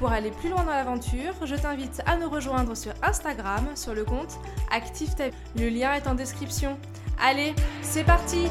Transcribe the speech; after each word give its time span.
Pour 0.00 0.12
aller 0.12 0.30
plus 0.30 0.48
loin 0.48 0.64
dans 0.64 0.70
l'aventure, 0.70 1.34
je 1.44 1.54
t'invite 1.54 2.00
à 2.06 2.16
nous 2.16 2.30
rejoindre 2.30 2.74
sur 2.74 2.94
Instagram 3.02 3.66
sur 3.74 3.94
le 3.94 4.02
compte 4.02 4.38
Active 4.70 5.14
Le 5.58 5.68
lien 5.68 5.92
est 5.92 6.06
en 6.06 6.14
description. 6.14 6.78
Allez, 7.22 7.54
c'est 7.82 8.04
parti 8.04 8.48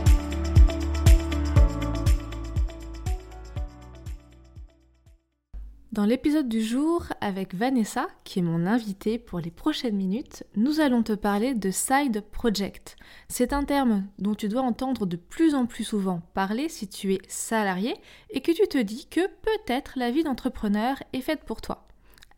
Dans 6.00 6.06
l'épisode 6.06 6.48
du 6.48 6.62
jour 6.62 7.08
avec 7.20 7.54
Vanessa, 7.54 8.08
qui 8.24 8.40
est 8.40 8.42
mon 8.42 8.66
invitée 8.66 9.20
pour 9.20 9.42
les 9.42 9.52
prochaines 9.52 9.98
minutes, 9.98 10.46
nous 10.56 10.80
allons 10.80 11.04
te 11.04 11.12
parler 11.12 11.54
de 11.54 11.72
side 11.72 12.24
project. 12.32 12.96
C'est 13.28 13.52
un 13.52 13.66
terme 13.66 14.08
dont 14.18 14.34
tu 14.34 14.48
dois 14.48 14.62
entendre 14.62 15.06
de 15.06 15.18
plus 15.18 15.56
en 15.56 15.66
plus 15.66 15.84
souvent 15.84 16.22
parler 16.34 16.70
si 16.70 16.88
tu 16.88 17.16
es 17.16 17.20
salarié 17.28 17.98
et 18.30 18.40
que 18.40 18.54
tu 18.54 18.66
te 18.66 18.78
dis 18.78 19.08
que 19.08 19.28
peut-être 19.28 20.00
la 20.00 20.10
vie 20.10 20.24
d'entrepreneur 20.24 21.04
est 21.12 21.20
faite 21.20 21.44
pour 21.44 21.60
toi. 21.60 21.86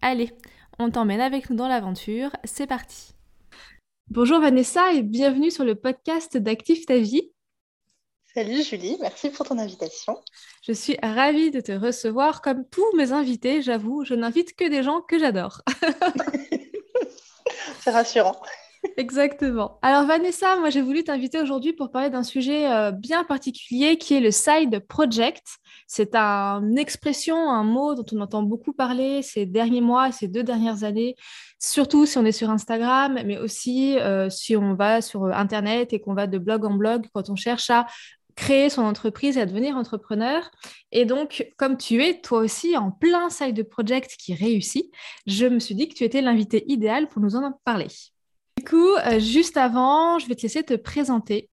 Allez, 0.01 0.31
on 0.79 0.89
t'emmène 0.89 1.21
avec 1.21 1.51
nous 1.51 1.55
dans 1.55 1.67
l'aventure, 1.67 2.31
c'est 2.43 2.65
parti. 2.65 3.13
Bonjour 4.09 4.39
Vanessa 4.39 4.91
et 4.91 5.03
bienvenue 5.03 5.51
sur 5.51 5.65
le 5.65 5.75
podcast 5.75 6.35
d'Active 6.35 6.85
ta 6.85 6.97
vie. 6.97 7.29
Salut 8.33 8.63
Julie, 8.63 8.95
merci 9.01 9.29
pour 9.29 9.45
ton 9.45 9.59
invitation. 9.59 10.17
Je 10.63 10.71
suis 10.71 10.95
ravie 11.03 11.51
de 11.51 11.59
te 11.59 11.73
recevoir. 11.73 12.41
Comme 12.41 12.63
tous 12.69 12.95
mes 12.95 13.11
invités, 13.11 13.61
j'avoue, 13.61 14.05
je 14.05 14.13
n'invite 14.13 14.55
que 14.55 14.69
des 14.69 14.83
gens 14.83 15.01
que 15.01 15.19
j'adore. 15.19 15.61
C'est 17.81 17.91
rassurant. 17.91 18.41
Exactement. 18.97 19.77
Alors 19.83 20.05
Vanessa, 20.05 20.57
moi 20.57 20.69
j'ai 20.69 20.81
voulu 20.81 21.03
t'inviter 21.03 21.39
aujourd'hui 21.39 21.73
pour 21.73 21.91
parler 21.91 22.09
d'un 22.09 22.23
sujet 22.23 22.71
euh, 22.71 22.91
bien 22.91 23.23
particulier 23.23 23.97
qui 23.97 24.15
est 24.15 24.19
le 24.19 24.31
side 24.31 24.79
project. 24.87 25.45
C'est 25.85 26.15
une 26.15 26.79
expression, 26.79 27.35
un 27.35 27.63
mot 27.63 27.93
dont 27.93 28.05
on 28.11 28.21
entend 28.21 28.41
beaucoup 28.41 28.73
parler 28.73 29.21
ces 29.21 29.45
derniers 29.45 29.81
mois, 29.81 30.11
ces 30.11 30.27
deux 30.27 30.41
dernières 30.41 30.83
années, 30.83 31.15
surtout 31.59 32.07
si 32.07 32.17
on 32.17 32.25
est 32.25 32.31
sur 32.31 32.49
Instagram, 32.49 33.19
mais 33.23 33.37
aussi 33.37 33.99
euh, 33.99 34.29
si 34.29 34.57
on 34.57 34.73
va 34.73 35.01
sur 35.01 35.25
Internet 35.25 35.93
et 35.93 36.01
qu'on 36.01 36.15
va 36.15 36.25
de 36.25 36.39
blog 36.39 36.65
en 36.65 36.73
blog 36.73 37.05
quand 37.13 37.29
on 37.29 37.35
cherche 37.35 37.69
à 37.69 37.85
créer 38.35 38.69
son 38.69 38.83
entreprise 38.83 39.37
et 39.37 39.41
à 39.41 39.45
devenir 39.45 39.75
entrepreneur. 39.75 40.49
Et 40.91 41.05
donc, 41.05 41.47
comme 41.57 41.77
tu 41.77 42.03
es 42.03 42.21
toi 42.21 42.39
aussi 42.39 42.77
en 42.77 42.91
plein 42.91 43.29
side 43.29 43.63
project 43.63 44.15
qui 44.17 44.33
réussit, 44.33 44.91
je 45.27 45.45
me 45.45 45.59
suis 45.59 45.75
dit 45.75 45.87
que 45.87 45.93
tu 45.93 46.03
étais 46.03 46.21
l'invité 46.21 46.63
idéal 46.67 47.07
pour 47.07 47.21
nous 47.21 47.35
en 47.35 47.59
parler. 47.65 47.87
Du 48.57 48.63
coup, 48.63 48.93
euh, 48.95 49.19
juste 49.19 49.57
avant, 49.57 50.19
je 50.19 50.27
vais 50.27 50.35
te 50.35 50.43
laisser 50.43 50.63
te 50.63 50.75
présenter. 50.75 51.49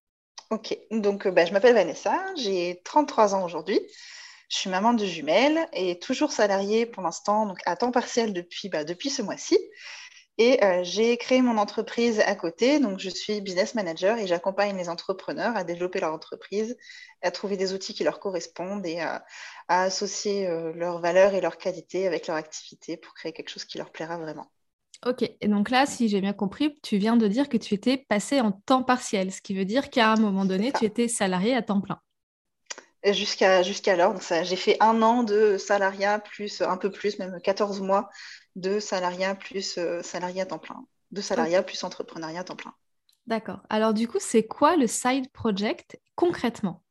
Ok, 0.51 0.77
donc 0.91 1.27
euh, 1.27 1.31
bah, 1.31 1.45
je 1.45 1.53
m'appelle 1.53 1.75
Vanessa, 1.75 2.19
j'ai 2.35 2.81
33 2.83 3.35
ans 3.35 3.45
aujourd'hui. 3.45 3.79
Je 4.49 4.57
suis 4.57 4.69
maman 4.69 4.93
de 4.93 5.05
jumelles 5.05 5.67
et 5.73 5.99
toujours 5.99 6.31
salariée 6.31 6.87
pour 6.87 7.03
l'instant, 7.03 7.45
donc 7.45 7.59
à 7.65 7.75
temps 7.75 7.91
partiel 7.91 8.33
depuis, 8.33 8.67
bah, 8.67 8.83
depuis 8.83 9.11
ce 9.11 9.21
mois-ci. 9.21 9.57
Et 10.41 10.63
euh, 10.63 10.85
j'ai 10.85 11.17
créé 11.17 11.41
mon 11.41 11.57
entreprise 11.57 12.21
à 12.21 12.33
côté. 12.33 12.79
Donc, 12.79 12.97
je 12.97 13.09
suis 13.09 13.41
business 13.41 13.75
manager 13.75 14.17
et 14.17 14.25
j'accompagne 14.25 14.77
les 14.77 14.87
entrepreneurs 14.87 15.57
à 15.57 15.65
développer 15.65 15.99
leur 15.99 16.13
entreprise, 16.13 16.77
à 17.21 17.29
trouver 17.29 17.57
des 17.57 17.73
outils 17.73 17.93
qui 17.93 18.05
leur 18.05 18.21
correspondent 18.21 18.85
et 18.85 19.01
à, 19.01 19.25
associer 19.67 20.47
euh, 20.47 20.71
leurs 20.73 21.01
valeurs 21.01 21.33
et 21.33 21.41
leurs 21.41 21.57
qualités 21.57 22.07
avec 22.07 22.27
leur 22.27 22.37
activité 22.37 22.95
pour 22.95 23.13
créer 23.13 23.33
quelque 23.33 23.49
chose 23.49 23.65
qui 23.65 23.77
leur 23.77 23.91
plaira 23.91 24.17
vraiment. 24.17 24.49
Ok, 25.05 25.23
et 25.23 25.47
donc 25.49 25.69
là, 25.69 25.85
si 25.85 26.07
j'ai 26.07 26.21
bien 26.21 26.33
compris, 26.33 26.79
tu 26.83 26.97
viens 26.97 27.17
de 27.17 27.27
dire 27.27 27.49
que 27.49 27.57
tu 27.57 27.73
étais 27.73 27.97
passé 27.97 28.39
en 28.39 28.53
temps 28.53 28.83
partiel, 28.83 29.33
ce 29.33 29.41
qui 29.41 29.53
veut 29.53 29.65
dire 29.65 29.89
qu'à 29.89 30.11
un 30.13 30.17
moment 30.17 30.45
donné, 30.45 30.71
tu 30.71 30.85
étais 30.85 31.09
salarié 31.09 31.53
à 31.53 31.61
temps 31.61 31.81
plein. 31.81 31.99
Jusqu'à 33.05 33.63
jusqu'alors, 33.63 34.15
j'ai 34.43 34.57
fait 34.57 34.75
un 34.81 35.01
an 35.01 35.23
de 35.23 35.57
salariat 35.57 36.19
plus 36.19 36.61
un 36.61 36.75
peu 36.75 36.91
plus, 36.91 37.17
même 37.17 37.39
14 37.41 37.79
mois 37.79 38.09
de 38.59 38.79
salariat 38.79 39.35
plus 39.35 39.77
euh, 39.77 40.01
salariat 40.01 40.45
temps 40.45 40.59
plein, 40.59 40.85
de 41.11 41.21
salariat 41.21 41.63
plus 41.63 41.83
entrepreneuriat 41.83 42.41
à 42.41 42.43
temps 42.43 42.55
plein. 42.55 42.73
D'accord. 43.27 43.59
Alors 43.69 43.93
du 43.93 44.07
coup, 44.07 44.17
c'est 44.19 44.47
quoi 44.47 44.75
le 44.75 44.87
side 44.87 45.31
project 45.31 45.99
concrètement? 46.15 46.83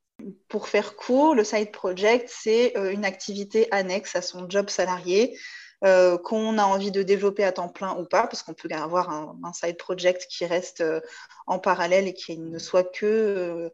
Pour 0.49 0.69
faire 0.69 0.97
court, 0.97 1.35
le 1.35 1.45
side 1.45 1.71
project, 1.71 2.29
c'est 2.33 2.77
euh, 2.77 2.93
une 2.93 3.05
activité 3.05 3.69
annexe 3.73 4.17
à 4.17 4.23
son 4.23 4.49
job 4.49 4.69
salarié 4.69 5.39
euh, 5.85 6.19
qu'on 6.19 6.59
a 6.59 6.65
envie 6.65 6.91
de 6.91 7.03
développer 7.03 7.45
à 7.45 7.53
temps 7.53 7.69
plein 7.69 7.97
ou 7.97 8.05
pas, 8.05 8.27
parce 8.27 8.43
qu'on 8.43 8.55
peut 8.55 8.69
avoir 8.73 9.11
un, 9.11 9.53
side 9.53 9.77
project 9.77 10.27
qui 10.29 10.45
reste 10.45 10.83
en 11.47 11.61
parallèle 11.61 12.09
et 12.09 12.15
qui 12.15 12.37
ne 12.37 12.59
soit 12.59 12.83
que 12.83 13.73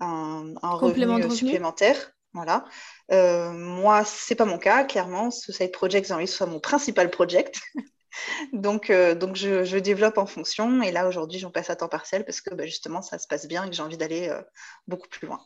un, 0.00 0.52
un 0.62 0.70
revenu, 0.70 1.30
supplémentaire. 1.30 2.15
Voilà. 2.36 2.66
Euh, 3.12 3.50
moi, 3.52 4.04
c'est 4.04 4.34
pas 4.34 4.44
mon 4.44 4.58
cas, 4.58 4.84
clairement. 4.84 5.30
Ce 5.30 5.52
side 5.52 5.72
project, 5.72 6.06
j'ai 6.06 6.12
envie 6.12 6.26
que 6.26 6.30
ce 6.30 6.36
soit 6.36 6.46
mon 6.46 6.60
principal 6.60 7.10
project. 7.10 7.58
donc, 8.52 8.90
euh, 8.90 9.14
je, 9.34 9.78
développe 9.78 10.18
en 10.18 10.26
fonction. 10.26 10.82
Et 10.82 10.92
là, 10.92 11.08
aujourd'hui, 11.08 11.38
j'en 11.38 11.50
passe 11.50 11.70
à 11.70 11.76
temps 11.76 11.88
partiel 11.88 12.26
parce 12.26 12.42
que 12.42 12.54
bah, 12.54 12.66
justement, 12.66 13.00
ça 13.00 13.18
se 13.18 13.26
passe 13.26 13.48
bien 13.48 13.64
et 13.64 13.70
que 13.70 13.74
j'ai 13.74 13.82
envie 13.82 13.96
d'aller 13.96 14.28
euh, 14.28 14.42
beaucoup 14.86 15.08
plus 15.08 15.26
loin. 15.26 15.40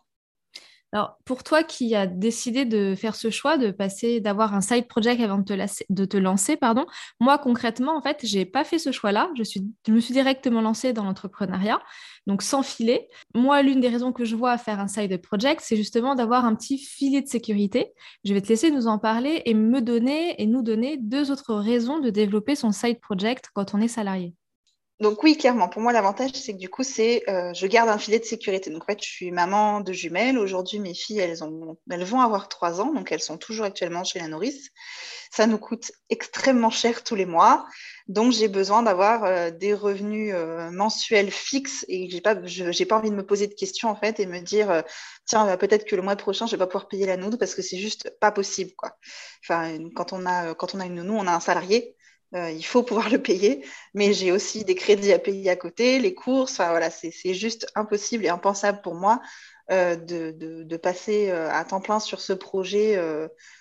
Alors, 0.93 1.19
pour 1.25 1.45
toi 1.45 1.63
qui 1.63 1.95
as 1.95 2.09
décidé 2.09 2.65
de 2.65 2.97
faire 2.97 3.15
ce 3.15 3.31
choix, 3.31 3.57
de 3.59 3.71
passer, 3.71 4.21
d'avoir 4.21 4.55
un 4.55 4.61
side 4.61 4.89
project 4.89 5.21
avant 5.21 5.39
de 5.39 5.45
te, 5.45 5.85
de 5.89 6.05
te 6.05 6.17
lancer, 6.17 6.57
pardon, 6.57 6.85
moi 7.21 7.39
concrètement, 7.39 7.97
en 7.97 8.03
fait, 8.03 8.19
j'ai 8.25 8.45
pas 8.45 8.65
fait 8.65 8.79
ce 8.81 8.91
choix-là. 8.91 9.31
Je, 9.37 9.93
me 9.93 10.01
suis 10.01 10.13
directement 10.13 10.61
lancée 10.61 10.93
dans 10.93 11.05
l'entrepreneuriat, 11.05 11.81
donc 12.27 12.43
sans 12.43 12.65
filet. 12.65 13.09
Moi, 13.35 13.63
l'une 13.63 13.81
des 13.81 13.89
raisons 13.89 14.13
que 14.13 14.25
je 14.25 14.35
vois 14.35 14.51
à 14.51 14.59
faire 14.59 14.81
un 14.81 14.89
side 14.89 15.17
project, 15.23 15.61
c'est 15.65 15.77
justement 15.77 16.17
d'avoir 16.17 16.45
un 16.45 16.57
petit 16.57 16.79
filet 16.79 17.23
de 17.23 17.29
sécurité. 17.29 17.93
Je 18.25 18.35
vais 18.35 18.41
te 18.41 18.49
laisser 18.49 18.73
nous 18.73 18.89
en 18.89 18.99
parler 18.99 19.43
et 19.45 19.55
me 19.55 19.81
donner 19.81 20.43
et 20.43 20.47
nous 20.47 20.63
donner 20.63 20.97
deux 20.97 21.31
autres 21.31 21.55
raisons 21.55 22.01
de 22.01 22.11
développer 22.11 22.57
son 22.57 22.73
side 22.73 23.01
project 23.01 23.47
quand 23.55 23.75
on 23.75 23.81
est 23.81 23.89
salarié. 23.89 24.35
Donc 25.01 25.23
oui, 25.23 25.39
clairement. 25.39 25.71
Pour 25.71 25.81
moi, 25.81 25.93
l'avantage, 25.95 26.33
c'est 26.35 26.53
que 26.53 26.59
du 26.59 26.69
coup, 26.69 26.83
c'est 26.83 27.23
euh, 27.31 27.55
je 27.55 27.67
garde 27.67 27.89
un 27.89 27.97
filet 27.97 28.19
de 28.19 28.25
sécurité. 28.25 28.69
Donc 28.69 28.83
en 28.83 28.87
fait, 28.87 29.03
je 29.03 29.09
suis 29.09 29.31
maman 29.31 29.81
de 29.81 29.95
jumelles. 29.95 30.39
Aujourd'hui, 30.39 30.79
mes 30.79 30.93
filles, 30.93 31.21
elles, 31.21 31.43
ont, 31.43 31.79
elles 31.91 32.05
vont 32.05 32.21
avoir 32.21 32.49
trois 32.51 32.83
ans, 32.83 32.93
donc 32.93 33.11
elles 33.11 33.23
sont 33.23 33.39
toujours 33.39 33.65
actuellement 33.65 34.05
chez 34.05 34.19
la 34.19 34.29
nourrice. 34.29 34.69
Ça 35.33 35.47
nous 35.47 35.57
coûte 35.57 35.91
extrêmement 36.11 36.69
cher 36.69 37.03
tous 37.03 37.15
les 37.15 37.25
mois. 37.25 37.65
Donc 38.09 38.33
j'ai 38.33 38.49
besoin 38.49 38.83
d'avoir 38.83 39.25
euh, 39.25 39.51
des 39.51 39.73
revenus 39.73 40.35
euh, 40.35 40.71
mensuels 40.71 41.31
fixes 41.31 41.87
et 41.89 42.11
j'ai 42.11 42.21
pas, 42.21 42.37
j'ai 42.45 42.85
pas 42.85 42.99
envie 42.99 43.11
de 43.11 43.15
me 43.17 43.25
poser 43.25 43.47
de 43.47 43.55
questions 43.55 43.89
en 43.89 43.97
fait 43.97 44.21
et 44.21 44.27
me 44.27 44.41
dire 44.41 44.83
tiens, 45.27 45.47
bah, 45.47 45.57
peut-être 45.57 45.87
que 45.87 45.97
le 45.97 46.03
mois 46.03 46.17
prochain, 46.17 46.45
je 46.47 46.53
vais 46.53 46.59
pas 46.59 46.67
pouvoir 46.67 46.89
payer 46.89 47.07
la 47.07 47.17
nounou 47.17 47.39
parce 47.39 47.55
que 47.55 47.63
c'est 47.63 47.79
juste 47.79 48.13
pas 48.21 48.33
possible 48.33 48.73
quoi. 48.77 48.97
Enfin, 49.45 49.79
quand 49.95 50.13
on 50.13 50.27
a 50.27 50.55
quand 50.55 50.75
on 50.75 50.81
a 50.81 50.87
une 50.87 50.97
nounou, 50.97 51.15
on 51.15 51.27
a 51.27 51.33
un 51.33 51.41
salarié. 51.41 51.97
Euh, 52.35 52.51
il 52.51 52.65
faut 52.65 52.83
pouvoir 52.83 53.09
le 53.11 53.21
payer, 53.21 53.65
mais 53.95 54.13
j'ai 54.13 54.33
aussi 54.33 54.65
des 54.65 54.75
crédits 54.75 55.13
à 55.13 55.19
payer 55.19 55.51
à 55.51 55.57
côté, 55.57 55.99
les 55.99 56.15
courses. 56.15 56.53
Enfin, 56.53 56.71
voilà, 56.71 56.91
c'est 56.91 57.35
juste 57.35 57.67
impossible 57.75 58.25
et 58.25 58.29
impensable 58.29 58.81
pour 58.83 58.95
moi 58.95 59.21
euh, 59.71 59.97
de, 59.97 60.77
passer 60.77 61.31
euh, 61.31 61.51
à 61.51 61.65
temps 61.65 61.81
plein 61.81 62.01
sur 62.01 62.21
ce 62.21 62.33
projet 62.33 62.99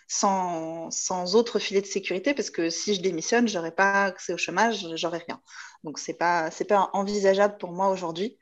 sans, 0.08 0.90
sans, 0.92 1.36
autre 1.36 1.60
filet 1.60 1.82
de 1.82 1.86
sécurité, 1.86 2.34
parce 2.34 2.50
que 2.50 2.70
si 2.70 2.96
je 2.96 3.02
démissionne, 3.02 3.48
je 3.48 3.58
n'aurai 3.58 3.72
pas 3.72 4.06
accès 4.06 4.34
au 4.34 4.38
chômage, 4.38 4.88
j'aurai 4.96 5.20
rien. 5.20 5.42
Donc, 5.84 6.00
ce 6.00 6.12
n'est 6.12 6.18
pas, 6.18 6.50
pas 6.68 6.90
envisageable 6.94 7.58
pour 7.58 7.72
moi 7.72 7.90
aujourd'hui. 7.90 8.38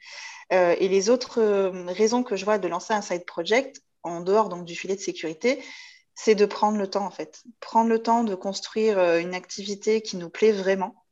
et 0.51 0.87
les 0.87 1.09
autres 1.09 1.41
raisons 1.87 2.23
que 2.23 2.35
je 2.35 2.45
vois 2.45 2.57
de 2.57 2.67
lancer 2.67 2.93
un 2.93 3.01
side 3.01 3.25
project, 3.25 3.81
en 4.03 4.21
dehors 4.21 4.49
donc, 4.49 4.65
du 4.65 4.75
filet 4.75 4.95
de 4.95 5.01
sécurité, 5.01 5.61
c'est 6.17 6.33
de 6.33 6.47
prendre 6.47 6.79
le 6.79 6.89
temps 6.89 7.05
en 7.05 7.11
fait. 7.11 7.43
Prendre 7.59 7.89
le 7.89 8.01
temps 8.01 8.23
de 8.23 8.33
construire 8.33 8.97
euh, 8.97 9.19
une 9.19 9.35
activité 9.35 10.01
qui 10.01 10.17
nous 10.17 10.31
plaît 10.31 10.51
vraiment, 10.51 11.05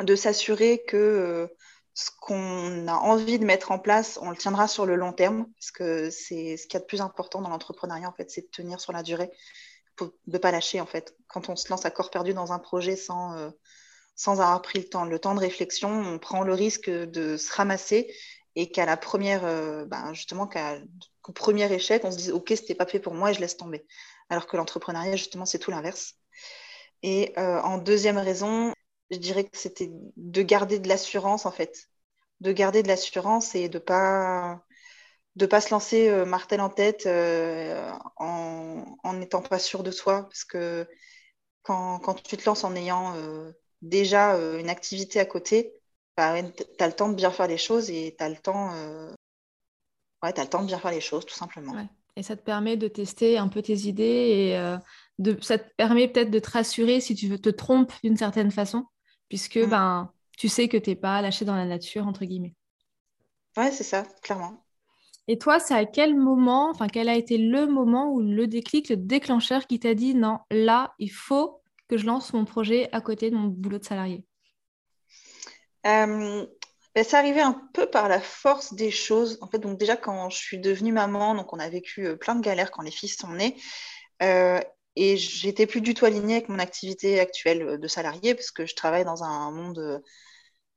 de 0.00 0.14
s'assurer 0.14 0.84
que 0.86 0.96
euh, 0.96 1.48
ce 1.94 2.10
qu'on 2.20 2.86
a 2.86 2.94
envie 2.94 3.40
de 3.40 3.44
mettre 3.44 3.72
en 3.72 3.80
place, 3.80 4.20
on 4.22 4.30
le 4.30 4.36
tiendra 4.36 4.68
sur 4.68 4.86
le 4.86 4.94
long 4.94 5.12
terme, 5.12 5.46
parce 5.58 5.72
que 5.72 6.10
c'est 6.10 6.56
ce 6.56 6.68
qu'il 6.68 6.74
y 6.74 6.76
a 6.76 6.80
de 6.80 6.86
plus 6.86 7.00
important 7.00 7.42
dans 7.42 7.48
l'entrepreneuriat 7.48 8.08
en 8.08 8.12
fait, 8.12 8.30
c'est 8.30 8.42
de 8.42 8.46
tenir 8.46 8.80
sur 8.80 8.92
la 8.92 9.02
durée, 9.02 9.32
de 10.00 10.12
ne 10.28 10.38
pas 10.38 10.52
lâcher 10.52 10.80
en 10.80 10.86
fait. 10.86 11.16
Quand 11.26 11.48
on 11.48 11.56
se 11.56 11.68
lance 11.68 11.84
à 11.84 11.90
corps 11.90 12.10
perdu 12.10 12.32
dans 12.32 12.52
un 12.52 12.60
projet 12.60 12.94
sans, 12.94 13.36
euh, 13.36 13.50
sans 14.14 14.40
avoir 14.40 14.62
pris 14.62 14.78
le 14.78 14.88
temps, 14.88 15.06
le 15.06 15.18
temps 15.18 15.34
de 15.34 15.40
réflexion, 15.40 15.90
on 15.90 16.20
prend 16.20 16.44
le 16.44 16.54
risque 16.54 16.88
de 16.88 17.36
se 17.36 17.52
ramasser 17.52 18.14
et 18.54 18.70
qu'à 18.70 18.86
la 18.86 18.96
première, 18.96 19.42
ben, 19.86 20.14
justement, 20.14 20.48
qu'au 20.48 21.32
premier 21.32 21.70
échec, 21.70 22.04
on 22.04 22.10
se 22.10 22.16
dise 22.16 22.30
ok, 22.30 22.50
c'était 22.50 22.74
pas 22.74 22.86
fait 22.86 23.00
pour 23.00 23.12
moi 23.12 23.30
et 23.32 23.34
je 23.34 23.40
laisse 23.40 23.58
tomber 23.58 23.84
alors 24.28 24.46
que 24.46 24.56
l'entrepreneuriat, 24.56 25.16
justement, 25.16 25.46
c'est 25.46 25.58
tout 25.58 25.70
l'inverse. 25.70 26.16
Et 27.02 27.32
euh, 27.38 27.60
en 27.60 27.78
deuxième 27.78 28.18
raison, 28.18 28.72
je 29.10 29.18
dirais 29.18 29.44
que 29.44 29.56
c'était 29.56 29.90
de 30.16 30.42
garder 30.42 30.78
de 30.78 30.88
l'assurance 30.88 31.46
en 31.46 31.52
fait, 31.52 31.88
de 32.40 32.52
garder 32.52 32.82
de 32.82 32.88
l'assurance 32.88 33.54
et 33.54 33.68
de 33.68 33.78
pas 33.78 34.62
de 35.36 35.46
pas 35.46 35.60
se 35.60 35.70
lancer 35.70 36.08
euh, 36.08 36.24
martel 36.24 36.60
en 36.60 36.70
tête 36.70 37.04
euh, 37.06 37.92
en 38.16 39.12
n'étant 39.14 39.42
pas 39.42 39.58
sûr 39.58 39.82
de 39.82 39.90
soi 39.90 40.22
parce 40.22 40.44
que 40.44 40.88
quand, 41.62 42.14
tu 42.22 42.36
te 42.36 42.46
lances 42.46 42.64
en 42.64 42.76
ayant 42.76 43.14
déjà 43.82 44.36
une 44.36 44.70
activité 44.70 45.18
à 45.18 45.24
côté, 45.24 45.74
bah, 46.16 46.40
tu 46.42 46.64
as 46.78 46.86
le 46.86 46.92
temps 46.92 47.08
de 47.08 47.14
bien 47.14 47.32
faire 47.32 47.48
les 47.48 47.58
choses 47.58 47.90
et 47.90 48.14
tu 48.16 48.24
as 48.24 48.28
le 48.28 48.36
temps 48.36 48.72
ouais, 50.22 50.38
as 50.38 50.42
le 50.42 50.48
temps 50.48 50.62
de 50.62 50.68
bien 50.68 50.78
faire 50.78 50.92
les 50.92 51.00
choses 51.00 51.26
tout 51.26 51.34
simplement. 51.34 51.88
Et 52.16 52.22
ça 52.22 52.36
te 52.36 52.42
permet 52.42 52.76
de 52.76 52.88
tester 52.88 53.36
un 53.36 53.48
peu 53.48 53.60
tes 53.60 53.76
idées 53.80 54.02
et 54.02 54.76
de, 55.18 55.36
ça 55.42 55.58
te 55.58 55.68
permet 55.76 56.08
peut-être 56.08 56.30
de 56.30 56.38
te 56.38 56.50
rassurer 56.50 57.00
si 57.00 57.14
tu 57.14 57.38
te 57.38 57.50
trompes 57.50 57.92
d'une 58.02 58.16
certaine 58.16 58.50
façon 58.50 58.86
puisque 59.28 59.56
mm. 59.56 59.66
ben, 59.66 60.12
tu 60.36 60.48
sais 60.48 60.68
que 60.68 60.76
tu 60.76 60.90
n'es 60.90 60.96
pas 60.96 61.20
lâché 61.22 61.44
dans 61.44 61.56
la 61.56 61.64
nature, 61.64 62.06
entre 62.06 62.24
guillemets. 62.24 62.54
Ouais, 63.56 63.70
c'est 63.70 63.84
ça, 63.84 64.04
clairement. 64.22 64.62
Et 65.28 65.38
toi, 65.38 65.58
c'est 65.58 65.74
à 65.74 65.86
quel 65.86 66.14
moment, 66.14 66.70
enfin, 66.70 66.86
quel 66.86 67.08
a 67.08 67.16
été 67.16 67.36
le 67.36 67.66
moment 67.66 68.12
où 68.12 68.20
le 68.20 68.46
déclic, 68.46 68.88
le 68.90 68.96
déclencheur 68.96 69.66
qui 69.66 69.80
t'a 69.80 69.94
dit 69.94 70.14
non, 70.14 70.38
là, 70.50 70.94
il 70.98 71.10
faut 71.10 71.62
que 71.88 71.96
je 71.96 72.06
lance 72.06 72.32
mon 72.32 72.44
projet 72.44 72.88
à 72.92 73.00
côté 73.00 73.30
de 73.30 73.36
mon 73.36 73.48
boulot 73.48 73.78
de 73.78 73.84
salarié? 73.84 74.24
Euh, 75.86 76.46
ben, 76.96 77.04
Ça 77.04 77.18
arrivait 77.18 77.42
un 77.42 77.68
peu 77.72 77.86
par 77.86 78.08
la 78.08 78.20
force 78.20 78.74
des 78.74 78.90
choses. 78.90 79.38
En 79.40 79.48
fait, 79.48 79.58
donc 79.58 79.78
déjà, 79.78 79.96
quand 79.96 80.28
je 80.30 80.36
suis 80.36 80.58
devenue 80.58 80.92
maman, 80.92 81.36
donc 81.36 81.52
on 81.52 81.60
a 81.60 81.68
vécu 81.68 82.06
euh, 82.06 82.16
plein 82.16 82.34
de 82.34 82.40
galères 82.40 82.72
quand 82.72 82.82
les 82.82 82.90
fils 82.90 83.16
sont 83.16 83.32
nés. 83.32 83.56
Euh, 84.22 84.60
et 84.96 85.18
j'étais 85.18 85.66
plus 85.66 85.82
du 85.82 85.92
tout 85.94 86.06
alignée 86.06 86.36
avec 86.36 86.48
mon 86.48 86.58
activité 86.58 87.20
actuelle 87.20 87.62
euh, 87.62 87.78
de 87.78 87.86
salarié 87.86 88.34
parce 88.34 88.50
que 88.50 88.66
je 88.66 88.74
travaille 88.74 89.04
dans 89.04 89.22
un 89.22 89.50
monde, 89.50 89.78
euh, 89.78 89.98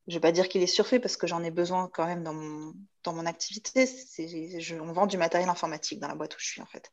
je 0.07 0.13
vais 0.13 0.19
pas 0.19 0.33
dire 0.33 0.50
qu'il 0.50 0.62
est 0.62 0.68
surfait 0.68 1.00
parce 1.00 1.16
que 1.18 1.25
j'en 1.25 1.42
ai 1.42 1.51
besoin 1.51 1.89
quand 1.92 2.06
même 2.06 2.24
dans 2.24 2.33
mon, 2.33 2.74
dans 3.04 3.13
mon 3.13 3.25
activité. 3.25 3.86
Je, 3.88 4.75
on 4.75 4.92
vend 4.92 5.07
du 5.07 5.18
matériel 5.18 5.50
informatique 5.50 6.00
dans 6.00 6.10
la 6.10 6.16
boîte 6.16 6.36
où 6.36 6.39
je 6.39 6.48
suis 6.48 6.62
en 6.62 6.66
fait. 6.66 6.92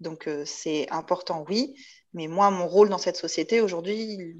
Donc 0.00 0.26
euh, 0.26 0.44
c'est 0.46 0.90
important, 0.90 1.44
oui. 1.48 1.74
Mais 2.14 2.26
moi, 2.26 2.50
mon 2.50 2.66
rôle 2.66 2.88
dans 2.88 2.98
cette 2.98 3.16
société 3.16 3.60
aujourd'hui, 3.60 4.36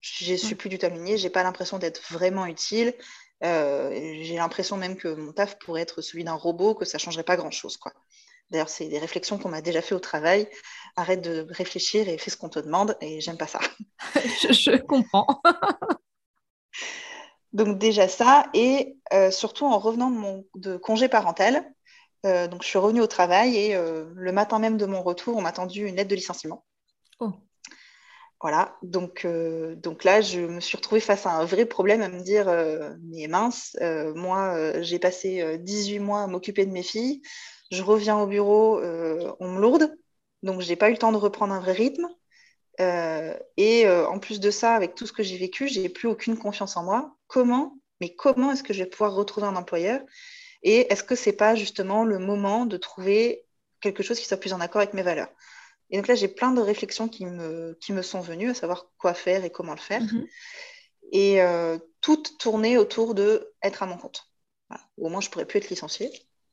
je 0.00 0.34
suis 0.34 0.56
plus 0.56 0.68
du 0.68 0.78
tout 0.78 0.86
alignée. 0.86 1.18
J'ai 1.18 1.30
pas 1.30 1.44
l'impression 1.44 1.78
d'être 1.78 2.02
vraiment 2.12 2.46
utile. 2.46 2.94
J'ai 3.42 4.36
l'impression 4.36 4.76
même 4.76 4.96
que 4.96 5.08
mon 5.08 5.32
taf 5.32 5.58
pourrait 5.58 5.82
être 5.82 6.02
celui 6.02 6.24
d'un 6.24 6.34
robot, 6.34 6.74
que 6.74 6.84
ça 6.84 6.98
changerait 6.98 7.24
pas 7.24 7.36
grand 7.36 7.50
chose, 7.50 7.76
quoi. 7.76 7.92
D'ailleurs, 8.50 8.68
c'est 8.68 8.88
des 8.88 8.98
réflexions 8.98 9.38
qu'on 9.38 9.50
m'a 9.50 9.60
déjà 9.60 9.82
fait 9.82 9.94
au 9.94 10.00
travail. 10.00 10.48
Arrête 10.96 11.20
de 11.20 11.46
réfléchir 11.50 12.08
et 12.08 12.18
fais 12.18 12.30
ce 12.30 12.36
qu'on 12.36 12.48
te 12.48 12.58
demande. 12.58 12.96
Et 13.00 13.20
j'aime 13.20 13.36
pas 13.36 13.46
ça. 13.46 13.60
je, 14.16 14.76
comprends. 14.78 15.40
donc 17.52 17.78
déjà 17.78 18.08
ça. 18.08 18.46
Et 18.54 18.96
euh, 19.12 19.30
surtout 19.30 19.66
en 19.66 19.78
revenant 19.78 20.10
de, 20.10 20.16
mon, 20.16 20.46
de 20.54 20.76
congé 20.76 21.08
parental. 21.08 21.70
Euh, 22.26 22.48
donc 22.48 22.62
je 22.62 22.68
suis 22.68 22.78
revenue 22.78 23.00
au 23.00 23.06
travail 23.06 23.56
et 23.56 23.76
euh, 23.76 24.10
le 24.14 24.32
matin 24.32 24.58
même 24.58 24.76
de 24.76 24.86
mon 24.86 25.02
retour, 25.02 25.36
on 25.36 25.42
m'a 25.42 25.52
tendu 25.52 25.86
une 25.86 25.96
lettre 25.96 26.10
de 26.10 26.16
licenciement. 26.16 26.64
Oh. 27.20 27.32
Voilà, 28.40 28.76
donc, 28.82 29.26
donc 29.26 30.04
là, 30.04 30.20
je 30.20 30.40
me 30.40 30.60
suis 30.60 30.76
retrouvée 30.76 31.00
face 31.00 31.26
à 31.26 31.32
un 31.32 31.44
vrai 31.44 31.66
problème 31.66 32.02
à 32.02 32.08
me 32.08 32.20
dire, 32.22 32.46
mais 33.02 33.26
mince, 33.26 33.76
moi, 34.14 34.80
j'ai 34.80 35.00
passé 35.00 35.58
18 35.58 35.98
mois 35.98 36.22
à 36.22 36.26
m'occuper 36.28 36.64
de 36.64 36.70
mes 36.70 36.84
filles, 36.84 37.20
je 37.70 37.82
reviens 37.82 38.18
au 38.18 38.26
bureau, 38.26 38.78
euh, 38.80 39.32
on 39.40 39.52
me 39.52 39.60
lourde, 39.60 39.94
donc 40.42 40.60
je 40.62 40.68
n'ai 40.68 40.76
pas 40.76 40.88
eu 40.88 40.92
le 40.92 40.98
temps 40.98 41.12
de 41.12 41.16
reprendre 41.16 41.52
un 41.54 41.60
vrai 41.60 41.72
rythme. 41.72 42.08
Euh, 42.80 43.34
et 43.56 43.86
euh, 43.86 44.06
en 44.08 44.18
plus 44.18 44.40
de 44.40 44.50
ça, 44.50 44.74
avec 44.74 44.94
tout 44.94 45.06
ce 45.06 45.12
que 45.12 45.22
j'ai 45.22 45.36
vécu, 45.36 45.68
j'ai 45.68 45.88
plus 45.88 46.08
aucune 46.08 46.38
confiance 46.38 46.76
en 46.76 46.84
moi. 46.84 47.16
Comment 47.26 47.78
Mais 48.00 48.14
comment 48.14 48.52
est-ce 48.52 48.62
que 48.62 48.72
je 48.72 48.84
vais 48.84 48.90
pouvoir 48.90 49.14
retrouver 49.14 49.46
un 49.46 49.56
employeur? 49.56 50.00
Et 50.62 50.92
est-ce 50.92 51.04
que 51.04 51.14
c'est 51.16 51.32
pas 51.32 51.54
justement 51.54 52.04
le 52.04 52.18
moment 52.18 52.66
de 52.66 52.76
trouver 52.76 53.46
quelque 53.80 54.02
chose 54.02 54.18
qui 54.18 54.26
soit 54.26 54.36
plus 54.38 54.52
en 54.52 54.60
accord 54.60 54.80
avec 54.82 54.94
mes 54.94 55.02
valeurs? 55.02 55.28
Et 55.90 55.96
donc 55.96 56.08
là, 56.08 56.14
j'ai 56.14 56.28
plein 56.28 56.52
de 56.52 56.60
réflexions 56.60 57.08
qui 57.08 57.24
me, 57.24 57.76
qui 57.80 57.92
me 57.92 58.02
sont 58.02 58.20
venues, 58.20 58.50
à 58.50 58.54
savoir 58.54 58.86
quoi 58.98 59.14
faire 59.14 59.44
et 59.44 59.50
comment 59.50 59.72
le 59.72 59.78
faire. 59.78 60.02
Mm-hmm. 60.02 60.26
Et 61.12 61.40
toutes 62.00 62.38
tournées 62.38 62.76
autour 62.78 63.14
de 63.14 63.52
être 63.62 63.82
à 63.82 63.86
mon 63.86 63.96
compte. 63.96 64.24
Au 64.98 65.08
moins, 65.08 65.20
je 65.20 65.30
pourrais 65.30 65.46
plus 65.46 65.58
être 65.58 65.70
licenciée. 65.70 66.10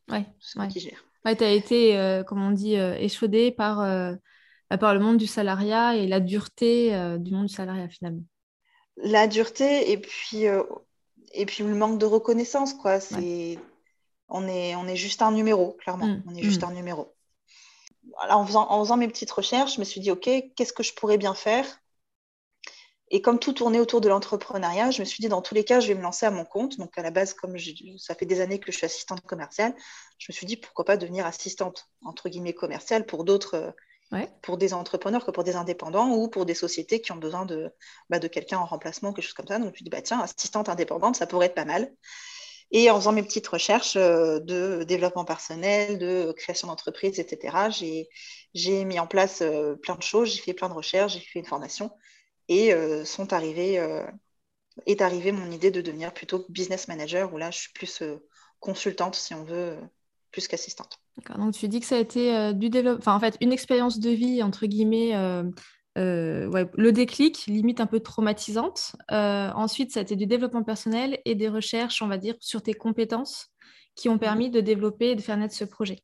Ouais, 0.10 0.26
ouais. 0.56 0.68
qui 0.68 0.80
gère. 0.80 1.04
Ouais, 1.26 1.36
tu 1.36 1.44
as 1.44 1.52
été, 1.52 1.98
euh, 1.98 2.24
comme 2.24 2.42
on 2.42 2.52
dit, 2.52 2.78
euh, 2.78 2.96
échaudé 2.98 3.52
par, 3.52 3.82
euh, 3.82 4.14
bah, 4.70 4.78
par 4.78 4.94
le 4.94 5.00
monde 5.00 5.18
du 5.18 5.26
salariat 5.26 5.96
et 5.96 6.08
la 6.08 6.20
dureté 6.20 6.92
du 7.20 7.32
monde 7.32 7.48
du 7.48 7.54
salariat 7.54 7.90
finalement. 7.90 8.24
La 8.98 9.28
dureté 9.28 9.92
et 9.92 9.98
puis, 9.98 10.44
et 11.34 11.46
puis 11.46 11.64
le 11.64 11.76
manque 11.76 12.00
de 12.00 12.06
reconnaissance, 12.06 12.74
quoi. 12.74 13.00
C'est... 13.00 13.60
On, 14.28 14.48
est, 14.48 14.76
on 14.76 14.88
est 14.88 14.96
juste 14.96 15.22
un 15.22 15.32
numéro, 15.32 15.74
clairement. 15.74 16.08
Mmh, 16.08 16.24
on 16.28 16.36
est 16.36 16.42
juste 16.42 16.64
mmh. 16.64 16.70
un 16.70 16.74
numéro. 16.74 17.15
Alors, 18.20 18.40
en, 18.40 18.46
faisant, 18.46 18.68
en 18.70 18.84
faisant 18.84 18.98
mes 18.98 19.08
petites 19.08 19.32
recherches, 19.32 19.76
je 19.76 19.80
me 19.80 19.86
suis 19.86 20.02
dit, 20.02 20.12
OK, 20.12 20.30
qu'est-ce 20.56 20.74
que 20.74 20.84
je 20.84 20.94
pourrais 20.94 21.18
bien 21.18 21.34
faire? 21.34 21.66
Et 23.12 23.22
comme 23.22 23.38
tout 23.38 23.54
tournait 23.54 23.80
autour 23.80 24.02
de 24.02 24.10
l'entrepreneuriat, 24.10 24.90
je 24.92 25.02
me 25.02 25.06
suis 25.06 25.22
dit, 25.22 25.30
dans 25.30 25.42
tous 25.42 25.54
les 25.54 25.64
cas, 25.64 25.80
je 25.80 25.88
vais 25.88 25.96
me 25.96 26.02
lancer 26.02 26.26
à 26.26 26.32
mon 26.32 26.44
compte. 26.44 26.78
Donc, 26.78 26.98
à 26.98 27.04
la 27.04 27.12
base, 27.12 27.34
comme 27.34 27.56
ça 27.98 28.16
fait 28.16 28.26
des 28.26 28.42
années 28.42 28.60
que 28.60 28.72
je 28.72 28.78
suis 28.78 28.86
assistante 28.86 29.22
commerciale, 29.22 29.76
je 30.18 30.32
me 30.32 30.34
suis 30.34 30.48
dit, 30.48 30.58
pourquoi 30.58 30.86
pas 30.86 30.98
devenir 30.98 31.26
assistante, 31.26 31.88
entre 32.04 32.30
guillemets, 32.30 32.54
commerciale 32.54 33.06
pour 33.06 33.24
d'autres, 33.24 33.56
euh, 33.56 33.72
pour 34.42 34.58
des 34.58 34.74
entrepreneurs 34.74 35.24
que 35.24 35.32
pour 35.32 35.44
des 35.44 35.56
indépendants 35.56 36.10
ou 36.10 36.28
pour 36.30 36.46
des 36.46 36.56
sociétés 36.56 37.00
qui 37.00 37.12
ont 37.12 37.18
besoin 37.18 37.46
de, 37.46 37.72
bah, 38.10 38.20
de 38.20 38.28
quelqu'un 38.28 38.58
en 38.58 38.66
remplacement, 38.66 39.14
quelque 39.14 39.26
chose 39.26 39.34
comme 39.34 39.48
ça. 39.48 39.60
Donc, 39.60 39.68
je 39.68 39.72
me 39.72 39.76
suis 39.76 39.84
dit, 39.84 39.92
bah, 39.92 40.02
tiens, 40.02 40.20
assistante 40.20 40.68
indépendante, 40.68 41.16
ça 41.16 41.28
pourrait 41.28 41.48
être 41.48 41.56
pas 41.56 41.66
mal. 41.66 41.94
Et 42.72 42.90
en 42.90 42.96
faisant 42.96 43.12
mes 43.12 43.24
petites 43.24 43.48
recherches 43.48 43.96
euh, 43.96 44.40
de 44.40 44.84
développement 44.84 45.26
personnel, 45.26 45.98
de 45.98 46.34
création 46.36 46.68
d'entreprise, 46.68 47.20
etc., 47.20 47.70
j'ai 48.54 48.86
mis 48.86 49.00
en 49.00 49.08
place 49.08 49.42
euh, 49.42 49.76
plein 49.76 49.96
de 49.96 50.02
choses, 50.02 50.34
j'ai 50.34 50.42
fait 50.42 50.54
plein 50.54 50.70
de 50.70 50.74
recherches, 50.74 51.14
j'ai 51.14 51.20
fait 51.20 51.40
une 51.40 51.46
formation. 51.46 51.92
Et 52.48 52.74
euh, 52.74 53.06
sont 53.06 53.28
est 54.88 55.02
arrivée 55.02 55.32
mon 55.32 55.52
idée 55.52 55.72
de 55.72 55.82
devenir 55.82 56.14
plutôt 56.14 56.46
business 56.50 56.88
manager, 56.88 57.34
où 57.34 57.38
là, 57.38 57.52
je 57.52 57.60
suis 57.60 57.74
plus 57.74 58.04
consultante, 58.60 59.16
si 59.16 59.34
on 59.34 59.44
veut, 59.44 59.78
plus 60.32 60.48
qu'assistante. 60.48 61.00
Donc, 61.38 61.54
tu 61.54 61.68
dis 61.68 61.80
que 61.80 61.86
ça 61.86 61.96
a 61.96 62.00
été 62.00 62.54
du 62.54 62.70
développement, 62.70 63.00
enfin, 63.00 63.16
en 63.16 63.20
fait, 63.20 63.38
une 63.42 63.54
expérience 63.54 64.00
de 64.00 64.10
vie, 64.10 64.44
entre 64.44 64.66
guillemets, 64.66 65.14
le 65.96 66.90
déclic, 66.92 67.46
limite 67.48 67.80
un 67.80 67.86
peu 67.86 68.00
traumatisante. 68.00 68.96
ensuite, 69.10 69.92
ça 69.92 70.00
a 70.00 70.04
été 70.04 70.16
du 70.16 70.26
développement 70.26 70.64
personnel 70.64 71.20
et 71.26 71.36
des 71.36 71.50
recherches, 71.50 72.02
on 72.02 72.08
va 72.08 72.18
dire, 72.18 72.36
sur 72.40 72.62
tes 72.62 72.74
compétences 72.74 73.52
qui 73.96 74.10
ont 74.10 74.18
permis 74.18 74.50
de 74.50 74.60
développer 74.60 75.12
et 75.12 75.16
de 75.16 75.22
faire 75.22 75.38
naître 75.38 75.56
ce 75.56 75.64
projet. 75.64 76.04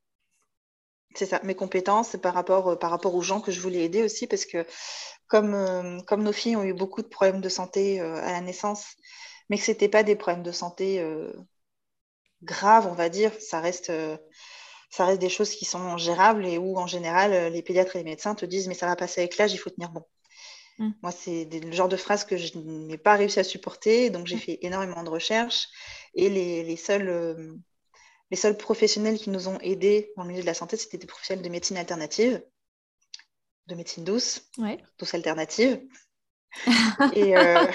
C'est 1.13 1.25
ça, 1.25 1.41
mes 1.43 1.55
compétences 1.55 2.15
par 2.21 2.33
rapport, 2.33 2.79
par 2.79 2.89
rapport 2.89 3.15
aux 3.15 3.21
gens 3.21 3.41
que 3.41 3.51
je 3.51 3.59
voulais 3.59 3.83
aider 3.83 4.01
aussi, 4.01 4.27
parce 4.27 4.45
que 4.45 4.65
comme, 5.31 5.53
euh, 5.53 5.99
comme 6.01 6.23
nos 6.23 6.33
filles 6.33 6.57
ont 6.57 6.63
eu 6.63 6.73
beaucoup 6.73 7.01
de 7.01 7.07
problèmes 7.07 7.39
de 7.39 7.47
santé 7.47 8.01
euh, 8.01 8.15
à 8.15 8.33
la 8.33 8.41
naissance, 8.41 8.97
mais 9.49 9.57
que 9.57 9.63
ce 9.63 9.71
n'étaient 9.71 9.87
pas 9.87 10.03
des 10.03 10.17
problèmes 10.17 10.43
de 10.43 10.51
santé 10.51 10.99
euh, 10.99 11.31
graves, 12.43 12.85
on 12.85 12.93
va 12.93 13.07
dire, 13.07 13.31
ça 13.39 13.61
reste, 13.61 13.93
ça 14.91 15.05
reste 15.05 15.19
des 15.19 15.29
choses 15.29 15.51
qui 15.51 15.65
sont 15.65 15.97
gérables 15.97 16.45
et 16.45 16.57
où, 16.57 16.77
en 16.77 16.85
général, 16.85 17.51
les 17.51 17.61
pédiatres 17.63 17.95
et 17.95 17.99
les 17.99 18.05
médecins 18.05 18.35
te 18.35 18.45
disent, 18.45 18.67
mais 18.67 18.75
ça 18.75 18.85
va 18.85 18.95
passer 18.95 19.21
avec 19.21 19.37
l'âge, 19.37 19.53
il 19.53 19.57
faut 19.57 19.71
tenir 19.71 19.89
bon. 19.89 20.03
Mm. 20.77 20.91
Moi, 21.01 21.11
c'est 21.11 21.45
le 21.45 21.71
genre 21.71 21.89
de 21.89 21.97
phrase 21.97 22.25
que 22.25 22.37
je 22.37 22.57
n'ai 22.57 22.97
pas 22.97 23.15
réussi 23.15 23.39
à 23.39 23.43
supporter, 23.43 24.09
donc 24.09 24.27
j'ai 24.27 24.35
mm. 24.35 24.39
fait 24.39 24.59
énormément 24.61 25.03
de 25.03 25.09
recherches 25.09 25.67
et 26.13 26.29
les, 26.29 26.63
les 26.63 26.77
seuls... 26.77 27.57
les 28.29 28.37
seuls 28.37 28.57
professionnels 28.57 29.17
qui 29.17 29.31
nous 29.31 29.47
ont 29.47 29.59
aidés 29.61 30.11
dans 30.15 30.23
le 30.23 30.29
milieu 30.29 30.41
de 30.41 30.45
la 30.45 30.53
santé, 30.53 30.77
c'était 30.77 30.97
des 30.97 31.07
professionnels 31.07 31.43
de 31.43 31.49
médecine 31.49 31.77
alternative 31.77 32.43
de 33.67 33.75
médecine 33.75 34.03
douce, 34.03 34.49
douce 34.99 35.13
alternative. 35.13 35.81
et, 37.13 37.37
euh, 37.37 37.65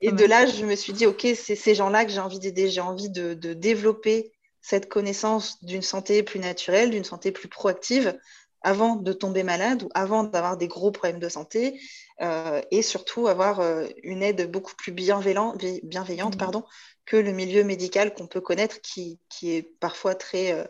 et 0.00 0.12
de 0.12 0.24
là, 0.24 0.46
je 0.46 0.64
me 0.64 0.74
suis 0.74 0.92
dit, 0.92 1.06
OK, 1.06 1.26
c'est 1.36 1.56
ces 1.56 1.74
gens-là 1.74 2.04
que 2.04 2.10
j'ai 2.10 2.20
envie 2.20 2.38
d'aider. 2.38 2.68
J'ai 2.70 2.80
envie 2.80 3.10
de, 3.10 3.34
développer 3.34 4.32
cette 4.66 4.88
connaissance 4.88 5.62
d'une 5.62 5.80
santé 5.80 6.24
plus 6.24 6.40
naturelle, 6.40 6.90
d'une 6.90 7.04
santé 7.04 7.30
plus 7.30 7.46
proactive 7.46 8.18
avant 8.62 8.96
de 8.96 9.12
tomber 9.12 9.44
malade 9.44 9.84
ou 9.84 9.88
avant 9.94 10.24
d'avoir 10.24 10.56
des 10.56 10.66
gros 10.66 10.90
problèmes 10.90 11.20
de 11.20 11.28
santé 11.28 11.80
euh, 12.20 12.60
et 12.72 12.82
surtout 12.82 13.28
avoir 13.28 13.60
euh, 13.60 13.86
une 14.02 14.24
aide 14.24 14.50
beaucoup 14.50 14.74
plus 14.74 14.90
bienveillante, 14.90 15.64
bienveillante 15.84 16.34
mmh. 16.34 16.38
pardon, 16.38 16.64
que 17.04 17.16
le 17.16 17.30
milieu 17.30 17.62
médical 17.62 18.12
qu'on 18.12 18.26
peut 18.26 18.40
connaître 18.40 18.80
qui, 18.80 19.20
qui, 19.28 19.52
est 19.52 19.62
parfois 19.62 20.16
très, 20.16 20.68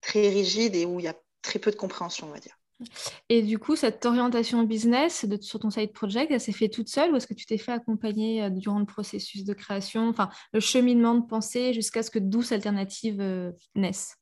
très 0.00 0.30
rigide 0.30 0.74
et 0.74 0.86
où 0.86 0.98
il 0.98 1.04
y 1.04 1.08
a 1.08 1.16
très 1.42 1.58
peu 1.58 1.70
de 1.70 1.76
compréhension, 1.76 2.28
on 2.28 2.32
va 2.32 2.40
dire. 2.40 2.57
Et 3.28 3.42
du 3.42 3.58
coup, 3.58 3.76
cette 3.76 4.04
orientation 4.06 4.62
business 4.62 5.26
sur 5.40 5.58
ton 5.58 5.70
side 5.70 5.92
project, 5.92 6.30
elle 6.32 6.40
s'est 6.40 6.52
fait 6.52 6.68
toute 6.68 6.88
seule 6.88 7.12
ou 7.12 7.16
est-ce 7.16 7.26
que 7.26 7.34
tu 7.34 7.46
t'es 7.46 7.58
fait 7.58 7.72
accompagner 7.72 8.42
euh, 8.44 8.50
durant 8.50 8.78
le 8.78 8.86
processus 8.86 9.44
de 9.44 9.54
création, 9.54 10.08
enfin 10.08 10.30
le 10.52 10.60
cheminement 10.60 11.14
de 11.14 11.26
pensée 11.26 11.74
jusqu'à 11.74 12.02
ce 12.02 12.10
que 12.10 12.18
douce 12.18 12.52
alternative 12.52 13.20
euh, 13.20 13.52
naisse? 13.74 14.16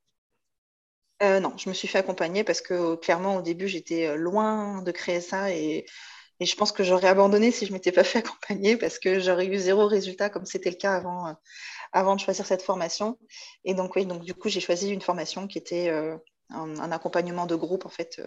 Euh, 1.23 1.41
Non, 1.41 1.57
je 1.57 1.69
me 1.69 1.75
suis 1.75 1.89
fait 1.89 1.99
accompagner 1.99 2.45
parce 2.45 2.61
que 2.61 2.95
clairement 2.97 3.37
au 3.37 3.43
début 3.43 3.69
j'étais 3.69 4.17
loin 4.17 4.83
de 4.83 4.91
créer 4.93 5.21
ça 5.21 5.51
et 5.53 5.87
Et 6.41 6.47
je 6.47 6.57
pense 6.57 6.73
que 6.73 6.85
j'aurais 6.85 7.09
abandonné 7.11 7.53
si 7.53 7.67
je 7.67 7.75
m'étais 7.75 7.93
pas 7.93 8.05
fait 8.13 8.21
accompagner 8.21 8.79
parce 8.79 8.99
que 9.01 9.21
j'aurais 9.21 9.49
eu 9.49 9.59
zéro 9.59 9.87
résultat 9.89 10.31
comme 10.31 10.47
c'était 10.47 10.71
le 10.71 10.77
cas 10.79 10.95
avant, 10.97 11.37
avant 11.93 12.17
de 12.17 12.21
choisir 12.23 12.47
cette 12.47 12.63
formation. 12.63 13.19
Et 13.65 13.75
donc, 13.75 13.97
oui, 13.97 14.07
donc 14.07 14.25
du 14.25 14.35
coup, 14.35 14.49
j'ai 14.51 14.61
choisi 14.63 14.91
une 14.93 15.03
formation 15.03 15.49
qui 15.49 15.59
était 15.59 15.91
euh, 16.53 16.81
un, 16.81 16.93
accompagnement 16.93 17.47
de 17.47 17.55
groupe 17.55 17.87
en 17.87 17.91
fait 17.91 18.21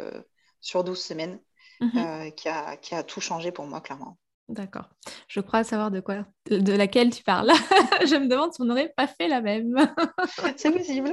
sur 0.61 0.83
12 0.83 1.01
semaines 1.01 1.39
mhm. 1.79 2.31
qui, 2.33 2.49
a, 2.49 2.77
qui 2.77 2.95
a 2.95 3.03
tout 3.03 3.21
changé 3.21 3.51
pour 3.51 3.65
moi, 3.65 3.81
clairement. 3.81 4.17
D'accord. 4.49 4.89
Je 5.27 5.41
crois 5.41 5.63
savoir 5.63 5.91
de 5.91 5.99
quoi, 5.99 6.25
de 6.49 6.73
laquelle 6.73 7.11
tu 7.11 7.23
parles. 7.23 7.51
je 8.07 8.15
me 8.15 8.27
demande 8.27 8.51
si 8.51 8.61
on 8.61 8.65
n'aurait 8.65 8.91
pas 8.97 9.05
fait 9.05 9.27
la 9.27 9.41
même. 9.41 9.75
C'est 10.57 10.71
possible. 10.71 11.11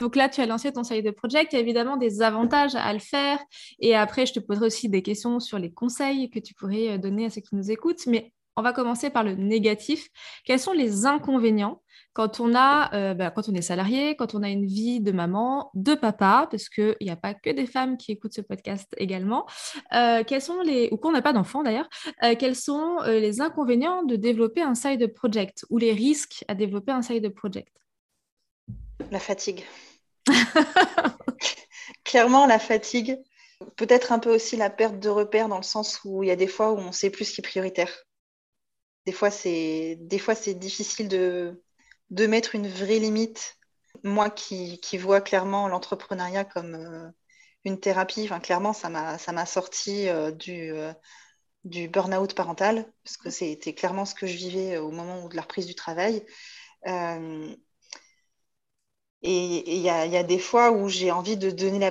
Donc 0.00 0.16
là, 0.16 0.28
tu 0.28 0.40
as 0.40 0.46
lancé 0.46 0.72
ton 0.72 0.82
side 0.82 1.12
project. 1.12 1.52
Il 1.52 1.56
y 1.56 1.58
a 1.58 1.62
évidemment 1.62 1.96
des 1.96 2.22
avantages 2.22 2.74
à 2.74 2.92
le 2.92 2.98
faire. 2.98 3.38
Et 3.78 3.94
après, 3.94 4.26
je 4.26 4.32
te 4.32 4.40
poserai 4.40 4.66
aussi 4.66 4.88
des 4.88 5.02
questions 5.02 5.38
sur 5.38 5.60
les 5.60 5.72
conseils 5.72 6.28
que 6.28 6.40
tu 6.40 6.54
pourrais 6.54 6.88
euh, 6.88 6.98
donner 6.98 7.26
à 7.26 7.30
ceux 7.30 7.40
qui 7.40 7.54
nous 7.54 7.70
écoutent. 7.70 8.04
Mais 8.06 8.32
on 8.56 8.62
va 8.62 8.72
commencer 8.72 9.10
par 9.10 9.22
le 9.22 9.34
négatif. 9.34 10.08
Quels 10.44 10.58
sont 10.58 10.72
les 10.72 11.06
inconvénients 11.06 11.82
quand 12.12 12.40
on, 12.40 12.54
a, 12.54 12.94
euh, 12.94 13.14
bah, 13.14 13.30
quand 13.30 13.48
on 13.48 13.54
est 13.54 13.62
salarié, 13.62 14.16
quand 14.16 14.34
on 14.34 14.42
a 14.42 14.48
une 14.48 14.66
vie 14.66 15.00
de 15.00 15.12
maman, 15.12 15.70
de 15.74 15.94
papa, 15.94 16.48
parce 16.50 16.68
qu'il 16.68 16.96
n'y 17.00 17.10
a 17.10 17.16
pas 17.16 17.34
que 17.34 17.50
des 17.50 17.66
femmes 17.66 17.96
qui 17.96 18.12
écoutent 18.12 18.34
ce 18.34 18.40
podcast 18.40 18.88
également, 18.96 19.46
euh, 19.94 20.24
quels 20.26 20.42
sont 20.42 20.60
les, 20.62 20.88
ou 20.92 20.96
qu'on 20.96 21.12
n'a 21.12 21.22
pas 21.22 21.32
d'enfants 21.32 21.62
d'ailleurs, 21.62 21.88
quels 22.38 22.56
sont 22.56 22.98
les 23.06 23.40
inconvénients 23.40 24.02
de 24.02 24.16
développer 24.16 24.62
un 24.62 24.74
side 24.74 25.06
project 25.14 25.64
ou 25.70 25.78
les 25.78 25.92
risques 25.92 26.44
à 26.48 26.54
développer 26.54 26.92
un 26.92 27.02
side 27.02 27.28
project? 27.34 27.76
La 29.10 29.20
fatigue. 29.20 29.64
Clairement, 32.04 32.46
la 32.46 32.58
fatigue. 32.58 33.18
Peut-être 33.76 34.12
un 34.12 34.18
peu 34.18 34.34
aussi 34.34 34.56
la 34.56 34.70
perte 34.70 34.98
de 34.98 35.08
repères 35.08 35.48
dans 35.48 35.58
le 35.58 35.62
sens 35.62 36.00
où 36.04 36.22
il 36.22 36.28
y 36.28 36.32
a 36.32 36.36
des 36.36 36.46
fois 36.46 36.72
où 36.72 36.78
on 36.78 36.92
sait 36.92 37.10
plus 37.10 37.26
ce 37.26 37.34
qui 37.34 37.40
est 37.40 37.42
prioritaire. 37.42 38.04
Des 39.06 39.12
fois, 39.12 39.30
c'est 39.30 39.96
difficile 40.54 41.08
de, 41.08 41.62
de 42.10 42.26
mettre 42.26 42.54
une 42.54 42.68
vraie 42.68 42.98
limite. 42.98 43.58
Moi 44.04 44.30
qui, 44.30 44.80
qui 44.80 44.98
vois 44.98 45.20
clairement 45.20 45.68
l'entrepreneuriat 45.68 46.44
comme 46.44 46.74
euh, 46.74 47.10
une 47.64 47.80
thérapie, 47.80 48.28
clairement, 48.42 48.72
ça 48.72 48.88
m'a, 48.88 49.46
sorti 49.46 50.08
euh, 50.08 50.30
du, 50.30 50.72
euh, 50.72 50.92
du 51.64 51.88
burn-out 51.88 52.34
parental, 52.34 52.92
parce 53.04 53.16
que 53.16 53.30
c'était 53.30 53.74
clairement 53.74 54.04
ce 54.04 54.14
que 54.14 54.26
je 54.26 54.36
vivais 54.36 54.78
au 54.78 54.90
moment 54.90 55.28
de 55.28 55.36
la 55.36 55.42
reprise 55.42 55.66
du 55.66 55.74
travail. 55.74 56.24
Et 59.22 59.76
il 59.76 59.82
y 59.82 59.88
a, 59.90 60.22
des 60.22 60.38
fois 60.38 60.72
où 60.72 60.88
j'ai 60.88 61.10
envie 61.10 61.36
de 61.36 61.50
donner 61.50 61.78
la 61.78 61.90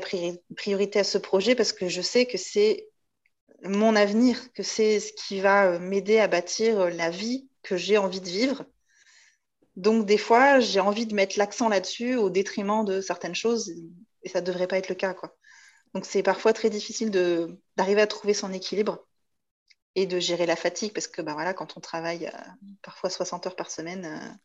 priorité 0.55 0.99
à 0.99 1.03
ce 1.03 1.17
projet 1.17 1.55
parce 1.55 1.73
que 1.73 1.87
je 1.87 2.01
sais 2.01 2.25
que 2.25 2.37
c'est 2.37 2.89
mon 3.63 3.95
avenir, 3.95 4.51
que 4.53 4.63
c'est 4.63 4.99
ce 4.99 5.13
qui 5.13 5.41
va 5.41 5.77
m'aider 5.79 6.19
à 6.19 6.27
bâtir 6.27 6.89
la 6.89 7.09
vie 7.11 7.47
que 7.61 7.77
j'ai 7.77 7.97
envie 7.97 8.21
de 8.21 8.29
vivre. 8.29 8.65
Donc 9.79 10.05
des 10.05 10.17
fois, 10.17 10.59
j'ai 10.59 10.81
envie 10.81 11.05
de 11.05 11.15
mettre 11.15 11.39
l'accent 11.39 11.69
là-dessus 11.69 12.15
au 12.15 12.29
détriment 12.29 12.83
de 12.83 12.99
certaines 12.99 13.33
choses 13.33 13.73
et 14.23 14.29
ça 14.29 14.41
ne 14.41 14.45
devrait 14.45 14.67
pas 14.67 14.77
être 14.77 14.89
le 14.89 14.95
cas. 14.95 15.13
Quoi. 15.13 15.37
Donc 15.93 16.05
c'est 16.05 16.21
parfois 16.21 16.51
très 16.51 16.69
difficile 16.69 17.11
d'arriver 17.77 18.01
à 18.01 18.07
trouver 18.07 18.33
son 18.33 18.51
équilibre 18.51 19.07
et 19.95 20.05
de 20.05 20.19
gérer 20.19 20.45
la 20.45 20.57
fatigue 20.57 20.91
parce 20.93 21.07
que 21.07 21.21
bah, 21.21 21.33
voilà, 21.33 21.53
quand 21.53 21.77
on 21.77 21.79
travaille 21.79 22.27
euh, 22.27 22.51
parfois 22.81 23.09
60 23.09 23.47
heures 23.47 23.55
par 23.55 23.71
semaine, 23.71 24.37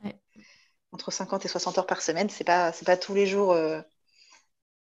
entre 0.93 1.11
50 1.11 1.45
et 1.45 1.49
60 1.49 1.79
heures 1.79 1.87
par 1.87 2.01
semaine. 2.01 2.31
C'est 2.31 2.45
pas, 2.45 2.73
c'est 2.73 2.87
pas 2.87 2.97
tous 2.97 3.15
les 3.15 3.27
jours. 3.27 3.53
Euh, 3.53 3.81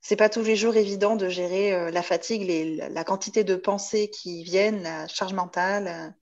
c'est 0.02 0.16
pas 0.16 0.28
tous 0.28 0.42
les 0.42 0.56
jours 0.56 0.76
évident 0.76 1.16
de 1.16 1.30
gérer 1.30 1.72
euh, 1.72 1.90
la 1.90 2.02
fatigue, 2.02 2.42
les, 2.42 2.76
la 2.76 3.04
quantité 3.04 3.44
de 3.44 3.56
pensées 3.56 4.10
qui 4.10 4.44
viennent, 4.44 4.82
la 4.82 5.08
charge 5.08 5.32
mentale. 5.32 6.14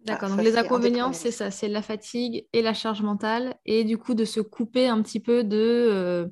Euh. 0.00 0.04
D'accord, 0.04 0.30
donc 0.30 0.42
les 0.42 0.56
inconvénients, 0.56 1.12
c'est 1.12 1.30
ça, 1.30 1.50
c'est 1.50 1.68
la 1.68 1.82
fatigue 1.82 2.46
et 2.52 2.62
la 2.62 2.74
charge 2.74 3.02
mentale, 3.02 3.56
et 3.66 3.84
du 3.84 3.98
coup 3.98 4.14
de 4.14 4.24
se 4.24 4.40
couper 4.40 4.88
un 4.88 5.02
petit 5.02 5.20
peu 5.20 5.44
de, 5.44 6.30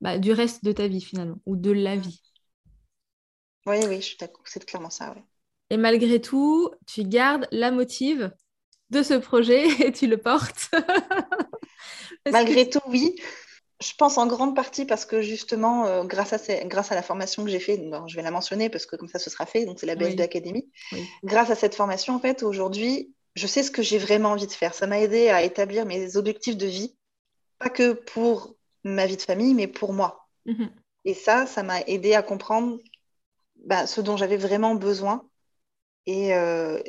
bah, 0.00 0.18
du 0.18 0.32
reste 0.32 0.64
de 0.64 0.72
ta 0.72 0.88
vie 0.88 1.00
finalement, 1.00 1.40
ou 1.46 1.56
de 1.56 1.70
la 1.70 1.96
vie. 1.96 2.22
Oui, 3.66 3.76
oui, 3.88 3.96
je 3.96 4.06
suis 4.06 4.16
d'accord, 4.18 4.42
c'est 4.46 4.64
clairement 4.64 4.90
ça. 4.90 5.14
Et 5.70 5.76
malgré 5.76 6.20
tout, 6.20 6.70
tu 6.86 7.04
gardes 7.04 7.46
la 7.50 7.70
motive 7.70 8.32
de 8.90 9.02
ce 9.02 9.14
projet 9.14 9.66
et 9.86 9.92
tu 9.92 10.06
le 10.06 10.18
portes. 10.18 10.70
Malgré 12.30 12.68
tout, 12.68 12.80
oui. 12.88 13.16
Je 13.84 13.94
pense 13.96 14.16
en 14.16 14.26
grande 14.26 14.56
partie 14.56 14.86
parce 14.86 15.04
que 15.04 15.20
justement, 15.20 15.86
euh, 15.86 16.04
grâce, 16.04 16.32
à 16.32 16.64
grâce 16.64 16.90
à 16.90 16.94
la 16.94 17.02
formation 17.02 17.44
que 17.44 17.50
j'ai 17.50 17.60
faite, 17.60 17.82
je 18.06 18.16
vais 18.16 18.22
la 18.22 18.30
mentionner 18.30 18.70
parce 18.70 18.86
que 18.86 18.96
comme 18.96 19.08
ça 19.08 19.18
ce 19.18 19.28
sera 19.28 19.44
fait, 19.46 19.66
donc 19.66 19.78
c'est 19.78 19.86
la 19.86 19.94
BSD 19.94 20.22
Academy. 20.22 20.70
Grâce 21.22 21.50
à 21.50 21.54
cette 21.54 21.74
formation, 21.74 22.14
en 22.14 22.20
fait, 22.20 22.42
aujourd'hui, 22.42 23.12
je 23.34 23.46
sais 23.46 23.62
ce 23.62 23.70
que 23.70 23.82
j'ai 23.82 23.98
vraiment 23.98 24.30
envie 24.30 24.46
de 24.46 24.52
faire. 24.52 24.74
Ça 24.74 24.86
m'a 24.86 25.00
aidé 25.00 25.28
à 25.28 25.42
établir 25.42 25.84
mes 25.84 26.16
objectifs 26.16 26.56
de 26.56 26.66
vie, 26.66 26.96
pas 27.58 27.68
que 27.68 27.92
pour 27.92 28.54
ma 28.84 29.06
vie 29.06 29.16
de 29.16 29.22
famille, 29.22 29.54
mais 29.54 29.66
pour 29.66 29.92
moi. 29.92 30.28
Mhm. 30.46 30.70
Et 31.04 31.14
ça, 31.14 31.46
ça 31.46 31.62
m'a 31.62 31.82
aidé 31.82 32.14
à 32.14 32.22
comprendre 32.22 32.78
bah, 33.56 33.86
ce 33.86 34.00
dont 34.00 34.16
j'avais 34.16 34.36
vraiment 34.36 34.74
besoin 34.74 35.28
et, 36.06 36.34
euh, 36.34 36.80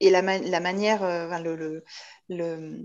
et 0.00 0.10
la, 0.10 0.22
la 0.22 0.60
manière, 0.60 1.02
euh, 1.02 1.38
le, 1.38 1.84
le 2.28 2.84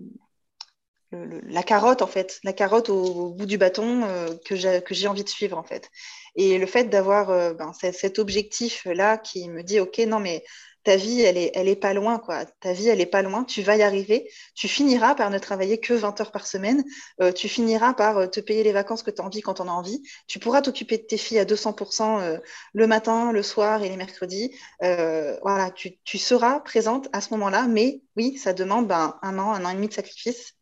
la 1.12 1.64
carotte 1.64 2.02
en 2.02 2.08
fait, 2.08 2.40
la 2.44 2.54
carotte 2.54 2.90
au, 2.90 3.30
bout 3.30 3.46
du 3.46 3.58
bâton 3.58 4.04
euh, 4.04 4.30
que 4.46 4.56
j'ai 4.56 5.08
envie 5.08 5.24
de 5.24 5.30
suivre 5.30 5.58
en 5.58 5.64
fait. 5.64 5.90
Et 6.36 6.58
le 6.58 6.66
fait 6.68 6.86
d'avoir 6.86 7.32
euh, 7.32 7.54
ben, 7.54 7.74
cet 7.74 8.20
objectif 8.20 8.86
là 8.86 9.18
qui 9.18 9.50
me 9.50 9.64
dit 9.64 9.80
ok 9.80 9.98
non 10.00 10.20
mais 10.20 10.44
ta 10.84 10.96
vie 10.96 11.22
elle 11.22 11.38
est 11.38 11.76
pas 11.76 11.94
loin 11.94 12.20
quoi, 12.20 12.46
ta 12.46 12.72
vie 12.74 12.88
elle 12.88 13.02
est 13.02 13.06
pas 13.06 13.22
loin, 13.22 13.44
tu 13.44 13.62
vas 13.62 13.76
y 13.76 13.82
arriver, 13.82 14.30
tu 14.56 14.68
finiras 14.68 15.14
par 15.14 15.30
ne 15.30 15.38
travailler 15.38 15.80
que 15.80 15.94
20 15.94 16.22
heures 16.22 16.32
par 16.32 16.48
semaine, 16.48 16.84
euh, 17.22 17.34
tu 17.34 17.50
finiras 17.50 17.94
par 17.94 18.30
te 18.30 18.40
payer 18.40 18.64
les 18.64 18.72
vacances 18.72 19.04
que 19.04 19.12
tu 19.12 19.22
as 19.22 19.26
envie 19.26 19.42
quand 19.42 19.60
on 19.60 19.68
a 19.68 19.72
envie, 19.72 20.02
tu 20.28 20.40
pourras 20.40 20.62
t'occuper 20.62 20.98
de 20.98 21.04
tes 21.04 21.18
filles 21.18 21.40
à 21.40 21.46
200% 21.46 22.40
le 22.74 22.88
matin, 22.88 23.34
le 23.34 23.44
soir 23.44 23.84
et 23.84 23.90
les 23.90 23.98
mercredis, 23.98 24.56
voilà 24.80 25.72
tu, 25.76 26.18
seras 26.18 26.60
présente 26.62 27.10
à 27.14 27.20
ce 27.20 27.32
moment-là, 27.32 27.68
mais 27.68 28.02
oui 28.16 28.38
ça 28.38 28.54
demande 28.54 28.88
ben, 28.88 29.18
un 29.22 29.38
an, 29.38 29.52
un 29.52 29.66
an 29.66 29.70
et 29.72 29.76
demi 29.76 29.90
de 29.90 29.94
sacrifice 29.94 30.56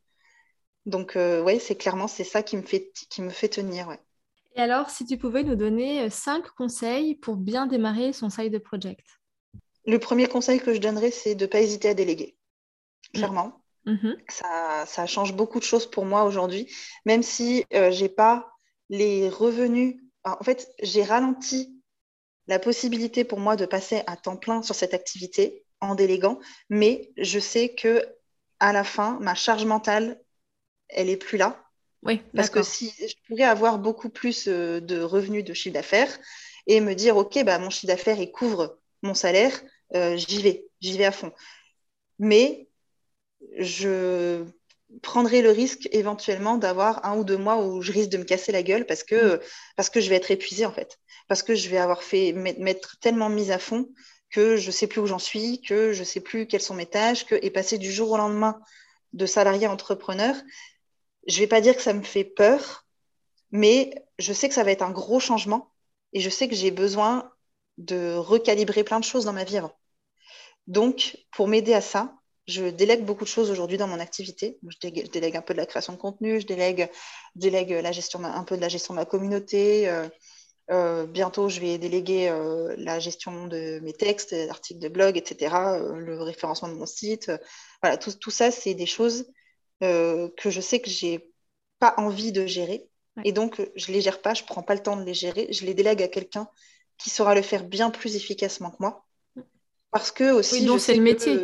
donc, 0.88 1.18
euh, 1.18 1.44
oui, 1.44 1.60
c'est 1.60 1.76
clairement 1.76 2.08
c'est 2.08 2.24
ça 2.24 2.42
qui 2.42 2.56
me 2.56 2.62
fait, 2.62 2.92
qui 3.10 3.22
me 3.22 3.30
fait 3.30 3.50
tenir. 3.50 3.96
Et 4.56 4.62
alors, 4.62 4.90
si 4.90 5.06
tu 5.06 5.18
pouvais 5.18 5.44
nous 5.44 5.56
donner 5.56 6.04
euh, 6.04 6.10
cinq 6.10 6.50
conseils 6.52 7.14
pour 7.14 7.36
bien 7.36 7.68
démarrer 7.68 8.14
son 8.14 8.30
side 8.30 8.58
project 8.60 9.06
Le 9.86 10.00
premier 10.00 10.28
conseil 10.28 10.62
que 10.62 10.74
je 10.74 10.80
donnerais, 10.80 11.12
c'est 11.12 11.36
de 11.36 11.46
ne 11.46 11.50
pas 11.50 11.60
hésiter 11.60 11.90
à 11.90 11.94
déléguer. 11.94 12.38
Clairement. 13.14 13.62
Mm-hmm. 13.86 14.86
Ça, 14.86 15.06
change 15.06 15.34
beaucoup 15.34 15.60
de 15.60 15.66
choses 15.66 15.90
pour 15.90 16.06
moi 16.06 16.24
aujourd'hui, 16.24 16.74
même 17.06 17.22
si 17.22 17.66
euh, 17.74 17.92
je 17.92 18.04
n'ai 18.04 18.10
pas 18.10 18.50
les 18.90 19.28
revenus. 19.28 19.98
en 20.24 20.44
fait, 20.44 20.72
j'ai 20.82 21.04
ralenti 21.04 21.78
la 22.48 22.60
possibilité 22.60 23.26
pour 23.26 23.40
moi 23.40 23.58
de 23.58 23.66
passer 23.66 24.04
à 24.08 24.16
temps 24.16 24.38
plein 24.38 24.62
sur 24.62 24.74
cette 24.74 24.94
activité 24.94 25.66
en 25.82 25.96
déléguant, 25.96 26.40
mais 26.70 27.12
je 27.18 27.40
sais 27.40 27.76
que 27.76 28.06
à 28.60 28.72
la 28.72 28.86
fin, 28.86 29.20
ma 29.20 29.36
charge 29.36 29.66
mentale 29.66 30.20
elle 30.90 31.10
est 31.10 31.18
plus 31.18 31.38
là. 31.38 31.64
Oui, 32.04 32.22
Parce 32.36 32.50
que 32.50 32.64
si 32.64 32.94
je 33.00 33.16
pourrais 33.28 33.44
avoir 33.44 33.80
beaucoup 33.80 34.10
plus 34.10 34.48
euh, 34.48 34.80
de 34.80 35.02
revenus 35.02 35.44
de 35.44 35.54
chiffre 35.54 35.74
d'affaires 35.74 36.18
et 36.68 36.80
me 36.80 36.94
dire, 36.94 37.18
OK, 37.18 37.44
bah, 37.44 37.58
mon 37.60 37.70
chiffre 37.70 37.88
d'affaires, 37.88 38.20
il 38.20 38.32
couvre 38.32 38.78
mon 39.02 39.14
salaire, 39.14 39.60
euh, 39.96 40.16
j'y 40.16 40.42
vais, 40.42 40.66
j'y 40.80 40.98
vais 40.98 41.06
à 41.06 41.12
fond. 41.12 41.32
Mais 42.20 42.68
je 43.58 44.46
prendrai 45.02 45.42
le 45.42 45.52
risque 45.52 45.90
éventuellement 45.92 46.58
d'avoir 46.58 47.06
un 47.06 47.18
ou 47.18 47.24
deux 47.24 47.38
mois 47.38 47.58
où 47.58 47.82
je 47.82 47.92
risque 47.92 48.10
de 48.10 48.18
me 48.18 48.24
casser 48.24 48.52
la 48.52 48.64
gueule 48.64 48.86
parce 48.86 49.04
que, 49.04 49.36
mm. 49.36 49.40
parce 49.76 49.90
que 49.90 50.00
je 50.00 50.10
vais 50.10 50.16
être 50.16 50.32
épuisée 50.32 50.66
en 50.66 50.72
fait. 50.72 51.00
Parce 51.28 51.44
que 51.44 51.56
je 51.56 51.68
vais 51.70 51.78
avoir 51.78 52.04
fait 52.04 52.32
m'être 52.32 53.00
tellement 53.00 53.30
mise 53.30 53.52
à 53.52 53.60
fond 53.60 53.90
que 54.30 54.56
je 54.56 54.68
ne 54.68 54.72
sais 54.72 54.88
plus 54.88 55.02
où 55.02 55.08
j'en 55.08 55.20
suis, 55.20 55.62
que 55.62 55.94
je 55.94 56.00
ne 56.00 56.06
sais 56.06 56.20
plus 56.20 56.48
quelles 56.48 56.62
sont 56.62 56.74
mes 56.74 56.86
tâches, 56.86 57.26
que, 57.26 57.36
et 57.42 57.50
passer 57.50 57.78
du 57.78 57.92
jour 57.92 58.12
au 58.12 58.18
lendemain 58.18 58.60
de 59.14 59.26
salarié 59.26 59.68
entrepreneur, 59.68 60.36
je 61.28 61.40
vais 61.40 61.48
pas 61.48 61.62
dire 61.62 61.76
que 61.76 61.82
ça 61.82 61.94
me 61.94 62.04
fait 62.04 62.24
peur, 62.24 62.86
mais 63.52 63.94
je 64.20 64.34
sais 64.34 64.48
que 64.50 64.56
ça 64.56 64.64
va 64.64 64.72
être 64.72 64.82
un 64.82 64.92
gros 64.92 65.20
changement 65.20 65.72
et 66.14 66.20
je 66.20 66.30
sais 66.30 66.48
que 66.48 66.56
j'ai 66.56 66.72
besoin 66.72 67.32
de 67.78 68.16
recalibrer 68.16 68.84
plein 68.84 69.00
de 69.00 69.06
choses 69.06 69.26
dans 69.26 69.34
ma 69.34 69.44
vie 69.44 69.58
avant. 69.58 69.74
Donc, 70.68 71.18
pour 71.32 71.48
m'aider 71.48 71.74
à 71.74 71.82
ça, 71.82 72.14
je 72.48 72.70
délègue 72.70 73.04
beaucoup 73.04 73.26
de 73.26 73.30
choses 73.30 73.52
aujourd'hui 73.52 73.78
dans 73.78 73.88
mon 73.88 74.00
activité. 74.00 74.58
Je 74.68 74.78
délègue, 74.88 75.36
un 75.36 75.42
peu 75.42 75.54
de 75.54 75.60
la 75.60 75.66
création 75.66 75.94
de 75.94 75.98
contenu, 75.98 76.40
je 76.40 76.48
délègue, 76.48 76.90
la 77.36 77.92
gestion, 77.92 78.24
un 78.24 78.44
peu 78.44 78.56
de 78.56 78.62
la 78.62 78.70
gestion 78.70 78.94
de 78.94 79.00
ma 79.00 79.06
communauté. 79.06 79.88
Euh, 79.90 80.08
euh, 80.72 81.06
bientôt, 81.06 81.50
je 81.50 81.60
vais 81.60 81.78
déléguer 81.78 82.30
euh, 82.30 82.74
la 82.78 83.00
gestion 83.00 83.48
de 83.48 83.80
mes 83.82 83.94
textes, 83.94 84.34
articles 84.50 84.80
de 84.80 84.90
blog, 84.90 85.18
etc., 85.18 85.56
le 85.96 86.22
référencement 86.22 86.70
de 86.70 86.74
mon 86.74 86.86
site. 86.86 87.32
voilà, 87.82 87.98
tout 87.98 88.32
ça, 88.32 88.52
c'est 88.52 88.74
des 88.74 88.86
choses 88.86 89.26
euh, 89.84 90.30
que 90.38 90.50
je 90.50 90.62
sais 90.62 90.80
que 90.80 90.90
j'ai 90.90 91.32
pas 91.80 91.94
envie 91.98 92.32
de 92.32 92.46
gérer. 92.46 92.90
Et 93.24 93.32
donc, 93.32 93.60
je 93.76 93.92
les 93.92 94.02
gère 94.02 94.22
pas, 94.22 94.36
je 94.36 94.44
prends 94.44 94.62
pas 94.62 94.76
le 94.76 94.84
temps 94.84 94.96
de 94.96 95.04
les 95.04 95.16
gérer, 95.16 95.48
je 95.52 95.66
les 95.66 95.74
délègue 95.74 96.04
à 96.04 96.08
quelqu'un 96.08 96.48
qui 97.00 97.10
saura 97.10 97.34
le 97.34 97.42
faire 97.42 97.64
bien 97.64 97.90
plus 97.90 98.16
efficacement 98.16 98.70
que 98.70 98.78
moi. 98.80 99.06
Parce 99.92 100.12
que 100.12 100.32
aussi. 100.32 100.60
Oui, 100.60 100.66
donc 100.66 100.80
c'est 100.80 100.96
le 100.96 101.02
métier. 101.02 101.38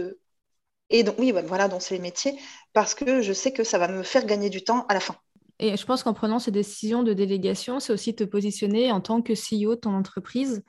Et 0.90 1.04
donc, 1.04 1.16
oui, 1.18 1.34
voilà, 1.46 1.68
donc 1.68 1.82
c'est 1.82 1.96
le 1.96 2.02
métier. 2.02 2.38
Parce 2.74 2.94
que 2.94 3.22
je 3.22 3.34
sais 3.34 3.52
que 3.52 3.64
ça 3.64 3.80
va 3.80 3.88
me 3.88 4.04
faire 4.04 4.26
gagner 4.26 4.50
du 4.50 4.64
temps 4.64 4.86
à 4.88 4.94
la 4.94 5.00
fin. 5.00 5.16
Et 5.60 5.76
je 5.78 5.86
pense 5.86 6.04
qu'en 6.04 6.14
prenant 6.14 6.40
ces 6.40 6.52
décisions 6.52 7.04
de 7.04 7.14
délégation, 7.14 7.80
c'est 7.80 7.94
aussi 7.94 8.16
te 8.16 8.24
positionner 8.24 8.92
en 8.92 9.02
tant 9.02 9.22
que 9.22 9.34
CEO 9.34 9.76
de 9.76 9.80
ton 9.80 9.96
entreprise 9.96 10.64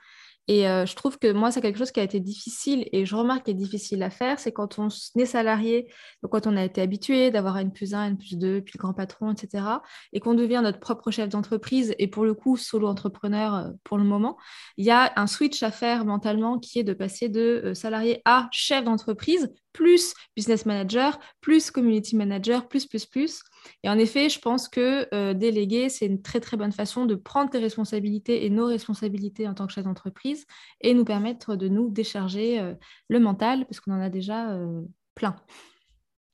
et 0.47 0.67
euh, 0.67 0.85
je 0.85 0.95
trouve 0.95 1.17
que 1.17 1.31
moi, 1.31 1.51
c'est 1.51 1.61
quelque 1.61 1.79
chose 1.79 1.91
qui 1.91 1.99
a 1.99 2.03
été 2.03 2.19
difficile 2.19 2.87
et 2.91 3.05
je 3.05 3.15
remarque 3.15 3.45
qu'il 3.45 3.55
est 3.55 3.57
difficile 3.57 4.03
à 4.03 4.09
faire, 4.09 4.39
c'est 4.39 4.51
quand 4.51 4.77
on 4.77 4.89
est 5.15 5.25
salarié, 5.25 5.89
quand 6.29 6.45
on 6.45 6.55
a 6.55 6.63
été 6.63 6.81
habitué 6.81 7.31
d'avoir 7.31 7.57
une 7.57 7.71
plus 7.71 7.93
1, 7.93 8.09
une 8.09 8.17
plus 8.17 8.37
2, 8.37 8.61
puis 8.61 8.73
le 8.77 8.79
grand 8.79 8.93
patron, 8.93 9.31
etc. 9.31 9.65
Et 10.13 10.19
qu'on 10.19 10.35
devient 10.35 10.61
notre 10.63 10.79
propre 10.79 11.09
chef 11.09 11.29
d'entreprise 11.29 11.95
et 11.97 12.07
pour 12.07 12.25
le 12.25 12.33
coup, 12.35 12.57
solo 12.57 12.87
entrepreneur 12.87 13.55
euh, 13.55 13.69
pour 13.83 13.97
le 13.97 14.03
moment, 14.03 14.37
il 14.77 14.85
y 14.85 14.91
a 14.91 15.13
un 15.15 15.27
switch 15.27 15.63
à 15.63 15.71
faire 15.71 16.05
mentalement 16.05 16.59
qui 16.59 16.79
est 16.79 16.83
de 16.83 16.93
passer 16.93 17.27
de 17.27 17.61
euh, 17.65 17.73
salarié 17.73 18.21
à 18.25 18.47
chef 18.51 18.83
d'entreprise, 18.83 19.51
plus 19.73 20.13
business 20.35 20.65
manager, 20.65 21.19
plus 21.41 21.71
community 21.71 22.15
manager, 22.15 22.67
plus, 22.67 22.85
plus, 22.85 23.05
plus. 23.05 23.41
Et 23.83 23.89
en 23.89 23.97
effet, 23.97 24.29
je 24.29 24.39
pense 24.39 24.67
que 24.67 25.07
euh, 25.13 25.33
déléguer, 25.33 25.89
c'est 25.89 26.05
une 26.05 26.21
très 26.21 26.39
très 26.39 26.57
bonne 26.57 26.71
façon 26.71 27.05
de 27.05 27.15
prendre 27.15 27.49
tes 27.49 27.59
responsabilités 27.59 28.45
et 28.45 28.49
nos 28.49 28.67
responsabilités 28.67 29.47
en 29.47 29.53
tant 29.53 29.67
que 29.67 29.73
chef 29.73 29.83
d'entreprise 29.83 30.45
et 30.81 30.93
nous 30.93 31.05
permettre 31.05 31.55
de 31.55 31.67
nous 31.67 31.89
décharger 31.89 32.59
euh, 32.59 32.73
le 33.09 33.19
mental 33.19 33.65
parce 33.65 33.79
qu'on 33.79 33.93
en 33.93 34.01
a 34.01 34.09
déjà 34.09 34.51
euh, 34.51 34.81
plein. 35.15 35.35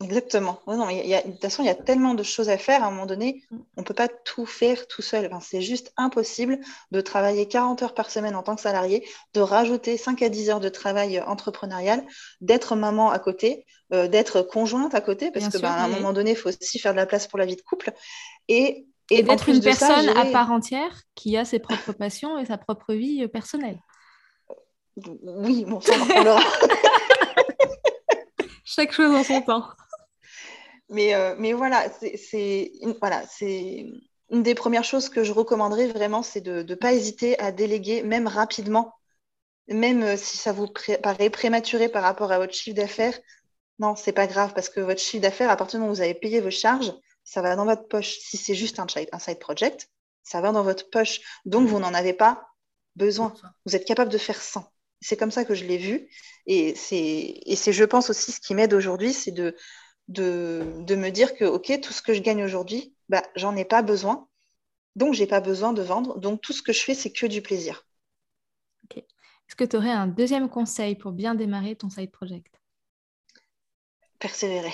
Exactement. 0.04 0.60
non, 0.68 0.88
de 0.88 1.32
toute 1.32 1.42
façon, 1.42 1.64
il 1.64 1.68
y 1.68 1.70
a 1.70 1.76
tellement 1.76 2.16
de 2.16 2.24
choses 2.24 2.50
à 2.50 2.58
faire. 2.58 2.84
À 2.84 2.88
un 2.88 2.92
moment 2.92 3.06
donné, 3.06 3.44
on 3.78 3.82
ne 3.82 3.86
peut 3.86 3.94
pas 3.94 4.08
tout 4.08 4.46
faire 4.46 4.88
tout 4.88 5.02
seul. 5.02 5.30
c'est 5.42 5.62
juste 5.62 5.94
impossible 5.96 6.60
de 6.92 7.02
travailler 7.02 7.48
40 7.48 7.84
heures 7.84 7.94
par 7.94 8.10
semaine 8.10 8.36
en 8.36 8.44
tant 8.44 8.56
que 8.56 8.62
salarié, 8.62 9.08
de 9.34 9.42
rajouter 9.42 9.98
5 9.98 10.22
à 10.24 10.30
10 10.30 10.50
heures 10.50 10.60
de 10.60 10.70
travail 10.70 11.20
entrepreneurial, 11.22 12.04
d'être 12.42 12.76
maman 12.76 13.12
à 13.12 13.20
côté, 13.20 13.66
euh, 13.94 14.08
d'être 14.08 14.42
conjointe 14.42 14.96
à 14.96 15.02
côté, 15.02 15.32
parce 15.32 15.50
qu'à 15.50 15.60
ben, 15.60 15.72
un 15.72 15.88
moment 15.88 16.14
donné, 16.14 16.32
il 16.32 16.38
faut 16.38 16.50
aussi 16.50 16.80
faire 16.80 16.94
de 16.94 16.98
la 16.98 17.06
place 17.06 17.28
pour 17.28 17.40
la 17.40 17.46
vie 17.46 17.56
de 17.56 17.62
couple. 17.62 17.92
Et, 18.48 18.86
et, 19.10 19.24
d'être 19.24 19.50
une 19.50 19.62
personne 19.62 20.10
à 20.10 20.26
part 20.26 20.52
entière 20.52 21.02
qui 21.16 21.38
a 21.38 21.46
ses 21.46 21.60
propres 21.60 21.92
passions 21.92 22.38
et 22.38 22.46
sa 22.46 22.58
propre 22.58 22.94
vie 22.94 23.24
euh, 23.24 23.28
personnelle. 23.28 23.80
Oui, 25.24 25.66
bon, 25.66 25.80
ça, 25.82 25.94
Chaque 28.64 28.92
chose 28.94 29.14
en 29.14 29.24
son 29.24 29.42
temps. 29.42 29.68
Mais, 30.90 31.16
euh, 31.16 31.36
mais 31.38 31.54
voilà, 31.54 31.86
c'est 32.00 32.72
voilà, 33.00 33.24
une 34.32 34.44
des 34.44 34.56
premières 34.56 34.84
choses 34.84 35.10
que 35.10 35.24
je 35.24 35.32
recommanderais 35.32 35.88
vraiment, 35.88 36.24
c'est 36.24 36.42
de 36.42 36.64
ne 36.64 36.76
pas 36.76 36.94
hésiter 36.94 37.40
à 37.40 37.52
déléguer, 37.52 38.04
même 38.04 38.28
rapidement, 38.28 38.94
même 39.68 40.04
euh, 40.04 40.18
si 40.18 40.38
ça 40.38 40.52
vous 40.52 40.68
paraît 41.02 41.30
prématuré 41.30 41.90
par 41.90 42.04
rapport 42.04 42.32
à 42.32 42.40
votre 42.40 42.54
chiffre 42.54 42.76
d'affaires. 42.76 43.18
Non, 43.82 43.96
c'est 43.96 44.12
pas 44.12 44.28
grave 44.28 44.54
parce 44.54 44.70
que 44.70 44.80
votre 44.80 45.02
chiffre 45.02 45.24
d'affaires, 45.24 45.50
à 45.50 45.58
partir 45.58 45.80
du 45.80 45.82
moment 45.82 45.92
où 45.92 45.96
vous 45.96 46.02
avez 46.02 46.14
payé 46.14 46.40
vos 46.40 46.52
charges, 46.52 46.94
ça 47.24 47.42
va 47.42 47.56
dans 47.56 47.66
votre 47.66 47.88
poche. 47.88 48.20
Si 48.20 48.38
c'est 48.38 48.54
juste 48.54 48.78
un, 48.80 48.86
un 49.12 49.20
side 49.20 49.40
project, 49.40 49.90
ça 50.22 50.40
va 50.40 50.52
dans 50.52 50.62
votre 50.62 50.92
poche. 50.92 51.20
Donc, 51.46 51.68
vous 51.68 51.80
n'en 51.80 51.96
avez 51.96 52.14
pas 52.14 52.48
besoin. 52.96 53.34
Vous 53.66 53.76
êtes 53.76 53.86
capable 53.86 54.12
de 54.12 54.20
faire 54.20 54.40
sans. 54.40 54.72
C'est 55.02 55.18
comme 55.18 55.32
ça 55.32 55.46
que 55.46 55.56
je 55.56 55.66
l'ai 55.66 55.80
vu. 55.80 56.08
Et 56.46 56.76
c'est, 56.76 57.42
je 57.48 57.84
pense 57.84 58.12
aussi, 58.12 58.32
ce 58.32 58.40
qui 58.40 58.54
m'aide 58.54 58.76
aujourd'hui, 58.76 59.14
c'est 59.14 59.32
de, 59.32 59.56
de, 60.08 60.96
me 60.96 61.10
dire 61.10 61.34
que, 61.34 61.46
OK, 61.46 61.72
tout 61.82 61.92
ce 61.92 62.04
que 62.04 62.14
je 62.14 62.22
gagne 62.22 62.44
aujourd'hui, 62.44 62.94
bah, 63.10 63.24
j'en 63.36 63.56
ai 63.56 63.66
pas 63.66 63.82
besoin. 63.82 64.28
Donc, 64.96 65.16
j'ai 65.16 65.26
pas 65.26 65.42
besoin 65.42 65.74
de 65.74 65.82
vendre. 65.82 66.20
Donc, 66.20 66.42
tout 66.42 66.54
ce 66.54 66.62
que 66.62 66.72
je 66.72 66.84
fais, 66.84 66.94
c'est 66.94 67.12
que 67.12 67.26
du 67.26 67.42
plaisir. 67.42 67.88
Est-ce 68.96 69.56
que 69.56 69.64
tu 69.64 69.76
aurais 69.76 69.90
un 69.90 70.08
deuxième 70.08 70.50
conseil 70.50 70.96
pour 70.96 71.12
bien 71.12 71.34
démarrer 71.34 71.76
ton 71.76 71.90
side 71.90 72.12
project? 72.12 72.61
Persévérer. 74.22 74.74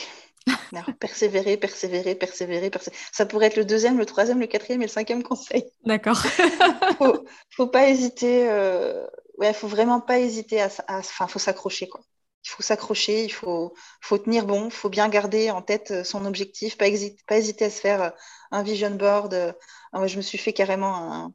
persévérer, 1.00 1.58
persévérer, 1.58 2.14
persévérer, 2.16 2.70
persévérer. 2.70 3.00
Ça 3.12 3.26
pourrait 3.26 3.48
être 3.48 3.58
le 3.58 3.66
deuxième, 3.66 3.98
le 3.98 4.06
troisième, 4.06 4.40
le 4.40 4.48
quatrième 4.48 4.82
et 4.84 4.86
le 4.86 4.92
cinquième 4.92 5.24
conseil. 5.24 5.66
D'accord. 5.84 6.18
faut, 7.00 7.26
faut 7.50 7.68
pas 7.68 7.90
hésiter. 7.90 8.48
Euh... 8.50 9.08
Ouais, 9.40 9.54
faut 9.54 9.68
vraiment 9.68 10.02
pas 10.02 10.20
hésiter 10.20 10.62
à. 10.62 10.70
Enfin, 10.90 11.28
faut 11.28 11.40
s'accrocher, 11.40 11.88
quoi 11.88 12.02
il 12.48 12.50
faut 12.50 12.64
s'accrocher, 12.64 13.26
il 13.26 13.32
faut, 13.32 13.74
faut 14.02 14.18
tenir 14.18 14.46
bon, 14.46 14.66
il 14.66 14.72
faut 14.72 14.90
bien 14.90 15.10
garder 15.10 15.52
en 15.52 15.62
tête 15.62 15.92
euh, 15.92 16.04
son 16.04 16.26
objectif, 16.26 16.78
pas, 16.78 16.88
hésiter, 16.88 17.22
pas 17.28 17.38
hésiter 17.38 17.66
à 17.66 17.70
se 17.70 17.82
faire 17.82 18.02
euh, 18.02 18.10
un 18.52 18.64
vision 18.64 18.92
board. 18.92 19.34
Euh, 19.34 19.52
moi, 19.94 20.08
je 20.08 20.18
me 20.18 20.22
suis 20.22 20.38
fait 20.38 20.54
carrément 20.54 21.34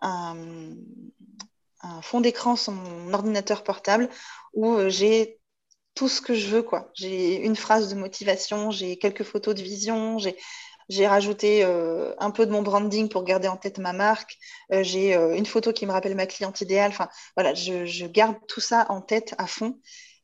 un, 0.00 0.36
fond 2.02 2.20
d'écran 2.20 2.56
sur 2.56 2.72
mon 2.72 3.12
ordinateur 3.12 3.62
portable 3.62 4.08
où 4.52 4.88
j'ai 4.88 5.38
tout 5.94 6.08
ce 6.08 6.20
que 6.20 6.34
je 6.34 6.48
veux. 6.48 6.62
quoi. 6.62 6.90
J'ai 6.94 7.36
une 7.36 7.56
phrase 7.56 7.88
de 7.88 7.94
motivation, 7.94 8.70
j'ai 8.70 8.96
quelques 8.96 9.24
photos 9.24 9.54
de 9.54 9.62
vision, 9.62 10.18
j'ai 10.88 11.06
rajouté 11.06 11.64
un 11.64 12.30
peu 12.30 12.46
de 12.46 12.52
mon 12.52 12.62
branding 12.62 13.08
pour 13.08 13.24
garder 13.24 13.48
en 13.48 13.56
tête 13.56 13.78
ma 13.78 13.92
marque. 13.92 14.36
j'ai 14.70 15.14
une 15.14 15.46
photo 15.46 15.72
qui 15.72 15.86
me 15.86 15.92
rappelle 15.92 16.14
ma 16.14 16.26
cliente 16.26 16.60
idéale. 16.60 16.90
Enfin, 16.90 17.08
voilà, 17.36 17.54
je, 17.54 18.06
garde 18.06 18.36
tout 18.48 18.60
ça 18.60 18.86
en 18.90 19.00
tête 19.00 19.34
à 19.38 19.46
fond. 19.46 19.78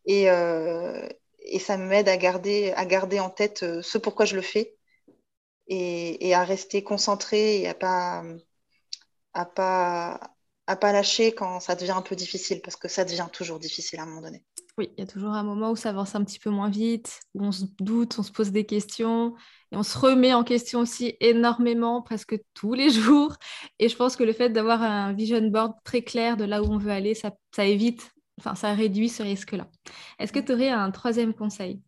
Et, 0.07 0.31
euh, 0.31 1.09
et 1.41 1.59
ça 1.59 1.77
m'aide 1.77 2.09
à 2.09 2.17
garder, 2.17 2.73
à 2.77 2.85
garder 2.87 3.21
en 3.21 3.31
tête 3.31 3.63
euh, 3.63 3.83
ce 3.83 3.99
pourquoi 3.99 4.25
je 4.25 4.37
le 4.37 4.43
fais 4.43 4.77
et, 5.69 6.35
à 6.35 6.45
rester 6.45 6.83
concentré 6.83 7.61
et 7.61 7.69
à 7.69 7.75
pas, 7.75 8.25
à 9.35 9.47
pas, 9.47 10.21
à 10.67 10.77
pas 10.77 10.93
lâcher 10.93 11.33
quand 11.33 11.61
ça 11.61 11.77
devient 11.77 11.93
un 11.93 12.03
peu 12.03 12.17
difficile 12.17 12.61
parce 12.61 12.77
que 12.77 12.89
ça 12.89 13.05
devient 13.05 13.29
toujours 13.33 13.61
difficile 13.61 14.01
à 14.01 14.03
un 14.03 14.07
moment 14.07 14.23
donné. 14.23 14.45
Oui, 14.79 14.91
il 14.97 15.01
y 15.01 15.03
a 15.03 15.07
toujours 15.07 15.31
un 15.31 15.43
moment 15.43 15.71
où 15.71 15.77
ça 15.77 15.91
avance 15.91 16.15
un 16.15 16.25
petit 16.25 16.39
peu 16.39 16.51
moins 16.51 16.71
vite, 16.71 17.21
où 17.35 17.45
on 17.45 17.53
se 17.53 17.65
doute, 17.81 18.19
on 18.19 18.23
se 18.23 18.33
pose 18.33 18.51
des 18.51 18.65
questions 18.65 19.35
et 19.73 19.77
on 19.77 19.83
se 19.83 19.99
remet 19.99 20.33
en 20.33 20.45
question 20.45 20.81
aussi 20.81 21.17
énormément, 21.21 22.03
presque 22.03 22.37
tous 22.55 22.75
les 22.75 22.91
jours. 22.91 23.37
Et 23.79 23.89
je 23.89 23.97
pense 23.97 24.17
que 24.17 24.25
le 24.25 24.33
fait 24.33 24.51
d'avoir 24.51 24.83
un 24.83 25.13
vision 25.13 25.41
board 25.49 25.75
très 25.85 26.03
clair 26.03 26.37
de 26.37 26.45
là 26.45 26.63
où 26.63 26.67
on 26.67 26.79
veut 26.79 26.93
aller, 26.93 27.15
ça, 27.15 27.33
ça 27.55 27.65
évite 27.65 28.11
Enfin, 28.41 28.55
ça 28.55 28.73
réduit 28.73 29.11
ce 29.11 29.23
risque-là. 29.23 29.67
Est-ce 30.19 30.33
que 30.33 30.39
tu 30.39 30.53
aurais 30.53 30.71
un 30.71 30.91
troisième 30.91 31.35
conseil? 31.35 31.81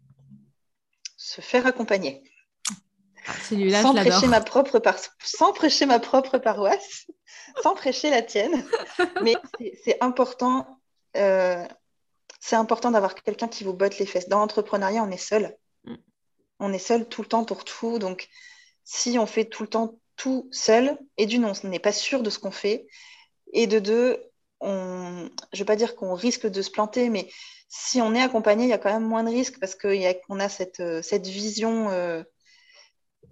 Se 1.16 1.40
faire 1.40 1.66
accompagner. 1.66 2.23
Ah, 3.27 3.33
celui-là, 3.49 3.81
sans, 3.81 3.95
prêcher 3.95 4.27
ma 4.27 4.40
propre 4.40 4.83
sans 5.23 5.53
prêcher 5.53 5.87
ma 5.87 5.99
propre 5.99 6.38
paroisse, 6.38 7.07
sans 7.62 7.75
prêcher 7.75 8.11
la 8.11 8.21
tienne. 8.21 8.64
Mais 9.23 9.35
c'est 9.85 9.97
important, 10.03 10.79
euh, 11.16 11.64
c'est 12.52 12.56
important 12.56 12.90
d'avoir 12.90 13.14
quelqu'un 13.14 13.48
qui 13.48 13.64
vous 13.64 13.72
botte 13.72 13.98
les 13.98 14.04
fesses. 14.04 14.28
Dans 14.28 14.38
l'entrepreneuriat, 14.38 15.02
on 15.02 15.10
est 15.10 15.16
seul. 15.16 15.56
Mm. 15.84 15.94
On 16.58 16.70
est 16.74 16.78
seul 16.78 17.08
tout 17.08 17.22
le 17.22 17.28
temps 17.28 17.46
pour 17.46 17.64
tout. 17.64 17.98
Donc, 17.98 18.28
si 18.84 19.18
on 19.18 19.24
fait 19.24 19.46
tout 19.46 19.62
le 19.62 19.70
temps 19.70 19.98
tout 20.16 20.50
seul, 20.52 20.98
et 21.16 21.24
d'une, 21.24 21.46
on 21.46 21.54
n'est 21.66 21.78
pas 21.78 21.94
sûr 21.94 22.22
de 22.22 22.28
ce 22.28 22.38
qu'on 22.38 22.50
fait, 22.50 22.86
et 23.54 23.66
de 23.66 23.78
deux, 23.78 24.22
je 24.60 24.68
ne 24.68 25.58
vais 25.58 25.64
pas 25.64 25.76
dire 25.76 25.96
qu'on 25.96 26.12
risque 26.12 26.46
de 26.46 26.60
se 26.60 26.70
planter, 26.70 27.08
mais 27.08 27.30
si 27.70 28.02
on 28.02 28.14
est 28.14 28.20
accompagné, 28.20 28.64
il 28.64 28.68
y 28.68 28.74
a 28.74 28.78
quand 28.78 28.92
même 28.92 29.08
moins 29.08 29.24
de 29.24 29.30
risques 29.30 29.58
parce 29.58 29.74
qu'on 29.74 30.38
a, 30.38 30.48
cette, 30.50 30.80
euh, 30.80 31.00
cette, 31.00 31.26
vision, 31.26 31.88
euh, 31.88 32.22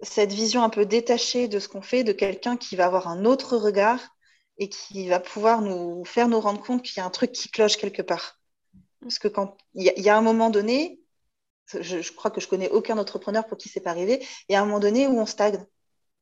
cette 0.01 0.33
vision 0.33 0.63
un 0.63 0.69
peu 0.69 0.87
détachée 0.87 1.47
de 1.47 1.59
ce 1.59 1.67
qu'on 1.67 1.83
fait, 1.83 2.03
de 2.03 2.11
quelqu'un 2.11 2.57
qui 2.57 2.75
va 2.75 2.87
avoir 2.87 3.07
un 3.07 3.25
autre 3.25 3.55
regard 3.55 3.99
et 4.57 4.67
qui 4.67 5.09
va 5.09 5.19
pouvoir 5.19 5.61
nous 5.61 6.03
faire 6.05 6.27
nous 6.27 6.39
rendre 6.39 6.63
compte 6.63 6.81
qu'il 6.81 6.97
y 6.97 7.01
a 7.01 7.05
un 7.05 7.11
truc 7.11 7.31
qui 7.33 7.51
cloche 7.51 7.77
quelque 7.77 8.01
part. 8.01 8.40
Parce 9.01 9.19
que 9.19 9.27
quand 9.27 9.57
il 9.73 9.83
y, 9.83 10.09
a 10.09 10.17
un 10.17 10.21
moment 10.21 10.49
donné, 10.49 11.01
je, 11.67 12.11
crois 12.13 12.31
que 12.31 12.39
je 12.39 12.47
connais 12.47 12.69
aucun 12.69 12.97
entrepreneur 12.97 13.45
pour 13.45 13.57
qui 13.57 13.67
c'est 13.69 13.79
pas 13.79 13.89
arrivé, 13.89 14.25
il 14.47 14.53
y 14.53 14.55
a 14.55 14.61
un 14.61 14.65
moment 14.65 14.79
donné 14.79 15.07
où 15.07 15.19
on 15.19 15.25
stagne. 15.25 15.65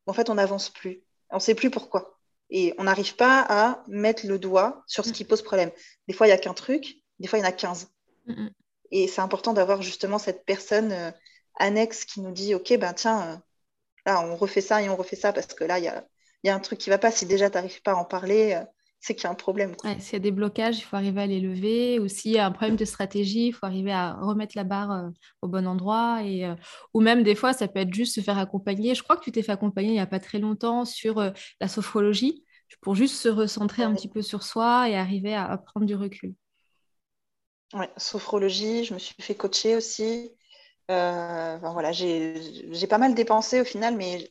En 0.05 0.13
fait, 0.13 0.29
on 0.29 0.35
n'avance 0.35 0.69
plus. 0.69 1.03
On 1.29 1.35
ne 1.35 1.41
sait 1.41 1.55
plus 1.55 1.69
pourquoi. 1.69 2.19
Et 2.49 2.73
on 2.77 2.85
n'arrive 2.85 3.15
pas 3.15 3.45
à 3.47 3.83
mettre 3.87 4.25
le 4.25 4.39
doigt 4.39 4.83
sur 4.87 5.05
ce 5.05 5.09
mm. 5.09 5.13
qui 5.13 5.25
pose 5.25 5.41
problème. 5.41 5.71
Des 6.07 6.13
fois, 6.13 6.25
il 6.25 6.29
n'y 6.29 6.33
a 6.33 6.37
qu'un 6.37 6.53
truc, 6.53 6.95
des 7.19 7.27
fois, 7.27 7.37
il 7.37 7.43
y 7.43 7.45
en 7.45 7.49
a 7.49 7.51
15. 7.51 7.91
Mm, 8.25 8.33
mm. 8.33 8.49
Et 8.91 9.07
c'est 9.07 9.21
important 9.21 9.53
d'avoir 9.53 9.81
justement 9.81 10.17
cette 10.17 10.45
personne 10.45 10.91
euh, 10.91 11.11
annexe 11.59 12.05
qui 12.05 12.21
nous 12.21 12.31
dit, 12.31 12.55
OK, 12.55 12.75
ben 12.77 12.93
tiens, 12.93 13.27
euh, 13.27 13.37
là, 14.05 14.25
on 14.25 14.35
refait 14.35 14.61
ça 14.61 14.81
et 14.81 14.89
on 14.89 14.95
refait 14.95 15.15
ça 15.15 15.31
parce 15.33 15.53
que 15.53 15.63
là, 15.63 15.77
il 15.77 15.85
y 15.85 15.89
a, 15.89 16.07
y 16.43 16.49
a, 16.49 16.55
un 16.55 16.59
truc 16.59 16.79
qui 16.79 16.89
ne 16.89 16.95
va 16.95 16.97
pas. 16.97 17.11
Si 17.11 17.25
déjà, 17.25 17.49
tu 17.49 17.55
n'arrives 17.55 17.81
pas 17.83 17.91
à 17.91 17.95
en 17.95 18.05
parler, 18.05 18.53
euh, 18.53 18.65
c'est 18.99 19.15
qu'il 19.15 19.23
y 19.23 19.27
a 19.27 19.31
un 19.31 19.35
problème. 19.35 19.75
s'il 19.99 20.13
y 20.13 20.15
a 20.17 20.19
des 20.19 20.31
blocages, 20.31 20.79
il 20.79 20.81
faut 20.81 20.97
arriver 20.97 21.21
à 21.21 21.27
les 21.27 21.39
lever. 21.39 21.99
Ou 21.99 22.07
s'il 22.09 22.31
y 22.31 22.37
a 22.37 22.45
un 22.45 22.51
problème 22.51 22.75
de 22.75 22.83
stratégie, 22.83 23.47
il 23.47 23.53
faut 23.53 23.65
arriver 23.65 23.93
à 23.93 24.13
remettre 24.15 24.57
la 24.57 24.65
barre 24.65 24.91
euh, 24.91 25.09
au 25.41 25.47
bon 25.47 25.65
endroit. 25.67 26.21
Et, 26.23 26.45
euh, 26.45 26.55
ou 26.93 26.99
même 26.99 27.23
des 27.23 27.35
fois, 27.35 27.53
ça 27.53 27.67
peut 27.67 27.79
être 27.79 27.93
juste 27.93 28.15
se 28.15 28.21
faire 28.21 28.37
accompagner. 28.37 28.95
Je 28.95 29.03
crois 29.03 29.15
que 29.15 29.23
tu 29.23 29.31
t'es 29.31 29.41
fait 29.41 29.53
accompagner 29.53 29.89
il 29.89 29.93
n'y 29.93 29.99
a 29.99 30.07
pas 30.07 30.19
très 30.19 30.39
longtemps 30.39 30.83
sur 30.83 31.19
euh, 31.19 31.31
la 31.61 31.69
sophrologie, 31.69 32.43
pour 32.81 32.93
juste 32.93 33.15
se 33.15 33.29
recentrer 33.29 33.83
un 33.83 33.95
petit 33.95 34.09
peu 34.09 34.21
sur 34.21 34.43
soi 34.43 34.89
et 34.89 34.97
arriver 34.97 35.33
à, 35.33 35.57
prendre 35.57 35.85
du 35.85 35.95
recul. 35.95 36.33
Oui, 37.73 37.85
sophrologie, 37.97 38.83
je 38.83 38.93
me 38.93 38.99
suis 38.99 39.15
fait 39.19 39.35
coacher 39.35 39.75
aussi. 39.75 40.29
voilà, 40.89 41.91
j'ai 41.93 42.87
pas 42.89 42.97
mal 42.97 43.15
dépensé 43.15 43.61
au 43.61 43.65
final, 43.65 43.95
mais 43.95 44.29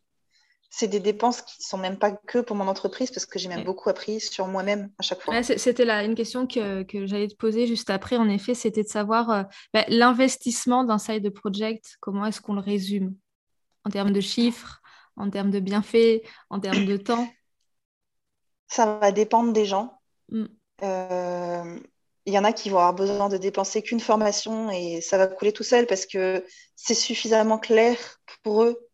c'est 0.70 0.88
des 0.88 1.00
dépenses 1.00 1.40
qui 1.42 1.57
ne 1.61 1.64
sont 1.64 1.78
même 1.78 1.98
pas 1.98 2.12
que 2.12 2.38
pour 2.38 2.54
mon 2.54 2.68
entreprise 2.68 3.11
parce 3.11 3.24
que 3.24 3.38
j'ai 3.38 3.48
même 3.48 3.64
beaucoup 3.64 3.88
appris 3.88 4.20
sur 4.20 4.46
moi-même 4.46 4.90
à 4.98 5.02
chaque 5.02 5.22
fois. 5.22 5.42
c'était 5.42 5.85
là 5.85 6.04
une 6.04 6.14
question 6.14 6.46
que, 6.46 6.85
j'allais 7.07 7.28
te 7.28 7.37
poser 7.37 7.66
juste 7.66 7.90
après. 7.90 8.16
En 8.16 8.28
effet, 8.28 8.54
c'était 8.54 8.83
de 8.83 8.88
savoir 8.88 9.31
euh, 9.31 9.42
bah, 9.72 9.85
l'investissement 9.88 10.85
d'un 10.85 10.98
side 10.98 11.31
project, 11.31 11.96
comment 12.00 12.26
est-ce 12.26 12.40
qu'on 12.40 12.54
le 12.54 12.61
résume? 12.61 13.14
En 13.85 13.90
termes 13.90 14.12
de 14.12 14.20
chiffres, 14.20 14.83
en 15.16 15.31
termes 15.31 15.50
de 15.50 15.61
bienfaits, 15.61 16.22
en 16.50 16.61
termes 16.61 16.85
de 16.85 16.96
temps? 16.98 17.28
Ça 18.66 18.98
va 18.98 19.11
dépendre 19.11 19.54
des 19.54 19.64
gens. 19.64 19.98
Mm. 20.31 20.44
Euh, 20.83 21.78
il 22.26 22.35
y 22.35 22.38
en 22.38 22.44
a 22.44 22.52
qui 22.52 22.68
vont 22.68 22.76
avoir 22.76 22.94
besoin 22.94 23.31
de 23.31 23.38
dépenser 23.38 23.81
qu'une 23.81 24.00
formation 24.00 24.70
et 24.70 25.00
ça 25.00 25.16
va 25.16 25.26
couler 25.26 25.52
tout 25.52 25.62
seul 25.62 25.87
parce 25.87 26.04
que 26.04 26.44
c'est 26.76 26.92
suffisamment 26.94 27.59
clair 27.59 27.96
pour 28.42 28.64
eux 28.64 28.88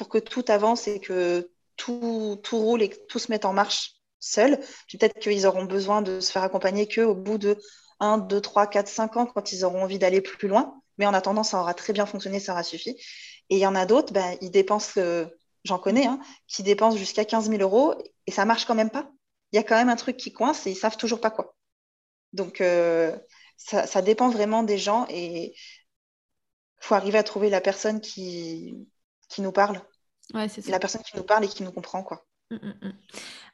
pour 0.00 0.08
que 0.08 0.16
tout 0.16 0.46
avance 0.48 0.88
et 0.88 0.98
que 0.98 1.50
tout, 1.76 2.40
tout 2.42 2.58
roule 2.58 2.80
et 2.80 2.88
que 2.88 2.96
tout 3.06 3.18
se 3.18 3.30
mette 3.30 3.44
en 3.44 3.52
marche 3.52 3.96
seul. 4.18 4.58
Peut-être 4.90 5.18
qu'ils 5.18 5.46
auront 5.46 5.66
besoin 5.66 6.00
de 6.00 6.20
se 6.20 6.32
faire 6.32 6.42
accompagner 6.42 6.88
qu'au 6.88 7.14
bout 7.14 7.36
de 7.36 7.58
1, 8.00 8.16
2, 8.16 8.40
3, 8.40 8.66
4, 8.66 8.88
5 8.88 9.16
ans 9.18 9.26
quand 9.26 9.52
ils 9.52 9.62
auront 9.62 9.82
envie 9.82 9.98
d'aller 9.98 10.22
plus 10.22 10.48
loin. 10.48 10.80
Mais 10.96 11.04
en 11.04 11.12
attendant, 11.12 11.42
ça 11.42 11.60
aura 11.60 11.74
très 11.74 11.92
bien 11.92 12.06
fonctionné, 12.06 12.40
ça 12.40 12.52
aura 12.52 12.62
suffi. 12.62 12.96
Et 13.50 13.56
il 13.56 13.58
y 13.58 13.66
en 13.66 13.74
a 13.74 13.84
d'autres, 13.84 14.14
ben, 14.14 14.38
ils 14.40 14.50
dépensent, 14.50 14.98
euh, 14.98 15.26
j'en 15.64 15.78
connais, 15.78 16.06
hein, 16.06 16.18
qui 16.46 16.62
dépensent 16.62 16.96
jusqu'à 16.96 17.26
15 17.26 17.50
000 17.50 17.60
euros 17.60 17.94
et 18.26 18.30
ça 18.30 18.46
marche 18.46 18.64
quand 18.64 18.74
même 18.74 18.88
pas. 18.88 19.10
Il 19.52 19.56
y 19.56 19.58
a 19.58 19.62
quand 19.62 19.76
même 19.76 19.90
un 19.90 19.96
truc 19.96 20.16
qui 20.16 20.32
coince 20.32 20.66
et 20.66 20.70
ils 20.70 20.76
savent 20.76 20.96
toujours 20.96 21.20
pas 21.20 21.30
quoi. 21.30 21.54
Donc, 22.32 22.62
euh, 22.62 23.14
ça, 23.58 24.00
dépend 24.00 24.30
vraiment 24.30 24.62
des 24.62 24.78
gens 24.78 25.04
et 25.10 25.52
il 25.52 26.86
faut 26.86 26.94
arriver 26.94 27.18
à 27.18 27.22
trouver 27.22 27.50
la 27.50 27.60
personne 27.60 28.00
qui, 28.00 28.88
qui 29.28 29.42
nous 29.42 29.52
parle. 29.52 29.82
Ouais, 30.34 30.48
c'est 30.48 30.66
La 30.68 30.78
personne 30.78 31.02
qui 31.02 31.16
nous 31.16 31.22
parle 31.22 31.44
et 31.44 31.48
qui 31.48 31.62
nous 31.62 31.72
comprend, 31.72 32.02
quoi. 32.02 32.24
Mmh, 32.50 32.56
mmh, 32.56 32.86
mmh. 32.86 32.92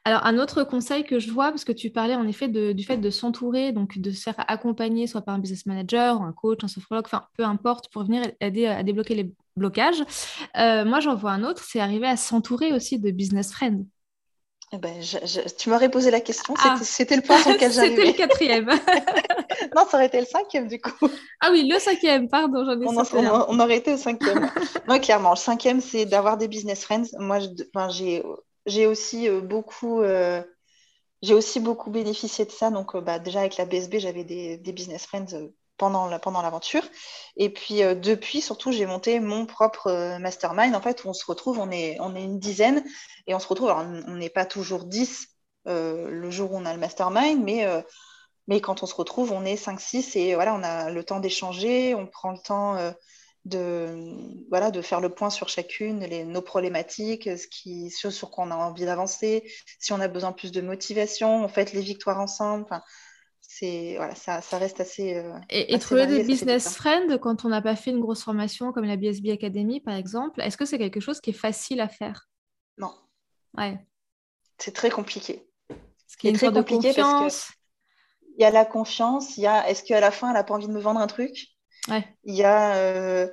Alors, 0.05 0.25
un 0.25 0.39
autre 0.39 0.63
conseil 0.63 1.03
que 1.03 1.19
je 1.19 1.31
vois, 1.31 1.49
parce 1.49 1.65
que 1.65 1.71
tu 1.71 1.89
parlais 1.89 2.15
en 2.15 2.27
effet 2.27 2.47
du 2.47 2.83
fait 2.83 2.97
de 2.97 3.09
s'entourer, 3.09 3.71
donc 3.71 3.97
de 3.97 4.11
se 4.11 4.21
faire 4.21 4.35
accompagner 4.47 5.05
soit 5.05 5.21
par 5.21 5.35
un 5.35 5.39
business 5.39 5.65
manager, 5.65 6.21
un 6.21 6.33
coach, 6.33 6.63
un 6.63 6.67
sophrologue, 6.67 7.05
enfin 7.05 7.27
peu 7.37 7.43
importe, 7.43 7.89
pour 7.91 8.03
venir 8.03 8.23
aider 8.39 8.65
à 8.67 8.83
débloquer 8.83 9.15
les 9.15 9.33
blocages. 9.55 10.01
Euh, 10.57 10.85
moi, 10.85 10.99
j'en 10.99 11.15
vois 11.15 11.31
un 11.31 11.43
autre, 11.43 11.63
c'est 11.63 11.79
arriver 11.79 12.07
à 12.07 12.17
s'entourer 12.17 12.73
aussi 12.73 12.99
de 12.99 13.11
business 13.11 13.51
friends. 13.51 13.85
Eh 14.73 14.77
ben, 14.77 15.01
tu 15.57 15.69
m'aurais 15.69 15.89
posé 15.89 16.11
la 16.11 16.19
question, 16.19 16.53
ah. 16.57 16.77
c'était 16.81 17.15
le 17.15 17.21
point 17.21 17.41
sur 17.41 17.51
lequel 17.51 17.71
j'arrivais. 17.71 17.95
c'était 17.95 18.07
le 18.11 18.17
quatrième. 18.17 18.65
non, 19.75 19.85
ça 19.89 19.95
aurait 19.95 20.07
été 20.07 20.19
le 20.19 20.25
cinquième 20.25 20.67
du 20.67 20.81
coup. 20.81 21.07
Ah 21.39 21.51
oui, 21.51 21.69
le 21.71 21.79
cinquième, 21.79 22.27
pardon, 22.27 22.65
j'en 22.65 22.81
ai 22.81 22.85
on, 22.85 22.97
on, 22.97 23.45
on, 23.47 23.59
aurait 23.61 23.77
été 23.77 23.93
au 23.93 23.97
cinquième. 23.97 24.51
Moi, 24.87 24.99
clairement, 24.99 25.31
le 25.31 25.37
cinquième, 25.37 25.79
c'est 25.79 26.05
d'avoir 26.05 26.37
des 26.37 26.49
business 26.49 26.83
friends. 26.83 27.05
Moi, 27.17 27.39
j'ai 28.65 28.87
aussi 28.87 29.29
euh, 29.29 29.39
beaucoup... 29.39 30.01
Euh, 30.01 30.43
j'ai 31.21 31.33
aussi 31.33 31.61
beaucoup 31.61 31.89
bénéficié 31.89 32.43
de 32.45 32.51
ça. 32.51 32.69
Donc, 32.69 32.93
euh, 32.93 33.01
bah, 33.01 33.19
déjà, 33.19 33.39
avec 33.39 33.55
la 33.55 33.65
BSB, 33.65 33.99
j'avais 33.99 34.25
des, 34.25 34.57
des, 34.57 34.71
business 34.73 35.05
friends 35.05 35.49
pendant 35.77 36.41
l'aventure. 36.41 36.83
et 37.37 37.49
puis 37.49 37.83
euh, 37.83 37.95
depuis, 37.95 38.41
surtout, 38.41 38.71
j'ai 38.71 38.85
monté 38.85 39.19
mon 39.19 39.45
propre 39.45 39.87
euh, 39.87 40.19
mastermind. 40.19 40.75
En 40.75 40.81
fait, 40.81 41.05
on 41.05 41.13
se 41.13 41.25
retrouve, 41.25 41.59
on 41.59 41.71
est, 41.71 41.97
on 41.99 42.15
est 42.15 42.23
une 42.23 42.39
dizaine 42.39 42.83
et 43.27 43.35
on 43.35 43.39
se 43.39 43.47
retrouve. 43.47 43.69
Alors, 43.69 43.85
on 44.07 44.15
n'est 44.15 44.29
pas 44.29 44.45
toujours 44.45 44.85
dix 44.85 45.29
euh, 45.67 46.09
le 46.09 46.31
jour 46.31 46.53
où 46.53 46.57
on 46.57 46.65
a 46.65 46.73
le 46.73 46.79
mastermind, 46.79 47.43
mais, 47.43 47.65
mais 48.47 48.61
quand 48.61 48.83
on 48.83 48.85
se 48.85 48.95
retrouve, 48.95 49.31
on 49.31 49.45
est 49.45 49.55
5-6 49.55 50.17
et 50.17 50.35
voilà, 50.35 50.53
on 50.55 50.63
a 50.63 50.89
le 50.89 51.03
temps 51.03 51.19
d'échanger, 51.19 51.93
on 51.95 52.07
prend 52.07 52.31
le 52.31 52.39
temps 52.39 52.93
de, 53.47 54.15
voilà, 54.49 54.71
de 54.71 54.81
faire 54.81 55.01
le 55.01 55.09
point 55.09 55.29
sur 55.29 55.49
chacune, 55.49 56.01
les, 56.01 56.25
nos 56.25 56.41
problématiques, 56.41 57.29
ce, 57.37 57.47
qui, 57.47 57.89
sur, 57.89 58.11
sur 58.11 58.29
quoi 58.31 58.45
on 58.45 58.51
a 58.51 58.55
envie 58.55 58.85
d'avancer, 58.85 59.49
si 59.79 59.93
on 59.93 59.99
a 59.99 60.07
besoin 60.07 60.31
plus 60.31 60.51
de 60.51 60.61
motivation, 60.61 61.43
on 61.43 61.47
fait 61.47 61.73
les 61.73 61.81
victoires 61.81 62.19
ensemble. 62.19 62.65
C'est 63.59 63.95
voilà, 63.97 64.15
ça, 64.15 64.41
ça, 64.41 64.57
reste 64.57 64.79
assez. 64.79 65.15
Euh, 65.15 65.33
et, 65.49 65.77
trouver 65.79 66.05
des 66.05 66.23
business 66.23 66.75
friends 66.75 67.17
quand 67.19 67.45
on 67.45 67.49
n'a 67.49 67.61
pas 67.61 67.75
fait 67.75 67.91
une 67.91 67.99
grosse 67.99 68.23
formation 68.23 68.71
comme 68.71 68.85
la 68.85 68.97
BSB 68.97 69.29
Academy, 69.29 69.81
par 69.81 69.95
exemple, 69.95 70.41
est-ce 70.41 70.57
que 70.57 70.65
c'est 70.65 70.77
quelque 70.77 70.99
chose 70.99 71.21
qui 71.21 71.31
est 71.31 71.33
facile 71.33 71.81
à 71.81 71.87
faire? 71.87 72.27
Non. 72.77 72.93
Ouais. 73.57 73.79
C'est 74.59 74.73
très 74.73 74.89
compliqué. 74.89 75.47
C'est 76.07 76.33
très 76.33 76.51
compliqué 76.51 76.93
parce 76.93 77.49
que 77.49 77.53
il 78.37 78.43
y 78.43 78.45
a 78.45 78.51
la 78.51 78.65
confiance, 78.65 79.35
il 79.37 79.41
y 79.41 79.47
a 79.47 79.67
est-ce 79.67 79.83
qu'à 79.83 79.99
la 79.99 80.11
fin 80.11 80.27
elle 80.27 80.35
n'a 80.35 80.43
pas 80.43 80.53
envie 80.53 80.67
de 80.67 80.73
me 80.73 80.79
vendre 80.79 80.99
un 80.99 81.07
truc? 81.07 81.47
Ouais. 81.89 82.05
Il 82.23 82.35
y 82.35 82.43
a 82.43 82.75
euh, 82.75 83.27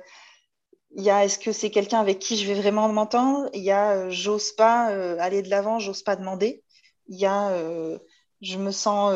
il 0.95 1.03
y 1.03 1.11
a 1.11 1.23
est-ce 1.23 1.37
que 1.37 1.51
c'est 1.51 1.69
quelqu'un 1.69 1.99
avec 1.99 2.17
qui 2.17 2.37
je 2.37 2.47
vais 2.51 2.59
vraiment 2.59 2.89
m'entendre? 2.89 3.49
Il 3.53 3.61
y 3.61 3.69
a 3.69 3.91
euh, 3.91 4.09
j'ose 4.09 4.53
pas 4.53 4.85
aller 5.21 5.43
de 5.43 5.49
l'avant, 5.49 5.77
j'ose 5.77 6.01
pas 6.01 6.15
demander. 6.15 6.63
Il 7.07 7.19
y 7.19 7.27
a 7.27 7.55
je 8.41 8.57
me 8.57 8.71
sens 8.71 9.13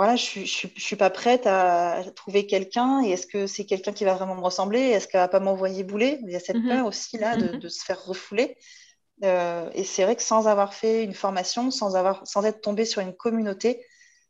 voilà, 0.00 0.16
je 0.16 0.40
ne 0.40 0.44
suis, 0.46 0.96
pas 0.96 1.10
prête 1.10 1.46
à 1.46 2.02
trouver 2.16 2.46
quelqu'un. 2.46 3.04
Et 3.04 3.10
est-ce 3.10 3.26
que 3.26 3.46
c'est 3.46 3.66
quelqu'un 3.66 3.92
qui 3.92 4.06
va 4.06 4.14
vraiment 4.14 4.34
me 4.34 4.40
ressembler? 4.40 4.80
Est-ce 4.80 5.06
qu'elle 5.06 5.20
va 5.20 5.28
pas 5.28 5.40
m'envoyer 5.40 5.84
bouler? 5.84 6.18
Il 6.22 6.30
y 6.30 6.36
a 6.36 6.40
cette 6.40 6.56
mhm. 6.56 6.68
peur 6.68 6.86
aussi 6.86 7.18
là 7.18 7.36
de, 7.36 7.56
mhm. 7.56 7.68
se 7.68 7.84
faire 7.84 8.02
refouler. 8.06 8.56
Euh, 9.24 9.68
et 9.74 9.84
c'est 9.84 10.04
vrai 10.04 10.16
que 10.16 10.22
sans 10.22 10.48
avoir 10.48 10.72
fait 10.72 11.04
une 11.04 11.12
formation, 11.12 11.70
sans, 11.70 11.96
avoir, 11.96 12.26
sans 12.26 12.46
être 12.46 12.62
tombé 12.62 12.86
sur 12.86 13.02
une 13.02 13.14
communauté, 13.14 13.84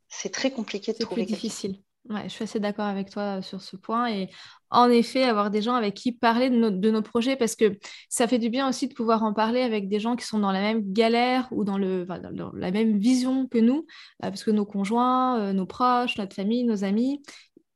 c'est 0.09 0.33
très 0.33 0.51
compliqué 0.51 0.93
de 0.93 0.99
trouver. 0.99 1.21
C'est 1.21 1.35
difficile. 1.35 1.77
Ouais, 2.09 2.25
je 2.25 2.31
suis 2.31 2.43
assez 2.43 2.59
d'accord 2.59 2.87
avec 2.87 3.09
toi 3.09 3.41
sur 3.41 3.63
ce 3.63 3.77
point. 3.77 4.11
Et 4.11 4.29
en 4.71 4.89
effet, 4.89 5.25
avoir 5.25 5.51
des 5.51 5.63
gens 5.63 5.75
avec 5.75 5.95
qui 5.95 6.13
parler 6.13 6.49
de 6.49 6.91
nos, 6.91 7.03
projets, 7.03 7.37
parce 7.37 7.57
que 7.57 7.79
ça 8.09 8.29
fait 8.29 8.39
du 8.39 8.51
bien 8.51 8.69
aussi 8.69 8.87
de 8.89 8.95
pouvoir 8.95 9.25
en 9.25 9.33
parler 9.33 9.63
avec 9.63 9.89
des 9.89 9.99
gens 9.99 10.15
qui 10.17 10.25
sont 10.25 10.39
dans 10.39 10.53
la 10.53 10.61
même 10.61 10.93
galère 10.93 11.49
ou 11.51 11.65
dans, 11.65 11.77
la 11.79 12.71
même 12.71 12.99
vision 12.99 13.49
que 13.49 13.59
nous, 13.59 13.87
euh, 14.25 14.31
parce 14.31 14.45
que 14.45 14.51
nos 14.51 14.65
conjoints, 14.65 15.41
euh, 15.41 15.53
nos 15.53 15.67
proches, 15.67 16.19
notre 16.19 16.35
famille, 16.37 16.65
nos 16.65 16.85
amis, 16.85 17.23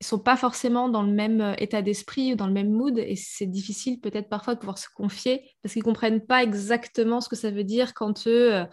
ils 0.01 0.07
sont 0.07 0.19
pas 0.19 0.37
forcément 0.37 0.89
dans 0.89 1.03
le 1.03 1.13
même 1.13 1.55
état 1.59 1.83
d'esprit 1.83 2.33
ou 2.33 2.37
dans 2.37 2.47
le 2.47 2.53
même 2.53 2.71
mood, 2.71 2.99
et 2.99 3.17
c'est 3.17 3.47
difficile 3.47 4.01
peut-être 4.01 4.29
parfois 4.29 4.55
de 4.55 4.61
pouvoir 4.61 4.79
se 4.79 4.89
confier, 4.95 5.51
parce 5.63 5.73
qu'ils 5.73 5.83
comprennent 5.83 6.25
pas 6.25 6.43
exactement 6.43 7.21
ce 7.21 7.29
que 7.29 7.37
ça 7.37 7.51
veut 7.51 7.65
dire 7.65 7.95
quand 7.95 8.27
eux, 8.29 8.65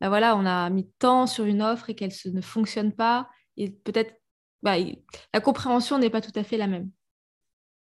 bah 0.00 0.08
voilà, 0.08 0.36
on 0.36 0.46
a 0.46 0.70
mis 0.70 0.88
tant 0.98 1.26
sur 1.26 1.44
une 1.44 1.62
offre 1.62 1.90
et 1.90 1.94
qu'elle 1.94 2.12
ne 2.26 2.40
fonctionne 2.40 2.92
pas, 2.92 3.28
et 3.56 3.70
peut-être 3.70 4.14
bah, 4.62 4.76
la 5.34 5.40
compréhension 5.40 5.98
n'est 5.98 6.10
pas 6.10 6.20
tout 6.20 6.32
à 6.34 6.42
fait 6.42 6.56
la 6.56 6.66
même. 6.66 6.90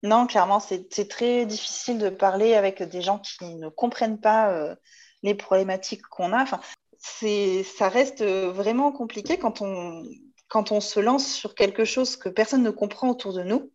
Non, 0.04 0.28
clairement, 0.28 0.60
c'est 0.60 1.08
très 1.08 1.46
difficile 1.46 1.98
de 1.98 2.10
parler 2.10 2.54
avec 2.54 2.84
des 2.84 3.02
gens 3.02 3.20
qui 3.20 3.56
ne 3.56 3.70
comprennent 3.70 4.20
pas 4.20 4.52
euh, 4.52 4.76
les 5.24 5.34
problématiques 5.34 6.04
qu'on 6.04 6.32
a. 6.32 6.44
Enfin, 6.44 6.60
ça 7.00 7.90
reste 7.90 8.24
vraiment 8.24 8.92
compliqué 8.92 9.38
quand 9.38 9.62
on, 9.62 10.04
quand 10.48 10.72
on 10.72 10.80
se 10.80 11.00
lance 11.00 11.28
sur 11.28 11.56
quelque 11.56 11.86
chose 11.86 12.18
que 12.18 12.30
personne 12.30 12.64
ne 12.64 12.70
comprend 12.70 13.10
autour 13.10 13.34
de 13.34 13.44
nous. 13.44 13.72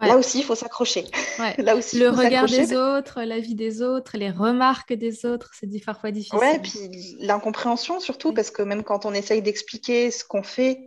Là 0.00 0.18
aussi, 0.18 0.40
il 0.40 0.44
faut 0.44 0.54
s'accrocher. 0.54 1.06
Là 1.58 1.74
aussi, 1.74 1.98
le 1.98 2.10
regard 2.10 2.46
des 2.46 2.76
autres, 2.76 3.22
la 3.22 3.40
vie 3.40 3.54
des 3.54 3.80
autres, 3.80 4.18
les 4.18 4.30
remarques 4.30 4.92
des 4.92 5.24
autres, 5.24 5.52
c'est 5.58 5.68
parfois 5.84 6.10
difficile. 6.10 6.38
Ouais, 6.38 6.58
puis 6.58 7.16
l'incompréhension 7.20 7.98
surtout, 7.98 8.34
parce 8.34 8.50
que 8.50 8.62
même 8.62 8.82
quand 8.82 9.06
on 9.06 9.14
essaye 9.14 9.40
d'expliquer 9.40 10.10
ce 10.10 10.22
qu'on 10.24 10.42
fait, 10.42 10.86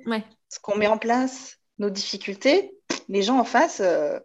ce 0.50 0.60
qu'on 0.60 0.78
met 0.78 0.88
en 0.88 1.00
place, 1.00 1.58
nos 1.80 1.90
difficultés, 1.90 2.72
les 3.10 3.22
gens 3.22 3.40
en 3.40 3.44
face, 3.44 3.82
euh, 3.84 4.20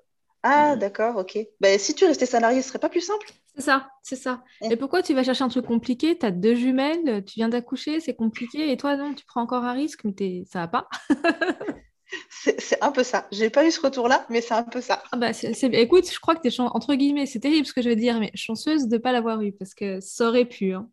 ah 0.44 0.76
mm. 0.76 0.78
d'accord, 0.78 1.16
ok. 1.16 1.38
Ben, 1.60 1.78
si 1.78 1.94
tu 1.94 2.04
restais 2.04 2.26
salarié, 2.26 2.62
ce 2.62 2.68
serait 2.68 2.78
pas 2.78 2.90
plus 2.90 3.00
simple 3.00 3.26
C'est 3.56 3.62
ça, 3.62 3.88
c'est 4.02 4.16
ça. 4.16 4.44
Et 4.60 4.76
pourquoi 4.76 5.02
tu 5.02 5.14
vas 5.14 5.24
chercher 5.24 5.42
un 5.42 5.48
truc 5.48 5.66
compliqué? 5.66 6.16
Tu 6.16 6.26
as 6.26 6.30
deux 6.30 6.54
jumelles, 6.54 7.24
tu 7.24 7.34
viens 7.36 7.48
d'accoucher, 7.48 7.98
c'est 8.00 8.14
compliqué, 8.14 8.70
et 8.70 8.76
toi, 8.76 8.96
non, 8.96 9.14
tu 9.14 9.24
prends 9.24 9.40
encore 9.40 9.64
un 9.64 9.72
risque, 9.72 10.02
mais 10.04 10.44
ça 10.52 10.60
va 10.60 10.68
pas. 10.68 10.88
c'est 12.30 12.82
un 12.82 12.92
peu 12.92 13.02
ça. 13.02 13.26
J'ai 13.32 13.48
pas 13.48 13.66
eu 13.66 13.70
ce 13.70 13.80
retour-là, 13.80 14.26
mais 14.28 14.42
c'est 14.42 14.54
un 14.54 14.62
peu 14.62 14.82
ça. 14.82 15.02
Ah 15.12 15.16
bah, 15.16 15.30
Écoute, 15.62 16.10
je 16.12 16.20
crois 16.20 16.36
que 16.36 16.46
tu 16.46 16.54
es, 16.54 16.60
entre 16.60 16.94
guillemets, 16.94 17.26
c'est 17.26 17.40
terrible 17.40 17.66
ce 17.66 17.72
que 17.72 17.82
je 17.82 17.88
veux 17.88 17.96
dire, 17.96 18.20
mais 18.20 18.30
chanceuse 18.34 18.86
de 18.86 18.96
ne 18.96 19.00
pas 19.00 19.12
l'avoir 19.12 19.40
eu, 19.40 19.52
parce 19.52 19.74
que 19.74 19.98
ça 20.00 20.28
aurait 20.28 20.44
pu. 20.44 20.74
Hein. 20.74 20.88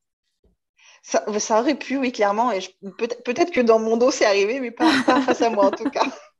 Ça, 1.04 1.60
aurait 1.60 1.76
pu, 1.76 1.98
oui, 1.98 2.12
clairement. 2.12 2.52
Et 2.52 2.60
peut-être 2.98 3.52
que 3.52 3.60
dans 3.60 3.80
mon 3.80 3.98
dos, 3.98 4.12
c'est 4.12 4.26
arrivé, 4.26 4.60
mais 4.60 4.72
pas, 4.72 4.90
face 5.04 5.42
à 5.42 5.50
moi, 5.50 5.66
en 5.66 5.72
tout 5.72 5.90
cas. 5.90 6.06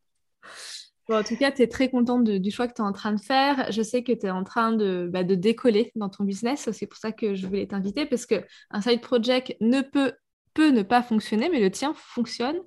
en 1.10 1.24
tout 1.24 1.36
cas, 1.38 1.52
tu 1.52 1.62
es 1.62 1.68
très 1.68 1.90
contente 1.90 2.24
du 2.24 2.52
choix 2.52 2.68
que 2.68 2.74
tu 2.74 2.82
es 2.82 2.86
en 2.86 2.94
train 2.94 3.14
de 3.14 3.22
faire. 3.22 3.72
Je 3.72 3.82
sais 3.82 4.04
que 4.04 4.12
tu 4.12 4.26
es 4.28 4.30
en 4.32 4.44
train 4.44 4.72
de, 4.72 5.10
bah, 5.12 5.24
de 5.24 5.36
décoller 5.36 5.92
dans 5.96 6.10
ton 6.10 6.24
business. 6.24 6.70
C'est 6.72 6.88
pour 6.88 6.98
ça 7.00 7.12
que 7.12 7.36
je 7.36 7.48
voulais 7.48 7.68
t'inviter, 7.68 8.06
parce 8.06 8.26
qu'un 8.26 8.82
side 8.82 9.02
project 9.02 9.56
ne 9.62 9.82
peut, 9.82 10.14
peut 10.54 10.70
ne 10.70 10.84
pas 10.84 11.04
fonctionner, 11.04 11.50
mais 11.50 11.60
le 11.60 11.72
tien 11.72 11.94
fonctionne. 11.96 12.58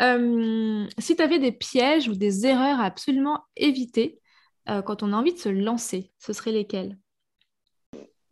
Euh, 0.00 0.86
si 0.98 1.16
tu 1.16 1.22
avais 1.22 1.38
des 1.38 1.52
pièges 1.52 2.08
ou 2.08 2.14
des 2.14 2.46
erreurs 2.46 2.80
à 2.80 2.84
absolument 2.84 3.44
éviter 3.56 4.20
euh, 4.68 4.82
quand 4.82 5.02
on 5.02 5.12
a 5.12 5.16
envie 5.16 5.34
de 5.34 5.38
se 5.38 5.48
lancer, 5.48 6.12
ce 6.18 6.32
seraient 6.32 6.52
lesquels? 6.52 6.98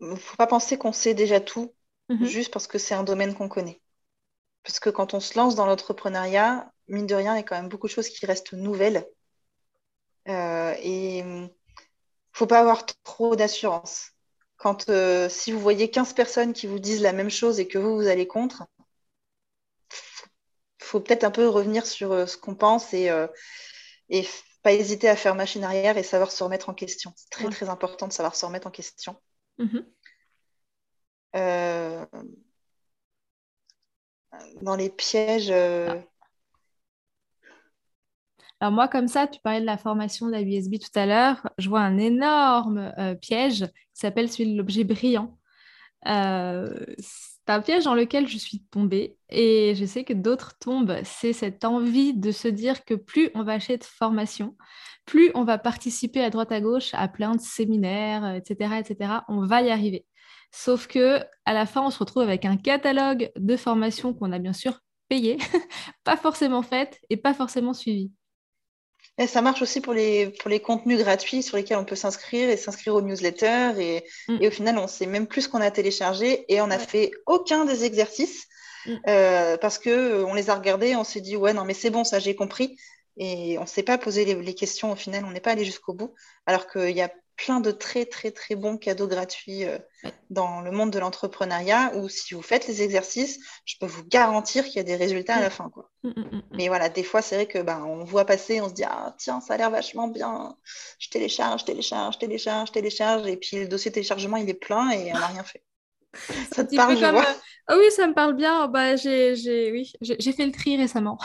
Il 0.00 0.08
ne 0.08 0.16
faut 0.16 0.36
pas 0.36 0.46
penser 0.46 0.76
qu'on 0.78 0.92
sait 0.92 1.14
déjà 1.14 1.40
tout 1.40 1.72
Mhm. 2.08 2.26
juste 2.26 2.52
parce 2.52 2.66
que 2.66 2.78
c'est 2.78 2.94
un 2.94 3.04
domaine 3.04 3.34
qu'on 3.34 3.48
connaît. 3.48 3.80
Parce 4.64 4.80
que 4.80 4.90
quand 4.90 5.14
on 5.14 5.20
se 5.20 5.38
lance 5.38 5.56
dans 5.56 5.66
l'entrepreneuriat, 5.66 6.72
mine 6.88 7.06
de 7.06 7.14
rien, 7.14 7.34
il 7.34 7.38
y 7.38 7.40
a 7.40 7.44
quand 7.44 7.56
même 7.56 7.68
beaucoup 7.70 7.88
de 7.88 7.92
choses 7.92 8.08
qui 8.08 8.26
restent 8.26 8.52
nouvelles. 8.54 9.06
Euh, 10.28 10.74
et 10.80 11.18
il 11.18 11.26
ne 11.26 11.48
faut 12.32 12.46
pas 12.46 12.60
avoir 12.60 12.86
trop 13.04 13.36
d'assurance. 13.36 14.12
quand 14.56 14.90
si 15.28 15.52
vous 15.52 15.60
voyez 15.60 15.90
15 15.90 16.12
personnes 16.14 16.52
qui 16.52 16.66
vous 16.66 16.78
disent 16.78 17.02
la 17.02 17.12
même 17.12 17.30
chose 17.30 17.58
et 17.60 17.66
que 17.66 17.78
vous, 17.78 17.96
vous 17.96 18.06
allez 18.06 18.26
contre, 18.26 18.64
il 20.80 20.84
faut 20.84 21.00
peut-être 21.00 21.24
un 21.24 21.30
peu 21.30 21.48
revenir 21.48 21.86
sur 21.86 22.28
ce 22.28 22.36
qu'on 22.36 22.54
pense 22.54 22.94
et, 22.94 23.10
et 24.08 24.28
pas 24.62 24.72
hésiter 24.72 25.08
à 25.08 25.16
faire 25.16 25.34
machine 25.34 25.64
arrière 25.64 25.98
et 25.98 26.02
savoir 26.02 26.30
se 26.30 26.44
remettre 26.44 26.68
en 26.68 26.74
question. 26.74 27.12
C'est 27.16 27.30
très, 27.30 27.48
très 27.50 27.68
important 27.68 28.06
de 28.06 28.12
savoir 28.12 28.36
se 28.36 28.46
remettre 28.46 28.68
en 28.68 28.70
question. 28.70 29.16
Euh, 31.34 32.06
dans 34.62 34.76
les 34.76 34.90
pièges. 34.90 35.50
Euh, 35.50 36.00
Alors 38.62 38.70
moi, 38.70 38.86
comme 38.86 39.08
ça, 39.08 39.26
tu 39.26 39.40
parlais 39.40 39.60
de 39.60 39.66
la 39.66 39.76
formation 39.76 40.26
de 40.26 40.30
la 40.30 40.40
USB 40.40 40.74
tout 40.78 40.96
à 40.96 41.04
l'heure. 41.04 41.48
Je 41.58 41.68
vois 41.68 41.80
un 41.80 41.98
énorme 41.98 42.94
euh, 42.96 43.16
piège 43.16 43.66
qui 43.66 44.00
s'appelle 44.00 44.30
celui 44.30 44.52
de 44.52 44.56
l'objet 44.56 44.84
brillant. 44.84 45.36
c'est 46.04 47.48
un 47.48 47.60
piège 47.60 47.82
dans 47.82 47.96
lequel 47.96 48.28
je 48.28 48.38
suis 48.38 48.60
tombée 48.70 49.16
et 49.30 49.74
je 49.74 49.84
sais 49.84 50.04
que 50.04 50.12
d'autres 50.12 50.56
tombent. 50.60 50.96
C'est 51.02 51.32
cette 51.32 51.64
envie 51.64 52.14
de 52.14 52.30
se 52.30 52.46
dire 52.46 52.84
que 52.84 52.94
plus 52.94 53.30
on 53.34 53.42
va 53.42 53.54
acheter 53.54 53.78
de 53.78 53.84
formation, 53.84 54.56
plus 55.06 55.32
on 55.34 55.42
va 55.42 55.58
participer 55.58 56.22
à 56.22 56.30
droite 56.30 56.52
à 56.52 56.60
gauche 56.60 56.94
à 56.94 57.08
plein 57.08 57.34
de 57.34 57.40
séminaires, 57.40 58.32
etc., 58.36 58.76
etc., 58.78 59.10
on 59.26 59.44
va 59.44 59.62
y 59.62 59.70
arriver. 59.70 60.06
Sauf 60.52 60.86
que 60.86 61.18
à 61.46 61.52
la 61.52 61.66
fin, 61.66 61.82
on 61.84 61.90
se 61.90 61.98
retrouve 61.98 62.22
avec 62.22 62.44
un 62.44 62.56
catalogue 62.56 63.32
de 63.34 63.56
formations 63.56 64.14
qu'on 64.14 64.30
a 64.30 64.38
bien 64.38 64.52
sûr 64.52 64.78
payé, 65.08 65.38
pas 66.04 66.16
forcément 66.16 66.62
faites 66.62 67.00
et 67.10 67.16
pas 67.16 67.34
forcément 67.34 67.74
suivies. 67.74 68.12
Et 69.18 69.26
ça 69.26 69.42
marche 69.42 69.60
aussi 69.60 69.80
pour 69.80 69.92
les, 69.92 70.30
pour 70.40 70.48
les 70.48 70.60
contenus 70.60 70.98
gratuits 70.98 71.42
sur 71.42 71.56
lesquels 71.56 71.76
on 71.76 71.84
peut 71.84 71.96
s'inscrire 71.96 72.48
et 72.48 72.56
s'inscrire 72.56 72.94
aux 72.94 73.02
newsletters. 73.02 73.74
Et, 73.78 74.04
mm. 74.28 74.38
et, 74.40 74.48
au 74.48 74.50
final, 74.50 74.78
on 74.78 74.86
sait 74.86 75.06
même 75.06 75.26
plus 75.26 75.42
ce 75.42 75.48
qu'on 75.48 75.60
a 75.60 75.70
téléchargé 75.70 76.46
et 76.52 76.60
on 76.60 76.68
n'a 76.68 76.78
fait 76.78 77.10
aucun 77.26 77.64
des 77.64 77.84
exercices 77.84 78.46
mm. 78.86 78.94
euh, 79.08 79.56
parce 79.58 79.78
qu'on 79.78 79.90
euh, 79.90 80.34
les 80.34 80.48
a 80.48 80.54
regardés, 80.54 80.96
on 80.96 81.04
s'est 81.04 81.20
dit, 81.20 81.36
ouais, 81.36 81.52
non, 81.52 81.64
mais 81.64 81.74
c'est 81.74 81.90
bon, 81.90 82.04
ça 82.04 82.18
j'ai 82.18 82.34
compris. 82.34 82.78
Et 83.18 83.58
on 83.58 83.62
ne 83.62 83.66
s'est 83.66 83.82
pas 83.82 83.98
posé 83.98 84.24
les, 84.24 84.54
questions 84.54 84.92
au 84.92 84.96
final, 84.96 85.26
on 85.26 85.32
n'est 85.32 85.40
pas 85.40 85.52
allé 85.52 85.66
jusqu'au 85.66 85.92
bout. 85.92 86.14
Alors 86.46 86.66
qu'il 86.66 86.96
y 86.96 87.02
a 87.02 87.10
plein 87.36 87.60
de 87.60 87.70
très 87.70 88.04
très 88.06 88.30
très 88.30 88.54
bons 88.54 88.76
cadeaux 88.76 89.08
gratuits 89.08 89.64
euh, 89.64 89.78
dans 90.30 90.60
le 90.60 90.70
monde 90.70 90.90
de 90.90 90.98
l'entrepreneuriat 90.98 91.92
où 91.96 92.08
si 92.08 92.34
vous 92.34 92.42
faites 92.42 92.66
les 92.68 92.82
exercices, 92.82 93.38
je 93.64 93.76
peux 93.80 93.86
vous 93.86 94.04
garantir 94.04 94.64
qu'il 94.64 94.76
y 94.76 94.80
a 94.80 94.84
des 94.84 94.96
résultats 94.96 95.36
à 95.36 95.40
la 95.40 95.48
mm. 95.48 95.52
fin. 95.52 95.70
Quoi. 95.70 95.90
Mm, 96.02 96.08
mm, 96.08 96.42
Mais 96.52 96.68
voilà, 96.68 96.88
des 96.88 97.02
fois 97.02 97.22
c'est 97.22 97.36
vrai 97.36 97.46
que 97.46 97.58
ben, 97.58 97.82
on 97.84 98.04
voit 98.04 98.24
passer, 98.24 98.60
on 98.60 98.68
se 98.68 98.74
dit 98.74 98.84
ah 98.84 99.14
tiens 99.18 99.40
ça 99.40 99.54
a 99.54 99.56
l'air 99.56 99.70
vachement 99.70 100.08
bien, 100.08 100.56
je 100.98 101.08
télécharge, 101.08 101.64
télécharge, 101.64 102.18
télécharge, 102.18 102.72
télécharge 102.72 103.26
et 103.26 103.36
puis 103.36 103.58
le 103.58 103.68
dossier 103.68 103.90
téléchargement 103.92 104.36
il 104.36 104.48
est 104.48 104.54
plein 104.54 104.90
et 104.90 105.12
on 105.12 105.18
n'a 105.18 105.26
rien 105.26 105.44
fait. 105.44 105.62
ça 106.54 106.64
te 106.64 106.74
parle, 106.76 106.96
je 106.96 107.06
vois. 107.06 107.26
Oh 107.70 107.74
oui, 107.78 107.90
ça 107.90 108.06
me 108.08 108.14
parle 108.14 108.34
bien. 108.34 108.66
Bah, 108.68 108.96
j'ai, 108.96 109.34
fait 109.34 110.46
le 110.46 110.52
tri 110.52 110.76
récemment. 110.76 111.18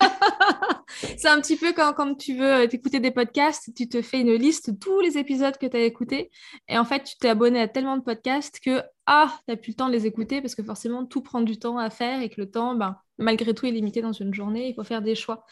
c'est 1.18 1.28
un 1.28 1.40
petit 1.40 1.56
peu 1.56 1.72
quand, 1.72 1.92
quand 1.92 2.14
tu 2.14 2.36
veux 2.36 2.52
euh, 2.52 2.68
écouter 2.70 3.00
des 3.00 3.10
podcasts, 3.10 3.70
tu 3.76 3.88
te 3.88 4.00
fais 4.00 4.20
une 4.20 4.32
liste 4.34 4.70
de 4.70 4.78
tous 4.78 5.00
les 5.00 5.18
épisodes 5.18 5.56
que 5.58 5.66
tu 5.66 5.76
as 5.76 5.82
écoutés. 5.82 6.30
Et 6.68 6.78
en 6.78 6.84
fait, 6.84 7.04
tu 7.04 7.16
t'es 7.18 7.28
abonné 7.28 7.60
à 7.60 7.68
tellement 7.68 7.96
de 7.96 8.02
podcasts 8.02 8.60
que 8.60 8.82
ah, 9.06 9.30
tu 9.46 9.52
n'as 9.52 9.56
plus 9.56 9.72
le 9.72 9.76
temps 9.76 9.88
de 9.88 9.92
les 9.92 10.06
écouter 10.06 10.40
parce 10.40 10.54
que 10.54 10.62
forcément, 10.62 11.04
tout 11.04 11.20
prend 11.22 11.42
du 11.42 11.58
temps 11.58 11.76
à 11.78 11.90
faire 11.90 12.22
et 12.22 12.30
que 12.30 12.40
le 12.40 12.50
temps, 12.50 12.74
ben, 12.74 12.96
malgré 13.18 13.54
tout, 13.54 13.66
est 13.66 13.70
limité 13.70 14.00
dans 14.00 14.12
une 14.12 14.32
journée. 14.32 14.68
Il 14.70 14.74
faut 14.74 14.84
faire 14.84 15.02
des 15.02 15.14
choix. 15.14 15.44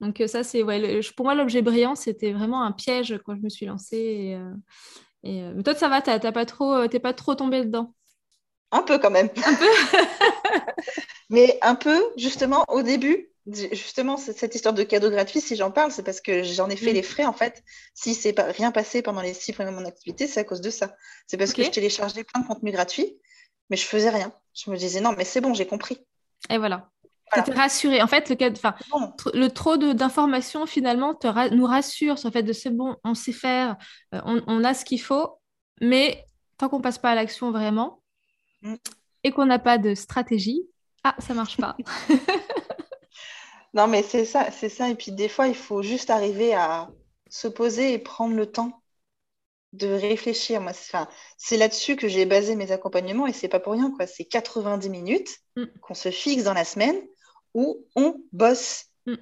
Donc, 0.00 0.20
euh, 0.20 0.26
ça, 0.26 0.44
c'est 0.44 0.62
ouais, 0.62 1.00
pour 1.16 1.24
moi, 1.24 1.34
l'objet 1.34 1.62
brillant, 1.62 1.94
c'était 1.94 2.32
vraiment 2.32 2.62
un 2.62 2.72
piège 2.72 3.18
quand 3.24 3.34
je 3.36 3.42
me 3.42 3.48
suis 3.48 3.66
lancée. 3.66 4.36
Euh, 5.24 5.52
mais 5.54 5.62
toi, 5.62 5.74
ça 5.74 5.88
va, 5.88 6.02
tu 6.02 6.10
n'es 6.10 6.32
pas, 6.32 6.44
trop, 6.44 6.86
pas 7.02 7.14
trop 7.14 7.34
tombé 7.34 7.64
dedans? 7.64 7.94
Un 8.70 8.82
peu 8.82 8.98
quand 8.98 9.10
même. 9.10 9.28
Un 9.44 9.54
peu. 9.54 9.70
Mais 11.30 11.58
un 11.62 11.74
peu, 11.74 12.02
justement, 12.16 12.64
au 12.68 12.82
début, 12.82 13.28
justement, 13.46 14.16
cette 14.16 14.54
histoire 14.54 14.74
de 14.74 14.82
cadeau 14.82 15.10
gratuit, 15.10 15.40
si 15.40 15.56
j'en 15.56 15.70
parle, 15.70 15.90
c'est 15.90 16.02
parce 16.02 16.20
que 16.20 16.42
j'en 16.42 16.68
ai 16.68 16.76
fait 16.76 16.90
mm. 16.90 16.94
les 16.94 17.02
frais, 17.02 17.24
en 17.24 17.32
fait. 17.32 17.62
Si 17.94 18.14
c'est 18.14 18.32
pas 18.32 18.44
rien 18.44 18.70
passé 18.72 19.02
pendant 19.02 19.20
les 19.20 19.34
six 19.34 19.52
premiers 19.52 19.70
mois 19.70 19.80
de 19.80 19.84
mon 19.84 19.88
activité, 19.88 20.26
c'est 20.26 20.40
à 20.40 20.44
cause 20.44 20.60
de 20.60 20.70
ça. 20.70 20.94
C'est 21.26 21.36
parce 21.36 21.52
que 21.52 21.62
je 21.62 21.70
téléchargeais 21.70 22.24
plein 22.24 22.42
de 22.42 22.46
contenu 22.46 22.70
gratuit, 22.70 23.18
mais 23.70 23.76
je 23.76 23.84
faisais 23.84 24.10
rien. 24.10 24.32
Je 24.54 24.70
me 24.70 24.76
disais, 24.76 25.00
non, 25.00 25.14
mais 25.16 25.24
c'est 25.24 25.40
bon, 25.40 25.54
j'ai 25.54 25.66
compris. 25.66 25.98
Et 26.50 26.58
voilà. 26.58 26.90
Tu 27.32 27.40
étais 27.40 27.52
rassurée. 27.52 28.02
En 28.02 28.06
fait, 28.06 28.30
le, 28.30 28.36
cas 28.36 28.50
enfin, 28.50 28.74
le 29.34 29.48
trop 29.48 29.76
d'informations, 29.76 30.64
finalement, 30.66 31.14
te 31.14 31.54
nous 31.54 31.66
rassure 31.66 32.18
sur 32.18 32.28
le 32.28 32.32
fait 32.32 32.42
de 32.42 32.54
c'est 32.54 32.70
bon, 32.70 32.96
on 33.04 33.14
sait 33.14 33.32
faire, 33.32 33.76
euh, 34.14 34.20
on, 34.24 34.42
on, 34.46 34.64
a 34.64 34.72
ce 34.72 34.84
qu'il 34.86 35.00
faut, 35.00 35.38
mais 35.82 36.24
tant 36.56 36.70
qu'on 36.70 36.80
passe 36.80 36.98
pas 36.98 37.10
à 37.10 37.14
l'action 37.14 37.50
vraiment. 37.50 37.97
Et 39.24 39.30
qu'on 39.30 39.46
n'a 39.46 39.58
pas 39.58 39.78
de 39.78 39.94
stratégie, 39.94 40.68
ah, 41.04 41.14
ça 41.18 41.34
marche 41.34 41.56
pas. 41.56 41.76
non, 43.74 43.86
mais 43.86 44.02
c'est 44.02 44.24
ça, 44.24 44.50
c'est 44.50 44.68
ça. 44.68 44.88
Et 44.90 44.94
puis 44.94 45.12
des 45.12 45.28
fois, 45.28 45.48
il 45.48 45.54
faut 45.54 45.82
juste 45.82 46.10
arriver 46.10 46.54
à 46.54 46.90
se 47.30 47.48
poser 47.48 47.92
et 47.92 47.98
prendre 47.98 48.34
le 48.34 48.50
temps 48.50 48.82
de 49.72 49.88
réfléchir. 49.88 50.60
Moi, 50.60 50.72
c'est 51.36 51.56
là-dessus 51.56 51.96
que 51.96 52.08
j'ai 52.08 52.26
basé 52.26 52.56
mes 52.56 52.72
accompagnements 52.72 53.26
et 53.26 53.32
c'est 53.32 53.48
pas 53.48 53.60
pour 53.60 53.74
rien. 53.74 53.92
quoi. 53.96 54.06
C'est 54.06 54.24
90 54.24 54.88
minutes 54.88 55.38
mm. 55.56 55.64
qu'on 55.80 55.94
se 55.94 56.10
fixe 56.10 56.44
dans 56.44 56.54
la 56.54 56.64
semaine 56.64 57.00
où 57.54 57.86
on 57.94 58.16
bosse. 58.32 58.86
Mm. 59.06 59.14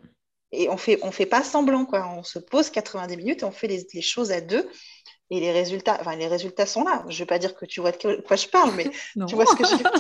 Et 0.53 0.69
on 0.69 0.77
fait, 0.77 0.99
on 1.03 1.11
fait 1.11 1.27
pas 1.27 1.43
semblant, 1.43 1.85
quoi. 1.85 2.07
On 2.17 2.23
se 2.23 2.39
pose 2.39 2.71
90 2.71 3.17
minutes 3.17 3.43
et 3.43 3.45
on 3.45 3.51
fait 3.51 3.67
les, 3.67 3.87
les 3.93 4.03
choses 4.03 4.31
à 4.31 4.41
deux. 4.41 4.69
Et 5.31 5.41
les 5.41 5.51
résultats, 5.51 5.99
enfin, 6.01 6.15
les 6.15 6.29
résultats 6.29 6.67
sont 6.67 6.85
là. 6.85 7.05
Je 7.09 7.15
ne 7.15 7.19
vais 7.19 7.27
pas 7.27 7.39
dire 7.39 7.55
que 7.55 7.67
tu 7.67 7.81
vois 7.81 7.91
de 7.93 8.21
quoi 8.21 8.37
je 8.37 8.47
parle, 8.47 8.73
mais 8.77 8.85
tu 9.27 9.35
vois 9.35 9.47
ce 9.47 9.57
que 9.57 9.65
je 9.67 9.77
dire. 9.77 9.93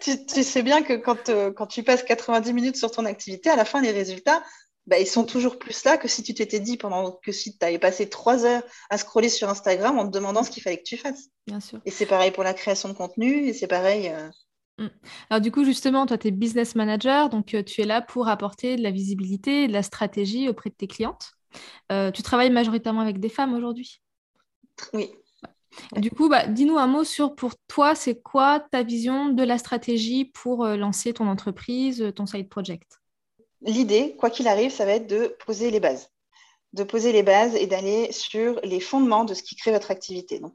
tu, 0.28 0.42
sais 0.42 0.62
bien 0.62 0.82
que 0.82 0.94
quand, 0.94 1.28
euh, 1.28 1.52
quand 1.52 1.66
tu 1.66 1.82
passes 1.82 2.02
90 2.02 2.52
minutes 2.52 2.76
sur 2.76 2.90
ton 2.90 3.04
activité, 3.04 3.50
à 3.50 3.56
la 3.56 3.64
fin, 3.64 3.82
les 3.82 3.90
résultats, 3.90 4.42
bah, 4.86 4.98
ils 4.98 5.06
sont 5.06 5.24
toujours 5.24 5.58
plus 5.58 5.84
là 5.84 5.96
que 5.96 6.08
si 6.08 6.22
tu 6.22 6.34
t'étais 6.34 6.58
dit 6.58 6.76
pendant 6.76 7.12
que 7.12 7.30
si 7.30 7.56
tu 7.56 7.64
avais 7.64 7.78
passé 7.78 8.08
trois 8.08 8.44
heures 8.44 8.62
à 8.90 8.98
scroller 8.98 9.28
sur 9.28 9.48
Instagram 9.48 9.98
en 9.98 10.06
te 10.06 10.12
demandant 10.12 10.42
ce 10.42 10.50
qu'il 10.50 10.62
fallait 10.62 10.78
que 10.78 10.82
tu 10.82 10.96
fasses. 10.96 11.28
Bien 11.46 11.60
sûr. 11.60 11.80
Et 11.84 11.90
c'est 11.90 12.06
pareil 12.06 12.32
pour 12.32 12.42
la 12.42 12.54
création 12.54 12.88
de 12.88 12.94
contenu, 12.94 13.46
et 13.46 13.52
c'est 13.52 13.68
pareil. 13.68 14.08
Euh, 14.08 14.84
mm. 14.84 14.90
Alors 15.30 15.40
du 15.40 15.52
coup, 15.52 15.64
justement, 15.64 16.06
toi, 16.06 16.18
tu 16.18 16.28
es 16.28 16.30
business 16.30 16.74
manager, 16.74 17.28
donc 17.28 17.54
euh, 17.54 17.62
tu 17.62 17.82
es 17.82 17.84
là 17.84 18.02
pour 18.02 18.28
apporter 18.28 18.76
de 18.76 18.82
la 18.82 18.90
visibilité, 18.90 19.68
de 19.68 19.72
la 19.72 19.82
stratégie 19.82 20.48
auprès 20.48 20.70
de 20.70 20.74
tes 20.74 20.88
clientes. 20.88 21.32
Tu 21.90 22.22
travailles 22.22 22.50
majoritairement 22.50 23.00
avec 23.00 23.20
des 23.20 23.28
femmes 23.28 23.54
aujourd'hui? 23.54 24.00
Oui, 24.92 25.10
du 25.96 26.10
coup, 26.10 26.28
bah, 26.28 26.46
dis-nous 26.46 26.78
un 26.78 26.86
mot 26.86 27.04
sur 27.04 27.34
pour 27.34 27.52
toi, 27.68 27.94
c'est 27.94 28.20
quoi 28.20 28.60
ta 28.60 28.82
vision 28.82 29.28
de 29.28 29.42
la 29.42 29.58
stratégie 29.58 30.24
pour 30.24 30.64
euh, 30.64 30.76
lancer 30.76 31.12
ton 31.12 31.28
entreprise, 31.28 32.02
euh, 32.02 32.12
ton 32.12 32.26
side 32.26 32.48
project? 32.48 33.00
L'idée, 33.62 34.16
quoi 34.18 34.30
qu'il 34.30 34.48
arrive, 34.48 34.70
ça 34.70 34.84
va 34.84 34.92
être 34.92 35.06
de 35.06 35.36
poser 35.44 35.70
les 35.70 35.80
bases. 35.80 36.10
De 36.72 36.84
poser 36.84 37.12
les 37.12 37.22
bases 37.22 37.54
et 37.54 37.66
d'aller 37.66 38.10
sur 38.12 38.58
les 38.64 38.80
fondements 38.80 39.24
de 39.24 39.34
ce 39.34 39.42
qui 39.42 39.56
crée 39.56 39.72
votre 39.72 39.90
activité. 39.90 40.40
Donc, 40.40 40.54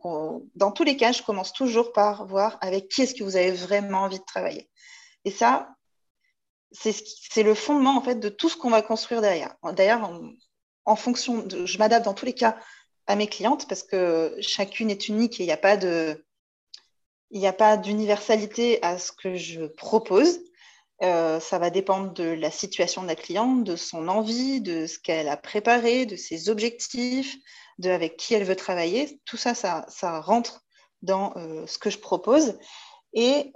dans 0.56 0.72
tous 0.72 0.84
les 0.84 0.98
cas, 0.98 1.12
je 1.12 1.22
commence 1.22 1.54
toujours 1.54 1.94
par 1.94 2.26
voir 2.26 2.58
avec 2.60 2.90
qui 2.90 3.04
est-ce 3.04 3.14
que 3.14 3.24
vous 3.24 3.38
avez 3.38 3.52
vraiment 3.52 4.00
envie 4.00 4.20
de 4.20 4.26
travailler. 4.26 4.68
Et 5.26 5.32
ça, 5.32 5.70
c'est 6.72 7.44
le 7.44 7.54
fondement 7.54 7.96
en 7.96 8.02
fait 8.02 8.16
de 8.16 8.30
tout 8.30 8.50
ce 8.50 8.58
qu'on 8.58 8.72
va 8.72 8.82
construire 8.82 9.22
derrière. 9.22 9.56
D'ailleurs, 9.74 10.12
en, 10.88 10.96
fonction, 10.96 11.40
de, 11.40 11.66
je 11.66 11.78
m'adapte 11.78 12.06
dans 12.06 12.14
tous 12.14 12.26
les 12.26 12.34
cas 12.34 12.58
à 13.06 13.16
mes 13.16 13.28
clientes 13.28 13.68
parce 13.68 13.84
que 13.84 14.36
chacune 14.42 14.90
est 14.90 15.08
unique 15.08 15.40
et 15.40 15.44
il 15.44 15.48
n'y 15.48 15.52
a 15.52 15.58
pas 15.58 15.78
de 15.78 16.24
il 17.30 17.82
d'universalité 17.84 18.82
à 18.84 18.98
ce 18.98 19.12
que 19.12 19.36
je 19.36 19.66
propose. 19.66 20.40
Euh, 21.04 21.40
ça 21.40 21.60
va 21.60 21.70
dépendre 21.70 22.14
de 22.14 22.24
la 22.24 22.50
situation 22.50 23.04
de 23.04 23.08
la 23.08 23.16
cliente, 23.16 23.64
de 23.64 23.76
son 23.76 24.08
envie, 24.08 24.62
de 24.62 24.88
ce 24.88 24.98
qu'elle 24.98 25.28
a 25.28 25.38
préparé, 25.38 26.06
de 26.06 26.16
ses 26.16 26.50
objectifs, 26.50 27.36
de 27.80 27.90
avec 27.90 28.18
qui 28.18 28.34
elle 28.34 28.46
veut 28.46 28.56
travailler. 28.56 29.20
Tout 29.26 29.38
ça, 29.38 29.54
ça, 29.54 29.86
ça 29.90 30.22
rentre 30.22 30.62
dans 31.02 31.34
euh, 31.36 31.68
ce 31.68 31.78
que 31.78 31.90
je 31.90 32.00
propose. 32.00 32.58
Et 33.14 33.52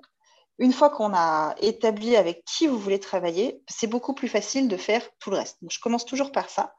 une 0.59 0.73
fois 0.73 0.89
qu'on 0.89 1.13
a 1.15 1.55
établi 1.61 2.15
avec 2.15 2.43
qui 2.45 2.67
vous 2.67 2.77
voulez 2.77 2.99
travailler, 2.99 3.61
c'est 3.67 3.87
beaucoup 3.87 4.13
plus 4.13 4.27
facile 4.27 4.67
de 4.67 4.77
faire 4.77 5.07
tout 5.19 5.31
le 5.31 5.37
reste. 5.37 5.57
Donc, 5.61 5.71
je 5.71 5.79
commence 5.79 6.05
toujours 6.05 6.31
par 6.31 6.49
ça. 6.49 6.75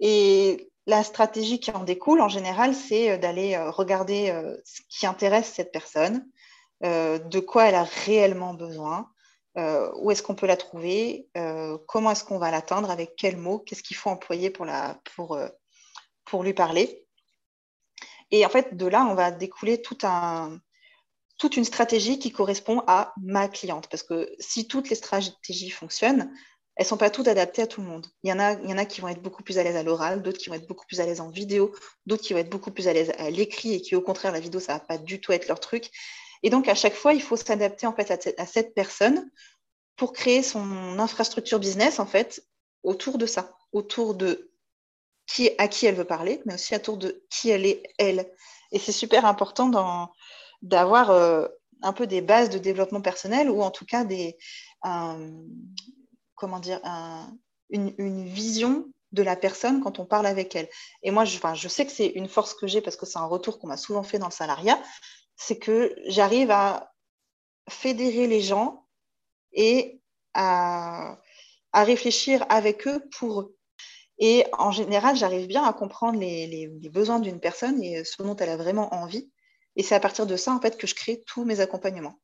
Et 0.00 0.70
la 0.86 1.02
stratégie 1.02 1.58
qui 1.58 1.70
en 1.70 1.84
découle, 1.84 2.20
en 2.20 2.28
général, 2.28 2.74
c'est 2.74 3.10
euh, 3.10 3.18
d'aller 3.18 3.54
euh, 3.54 3.70
regarder 3.70 4.30
euh, 4.30 4.56
ce 4.64 4.80
qui 4.88 5.06
intéresse 5.06 5.52
cette 5.52 5.72
personne, 5.72 6.26
de 6.82 7.40
quoi 7.40 7.68
elle 7.68 7.74
a 7.74 7.84
réellement 8.04 8.52
besoin, 8.52 9.10
où 9.56 10.10
est-ce 10.10 10.22
qu'on 10.22 10.34
peut 10.34 10.46
la 10.46 10.58
trouver, 10.58 11.30
comment 11.86 12.10
est-ce 12.10 12.22
qu'on 12.22 12.36
va 12.36 12.50
l'atteindre, 12.50 12.90
avec 12.90 13.16
quels 13.16 13.38
mots, 13.38 13.60
qu'est-ce 13.60 13.82
qu'il 13.82 13.96
faut 13.96 14.10
employer 14.10 14.50
pour, 14.50 14.66
la, 14.66 15.00
pour, 15.14 15.38
pour 16.26 16.42
lui 16.42 16.52
parler. 16.52 17.06
Et 18.30 18.44
en 18.44 18.50
fait, 18.50 18.76
de 18.76 18.84
là, 18.84 19.06
on 19.10 19.14
va 19.14 19.30
découler 19.30 19.80
tout 19.80 19.96
un, 20.02 20.60
toute 21.38 21.56
une 21.56 21.64
stratégie 21.64 22.18
qui 22.18 22.30
correspond 22.30 22.82
à 22.86 23.14
ma 23.22 23.48
cliente. 23.48 23.88
Parce 23.88 24.02
que 24.02 24.30
si 24.38 24.68
toutes 24.68 24.90
les 24.90 24.96
stratégies 24.96 25.70
fonctionnent, 25.70 26.30
elles 26.76 26.84
sont 26.86 26.98
pas 26.98 27.08
toutes 27.08 27.28
adaptées 27.28 27.62
à 27.62 27.66
tout 27.66 27.80
le 27.80 27.86
monde. 27.86 28.06
Il 28.22 28.28
y 28.28 28.32
en 28.32 28.38
a, 28.38 28.52
il 28.52 28.68
y 28.68 28.72
en 28.72 28.78
a 28.78 28.84
qui 28.84 29.00
vont 29.00 29.08
être 29.08 29.22
beaucoup 29.22 29.42
plus 29.42 29.58
à 29.58 29.62
l'aise 29.62 29.76
à 29.76 29.82
l'oral, 29.82 30.22
d'autres 30.22 30.38
qui 30.38 30.50
vont 30.50 30.56
être 30.56 30.68
beaucoup 30.68 30.84
plus 30.86 31.00
à 31.00 31.06
l'aise 31.06 31.22
en 31.22 31.30
vidéo, 31.30 31.74
d'autres 32.04 32.22
qui 32.22 32.34
vont 32.34 32.38
être 32.38 32.50
beaucoup 32.50 32.70
plus 32.70 32.86
à 32.86 32.92
l'aise 32.92 33.12
à 33.18 33.30
l'écrit 33.30 33.72
et 33.72 33.80
qui, 33.80 33.96
au 33.96 34.02
contraire, 34.02 34.30
la 34.30 34.40
vidéo, 34.40 34.60
ça 34.60 34.74
va 34.74 34.80
pas 34.80 34.98
du 34.98 35.20
tout 35.20 35.32
être 35.32 35.48
leur 35.48 35.58
truc. 35.58 35.90
Et 36.42 36.50
donc, 36.50 36.68
à 36.68 36.74
chaque 36.74 36.94
fois, 36.94 37.14
il 37.14 37.22
faut 37.22 37.36
s'adapter 37.36 37.86
en 37.86 37.94
fait 37.94 38.10
à, 38.38 38.46
cette 38.46 38.74
personne 38.74 39.30
pour 39.96 40.12
créer 40.12 40.42
son 40.42 40.98
infrastructure 40.98 41.58
business 41.58 41.98
en 41.98 42.06
fait 42.06 42.42
autour 42.82 43.16
de 43.16 43.24
ça, 43.24 43.56
autour 43.72 44.14
de 44.14 44.50
qui, 45.26 45.50
à 45.56 45.68
qui 45.68 45.86
elle 45.86 45.94
veut 45.94 46.04
parler, 46.04 46.42
mais 46.44 46.54
aussi 46.54 46.74
autour 46.76 46.98
de 46.98 47.24
qui 47.30 47.48
elle 47.48 47.64
est 47.64 47.82
elle. 47.96 48.30
Et 48.70 48.78
c'est 48.78 48.92
super 48.92 49.24
important 49.24 49.70
d'avoir 50.60 51.10
euh, 51.10 51.48
un 51.82 51.94
peu 51.94 52.06
des 52.06 52.20
bases 52.20 52.50
de 52.50 52.58
développement 52.58 53.00
personnel 53.00 53.48
ou 53.48 53.62
en 53.62 53.70
tout 53.70 53.86
cas 53.86 54.04
des, 54.04 54.36
comment 56.36 56.60
dire, 56.60 56.80
une, 57.70 58.24
vision 58.26 58.86
de 59.12 59.22
la 59.22 59.36
personne 59.36 59.80
quand 59.82 59.98
on 59.98 60.04
parle 60.04 60.26
avec 60.26 60.54
elle. 60.54 60.68
Et 61.02 61.10
moi, 61.10 61.24
je, 61.24 61.68
sais 61.68 61.86
que 61.86 61.92
c'est 61.92 62.06
une 62.08 62.28
force 62.28 62.54
que 62.54 62.66
j'ai 62.66 62.80
parce 62.80 62.96
que 62.96 63.06
c'est 63.06 63.18
un 63.18 63.26
retour 63.26 63.58
qu'on 63.58 63.66
m'a 63.66 63.76
souvent 63.76 64.02
fait 64.02 64.18
dans 64.18 64.26
le 64.26 64.32
salariat, 64.32 64.80
c'est 65.36 65.58
que 65.58 65.94
j'arrive 66.06 66.50
à 66.50 66.92
fédérer 67.68 68.26
les 68.26 68.40
gens 68.40 68.86
et 69.52 70.00
à, 70.34 71.18
réfléchir 71.72 72.44
avec 72.48 72.86
eux 72.86 73.06
pour 73.18 73.40
eux. 73.40 73.56
Et 74.18 74.46
en 74.56 74.70
général, 74.70 75.14
j'arrive 75.14 75.46
bien 75.46 75.62
à 75.64 75.74
comprendre 75.74 76.18
les 76.18 76.90
besoins 76.90 77.20
d'une 77.20 77.40
personne 77.40 77.82
et 77.82 78.02
ce 78.04 78.22
dont 78.22 78.36
elle 78.36 78.48
a 78.48 78.56
vraiment 78.56 78.94
envie. 78.94 79.30
Et 79.76 79.82
c'est 79.82 79.94
à 79.94 80.00
partir 80.00 80.26
de 80.26 80.36
ça, 80.36 80.52
en 80.52 80.60
fait, 80.60 80.78
que 80.78 80.86
je 80.86 80.94
crée 80.94 81.22
tous 81.26 81.44
mes 81.44 81.60
accompagnements. 81.60 82.18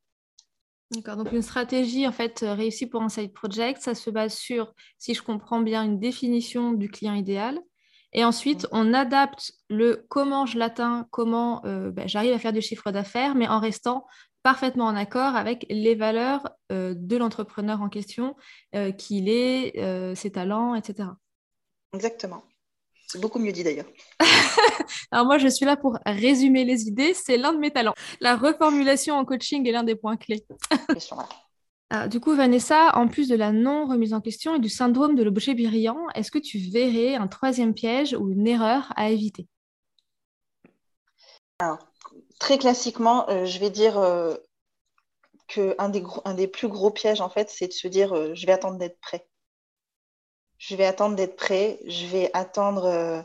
D'accord, 0.93 1.17
donc 1.17 1.33
une 1.33 1.43
stratégie 1.43 2.07
en 2.07 2.13
fait 2.13 2.43
euh, 2.43 2.53
réussie 2.53 2.87
pour 2.87 3.01
un 3.03 3.09
side 3.09 3.33
project, 3.33 3.81
ça 3.81 3.95
se 3.95 4.11
base 4.11 4.35
sur, 4.35 4.75
si 4.99 5.15
je 5.15 5.23
comprends 5.23 5.61
bien, 5.61 5.85
une 5.85 5.99
définition 5.99 6.73
du 6.73 6.91
client 6.91 7.15
idéal. 7.15 7.59
Et 8.13 8.27
ensuite, 8.27 8.67
on 8.73 8.93
adapte 8.93 9.53
le 9.71 10.05
comment 10.11 10.45
je 10.45 10.59
l'atteins, 10.59 11.07
comment 11.11 11.65
euh, 11.65 11.91
ben, 11.91 12.07
j'arrive 12.07 12.35
à 12.35 12.39
faire 12.39 12.53
du 12.53 12.61
chiffre 12.61 12.91
d'affaires, 12.91 13.35
mais 13.35 13.49
en 13.49 13.59
restant 13.59 14.05
parfaitement 14.43 14.85
en 14.85 14.97
accord 14.97 15.35
avec 15.35 15.65
les 15.71 15.95
valeurs 15.95 16.51
euh, 16.71 16.95
de 16.95 17.17
l'entrepreneur 17.17 17.81
en 17.81 17.89
question, 17.89 18.37
qui 18.99 19.19
il 19.19 19.29
est, 19.31 20.15
ses 20.15 20.33
talents, 20.33 20.75
etc. 20.75 21.09
Exactement. 21.95 22.43
C'est 23.07 23.21
beaucoup 23.21 23.39
mieux 23.39 23.53
dit 23.53 23.65
d'ailleurs. 23.65 23.87
Alors 25.11 25.27
moi, 25.27 25.39
je 25.39 25.49
suis 25.49 25.67
là 25.67 25.77
pour 25.77 25.99
résumer 26.07 26.65
les 26.65 26.87
idées. 26.89 27.15
C'est 27.15 27.37
l'un 27.37 27.53
de 27.53 27.59
mes 27.59 27.71
talents. 27.71 27.95
La 28.21 28.37
reformulation 28.37 29.15
en 29.17 29.25
coaching 29.25 29.67
est 29.67 29.73
l'un 29.73 29.83
des 29.83 29.95
points 29.95 30.17
clés. 30.17 30.45
du 32.09 32.21
coup, 32.21 32.35
Vanessa, 32.35 32.97
en 32.97 33.09
plus 33.09 33.29
de 33.29 33.37
la 33.37 33.53
non-remise 33.53 34.15
en 34.15 34.21
question 34.21 34.55
et 34.55 34.59
du 34.59 34.69
syndrome 34.69 35.15
de 35.15 35.23
l'objet 35.23 35.55
brillant, 35.55 36.07
est-ce 36.15 36.31
que 36.31 36.39
tu 36.39 36.59
verrais 36.59 37.17
un 37.17 37.29
troisième 37.29 37.75
piège 37.75 38.15
ou 38.15 38.31
une 38.31 38.47
erreur 38.47 38.93
à 38.97 39.11
éviter? 39.11 39.47
Alors, 41.59 41.79
très 42.39 42.59
classiquement, 42.59 43.29
euh, 43.31 43.45
je 43.45 43.59
vais 43.59 43.71
dire 43.71 43.99
euh, 43.99 44.35
qu'un 45.49 45.89
des, 45.89 46.03
des 46.37 46.49
plus 46.49 46.69
gros 46.69 46.91
pièges, 46.91 47.21
en 47.21 47.29
fait, 47.29 47.51
c'est 47.51 47.69
de 47.69 47.73
se 47.73 47.89
dire 47.89 48.13
euh, 48.13 48.35
je 48.35 48.47
vais 48.47 48.53
attendre 48.53 48.79
d'être 48.79 48.99
prêt 49.01 49.27
je 50.63 50.77
vais 50.77 50.85
attendre 50.87 51.17
d'être 51.17 51.35
prêt, 51.35 51.81
je 51.87 52.07
vais 52.07 52.31
attendre, 52.35 52.85
euh, 52.85 53.21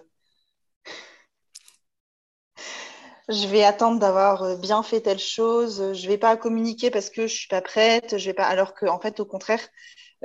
je 3.30 3.48
vais 3.48 3.64
attendre 3.64 4.00
d'avoir 4.00 4.44
euh, 4.44 4.56
bien 4.56 4.84
fait 4.84 5.02
telle 5.02 5.20
chose, 5.20 5.94
je 5.94 6.08
vais 6.08 6.18
pas 6.18 6.38
communiquer 6.38 6.90
parce 6.92 7.10
que 7.10 7.28
je 7.28 7.36
suis 7.36 7.48
pas 7.48 7.62
prête, 7.62 8.18
je 8.18 8.26
vais 8.26 8.34
pas, 8.34 8.46
alors 8.46 8.74
qu'en 8.74 8.96
en 8.96 9.00
fait, 9.00 9.20
au 9.20 9.26
contraire, 9.26 9.68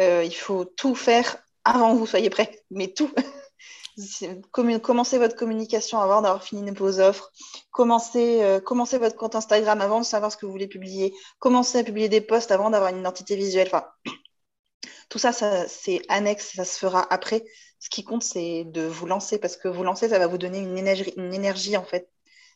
euh, 0.01 0.25
il 0.25 0.35
faut 0.35 0.65
tout 0.65 0.95
faire 0.95 1.38
avant 1.65 1.95
que 1.95 1.99
vous 1.99 2.07
soyez 2.07 2.31
prêt, 2.31 2.62
mais 2.71 2.88
tout. 2.88 3.11
commencez 4.53 5.19
votre 5.19 5.37
communication 5.37 6.01
avant 6.01 6.23
d'avoir 6.23 6.43
fini 6.43 6.71
vos 6.71 7.01
offres. 7.01 7.31
Commencez, 7.71 8.61
commencez 8.65 8.99
votre 8.99 9.17
compte 9.17 9.35
Instagram 9.35 9.81
avant 9.81 10.01
de 10.01 10.05
savoir 10.05 10.33
ce 10.33 10.37
que 10.37 10.47
vous 10.47 10.53
voulez 10.53 10.69
publier. 10.69 11.12
Commencez 11.38 11.79
à 11.79 11.85
publier 11.85 12.09
des 12.09 12.23
posts 12.23 12.51
avant 12.53 12.71
d'avoir 12.71 12.91
une 12.91 13.01
identité 13.01 13.37
visuelle. 13.37 13.69
Enfin, 13.69 13.87
tout 15.11 15.19
ça, 15.19 15.33
c'est 15.69 16.01
annexe, 16.09 16.55
ça 16.55 16.65
se 16.65 16.79
fera 16.79 17.07
après. 17.12 17.45
Ce 17.81 17.91
qui 17.91 18.05
compte, 18.05 18.23
c'est 18.23 18.65
de 18.65 18.83
vous 18.83 19.07
lancer 19.07 19.38
parce 19.38 19.57
que 19.57 19.69
vous 19.69 19.85
lancer, 19.85 20.09
ça 20.09 20.19
va 20.19 20.27
vous 20.27 20.38
donner 20.38 20.61
une 20.61 20.79
énergie, 20.79 21.12
une 21.17 21.35
énergie 21.35 21.77
en 21.77 21.85
fait 21.85 22.09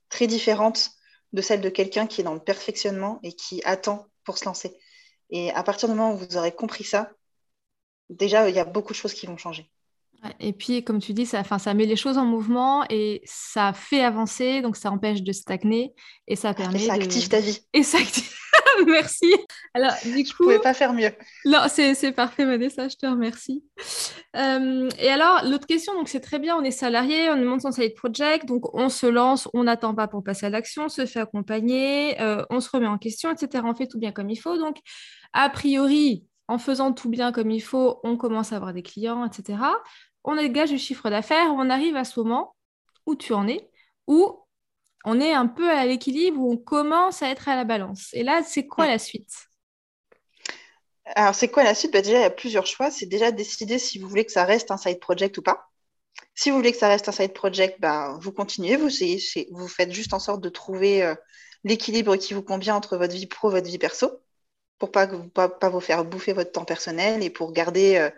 très 0.08 0.26
différente 0.26 0.90
de 1.32 1.42
celle 1.42 1.60
de 1.60 1.68
quelqu'un 1.68 2.06
qui 2.06 2.20
est 2.20 2.24
dans 2.24 2.34
le 2.34 2.40
perfectionnement 2.40 3.20
et 3.22 3.32
qui 3.32 3.62
attend 3.64 4.06
pour 4.24 4.38
se 4.38 4.44
lancer. 4.44 4.76
Et 5.30 5.50
à 5.52 5.62
partir 5.62 5.88
du 5.88 5.94
moment 5.94 6.14
où 6.14 6.16
vous 6.16 6.36
aurez 6.36 6.52
compris 6.52 6.84
ça, 6.84 7.10
déjà, 8.10 8.48
il 8.48 8.54
y 8.54 8.58
a 8.58 8.64
beaucoup 8.64 8.92
de 8.92 8.98
choses 8.98 9.14
qui 9.14 9.26
vont 9.26 9.36
changer. 9.36 9.70
Et 10.40 10.52
puis, 10.52 10.82
comme 10.82 10.98
tu 10.98 11.12
dis, 11.12 11.26
ça, 11.26 11.44
ça 11.44 11.74
met 11.74 11.84
les 11.86 11.96
choses 11.96 12.18
en 12.18 12.24
mouvement 12.24 12.84
et 12.88 13.22
ça 13.24 13.72
fait 13.72 14.02
avancer, 14.02 14.62
donc 14.62 14.76
ça 14.76 14.90
empêche 14.90 15.22
de 15.22 15.32
stagner 15.32 15.94
et 16.26 16.36
ça 16.36 16.54
permet. 16.54 16.82
Et 16.82 16.86
ça 16.86 16.94
active 16.94 17.28
ta 17.28 17.40
vie. 17.40 17.60
Et 17.72 17.82
ça 17.82 17.98
active 17.98 18.32
merci. 18.86 19.34
Alors, 19.74 19.92
du 20.04 20.12
coup, 20.12 20.28
je 20.28 20.34
pouvais 20.34 20.58
pas 20.58 20.74
faire 20.74 20.92
mieux. 20.92 21.10
Non, 21.44 21.60
c'est 21.68 22.12
parfait, 22.12 22.44
Vanessa, 22.44 22.88
je 22.88 22.96
te 22.96 23.06
remercie. 23.06 23.64
Euh, 24.36 24.88
et 24.98 25.08
alors, 25.08 25.42
l'autre 25.44 25.66
question, 25.66 25.94
donc 25.94 26.08
c'est 26.08 26.20
très 26.20 26.38
bien, 26.38 26.56
on 26.56 26.62
est 26.62 26.70
salarié, 26.70 27.30
on 27.30 27.36
monte 27.36 27.62
son 27.62 27.72
side 27.72 27.94
project, 27.94 28.46
donc 28.46 28.74
on 28.74 28.88
se 28.88 29.06
lance, 29.06 29.48
on 29.54 29.64
n'attend 29.64 29.94
pas 29.94 30.08
pour 30.08 30.22
passer 30.22 30.46
à 30.46 30.50
l'action, 30.50 30.84
on 30.84 30.88
se 30.88 31.06
fait 31.06 31.20
accompagner, 31.20 32.20
euh, 32.20 32.44
on 32.50 32.60
se 32.60 32.70
remet 32.70 32.86
en 32.86 32.98
question, 32.98 33.30
etc. 33.32 33.64
On 33.66 33.74
fait 33.74 33.86
tout 33.86 33.98
bien 33.98 34.12
comme 34.12 34.30
il 34.30 34.36
faut. 34.36 34.56
Donc, 34.58 34.78
a 35.32 35.48
priori, 35.48 36.24
en 36.48 36.58
faisant 36.58 36.92
tout 36.92 37.08
bien 37.08 37.32
comme 37.32 37.50
il 37.50 37.60
faut, 37.60 38.00
on 38.04 38.16
commence 38.16 38.52
à 38.52 38.56
avoir 38.56 38.72
des 38.72 38.82
clients, 38.82 39.24
etc. 39.24 39.58
On 40.24 40.36
dégage 40.36 40.70
du 40.70 40.78
chiffre 40.78 41.10
d'affaires, 41.10 41.52
on 41.52 41.70
arrive 41.70 41.96
à 41.96 42.04
ce 42.04 42.18
moment 42.20 42.54
où 43.06 43.14
tu 43.14 43.32
en 43.32 43.46
es, 43.48 43.70
où 44.06 44.45
on 45.06 45.20
est 45.20 45.32
un 45.32 45.46
peu 45.46 45.70
à 45.70 45.86
l'équilibre 45.86 46.40
où 46.40 46.52
on 46.52 46.58
commence 46.58 47.22
à 47.22 47.30
être 47.30 47.48
à 47.48 47.56
la 47.56 47.64
balance. 47.64 48.10
Et 48.12 48.24
là, 48.24 48.42
c'est 48.44 48.66
quoi 48.66 48.86
la 48.88 48.98
suite? 48.98 49.32
Alors, 51.14 51.34
c'est 51.34 51.48
quoi 51.48 51.64
la 51.64 51.74
suite? 51.74 51.92
Bah, 51.92 52.02
Déjà, 52.02 52.18
il 52.18 52.22
y 52.22 52.24
a 52.24 52.30
plusieurs 52.30 52.66
choix. 52.66 52.90
C'est 52.90 53.06
déjà 53.06 53.30
décider 53.32 53.78
si 53.78 53.98
vous 53.98 54.08
voulez 54.08 54.24
que 54.26 54.32
ça 54.32 54.44
reste 54.44 54.70
un 54.70 54.76
side 54.76 54.98
project 55.00 55.38
ou 55.38 55.42
pas. 55.42 55.68
Si 56.34 56.50
vous 56.50 56.56
voulez 56.56 56.72
que 56.72 56.78
ça 56.78 56.88
reste 56.88 57.08
un 57.08 57.12
side 57.12 57.34
project, 57.34 57.80
bah, 57.80 58.16
vous 58.20 58.32
continuez, 58.32 58.76
vous, 58.76 58.90
vous 59.52 59.68
faites 59.68 59.92
juste 59.92 60.14
en 60.14 60.20
sorte 60.20 60.40
de 60.42 60.48
trouver 60.50 61.02
euh, 61.02 61.14
l'équilibre 61.64 62.16
qui 62.16 62.34
vous 62.34 62.42
convient 62.42 62.76
entre 62.76 62.96
votre 62.98 63.14
vie 63.14 63.26
pro 63.26 63.50
et 63.50 63.54
votre 63.54 63.68
vie 63.68 63.78
perso 63.78 64.12
pour 64.78 64.92
pas, 64.92 65.08
pas, 65.08 65.48
pas 65.48 65.70
vous 65.70 65.80
faire 65.80 66.04
bouffer 66.04 66.32
votre 66.34 66.52
temps 66.52 66.64
personnel 66.66 67.22
et 67.22 67.30
pour 67.30 67.52
garder, 67.52 67.96
euh, 67.96 68.10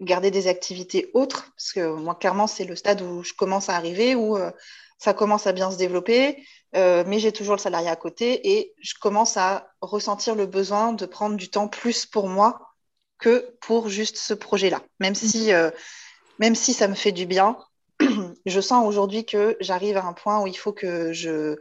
garder 0.00 0.30
des 0.30 0.48
activités 0.48 1.10
autres. 1.14 1.50
Parce 1.56 1.72
que 1.72 1.94
moi, 1.94 2.14
clairement, 2.14 2.46
c'est 2.46 2.64
le 2.64 2.76
stade 2.76 3.02
où 3.02 3.22
je 3.24 3.34
commence 3.34 3.68
à 3.68 3.76
arriver, 3.76 4.14
où 4.14 4.36
euh, 4.36 4.50
ça 4.98 5.14
commence 5.14 5.46
à 5.46 5.52
bien 5.52 5.70
se 5.70 5.76
développer, 5.76 6.44
euh, 6.76 7.04
mais 7.06 7.18
j'ai 7.18 7.32
toujours 7.32 7.54
le 7.54 7.60
salarié 7.60 7.88
à 7.88 7.96
côté 7.96 8.56
et 8.56 8.74
je 8.80 8.94
commence 9.00 9.36
à 9.36 9.70
ressentir 9.80 10.34
le 10.34 10.46
besoin 10.46 10.92
de 10.92 11.06
prendre 11.06 11.36
du 11.36 11.48
temps 11.48 11.68
plus 11.68 12.04
pour 12.04 12.28
moi 12.28 12.74
que 13.18 13.56
pour 13.60 13.88
juste 13.88 14.16
ce 14.16 14.34
projet-là. 14.34 14.82
Même 15.00 15.14
si, 15.14 15.52
euh, 15.52 15.70
même 16.38 16.54
si 16.54 16.74
ça 16.74 16.88
me 16.88 16.94
fait 16.94 17.12
du 17.12 17.26
bien, 17.26 17.56
je 18.46 18.60
sens 18.60 18.86
aujourd'hui 18.86 19.24
que 19.24 19.56
j'arrive 19.60 19.96
à 19.96 20.04
un 20.04 20.12
point 20.12 20.42
où 20.42 20.46
il 20.46 20.56
faut 20.56 20.72
que 20.72 21.12
je, 21.12 21.56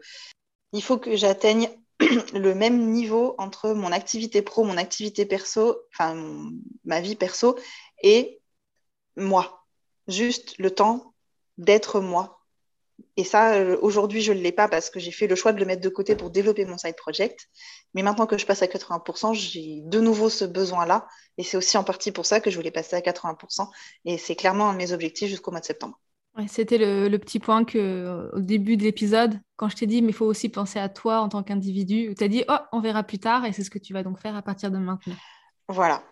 il 0.73 0.83
faut 0.83 0.97
que 0.97 1.15
j'atteigne 1.15 1.69
le 2.33 2.53
même 2.53 2.91
niveau 2.91 3.35
entre 3.37 3.69
mon 3.71 3.91
activité 3.91 4.41
pro, 4.41 4.63
mon 4.63 4.77
activité 4.77 5.25
perso, 5.25 5.77
enfin 5.93 6.49
ma 6.85 7.01
vie 7.01 7.15
perso 7.15 7.57
et 8.01 8.39
moi. 9.15 9.65
Juste 10.07 10.57
le 10.57 10.71
temps 10.71 11.13
d'être 11.57 11.99
moi, 11.99 12.36
et 13.15 13.23
ça, 13.23 13.53
euh, 13.53 13.77
aujourd'hui, 13.81 14.21
je 14.21 14.31
ne 14.31 14.39
l'ai 14.39 14.51
pas 14.51 14.67
parce 14.67 14.89
que 14.89 14.99
j'ai 14.99 15.11
fait 15.11 15.27
le 15.27 15.35
choix 15.35 15.53
de 15.53 15.59
le 15.59 15.65
mettre 15.65 15.81
de 15.81 15.89
côté 15.89 16.15
pour 16.15 16.29
développer 16.29 16.65
mon 16.65 16.77
side 16.77 16.95
project. 16.95 17.47
Mais 17.93 18.03
maintenant 18.03 18.27
que 18.27 18.37
je 18.37 18.45
passe 18.45 18.61
à 18.61 18.67
80%, 18.67 19.33
j'ai 19.33 19.81
de 19.83 19.99
nouveau 19.99 20.29
ce 20.29 20.45
besoin-là. 20.45 21.07
Et 21.37 21.43
c'est 21.43 21.57
aussi 21.57 21.77
en 21.77 21.83
partie 21.83 22.11
pour 22.11 22.25
ça 22.25 22.39
que 22.39 22.49
je 22.49 22.55
voulais 22.55 22.71
passer 22.71 22.95
à 22.95 23.01
80%. 23.01 23.67
Et 24.05 24.17
c'est 24.17 24.35
clairement 24.35 24.69
un 24.69 24.73
de 24.73 24.77
mes 24.77 24.91
objectifs 24.93 25.29
jusqu'au 25.29 25.51
mois 25.51 25.59
de 25.59 25.65
septembre. 25.65 25.99
C'était 26.47 26.77
le, 26.77 27.17
petit 27.17 27.39
point 27.39 27.65
que, 27.65 27.79
euh, 27.79 28.29
au 28.33 28.39
début 28.39 28.77
de 28.77 28.83
l'épisode, 28.83 29.39
quand 29.55 29.69
je 29.69 29.75
t'ai 29.75 29.87
dit, 29.87 30.03
mais 30.03 30.09
il 30.09 30.13
faut 30.13 30.27
aussi 30.27 30.49
penser 30.49 30.77
à 30.77 30.87
toi 30.87 31.21
en 31.21 31.29
tant 31.29 31.41
qu'individu, 31.41 32.13
tu 32.15 32.23
as 32.23 32.27
dit, 32.27 32.43
oh, 32.47 32.57
on 32.71 32.79
verra 32.79 33.01
plus 33.01 33.17
tard. 33.17 33.45
Et 33.45 33.53
c'est 33.53 33.63
ce 33.63 33.71
que 33.71 33.79
tu 33.79 33.93
vas 33.93 34.03
donc 34.03 34.19
faire 34.19 34.35
à 34.35 34.43
partir 34.43 34.69
de 34.69 34.77
maintenant. 34.77 35.15
Voilà. 35.67 36.03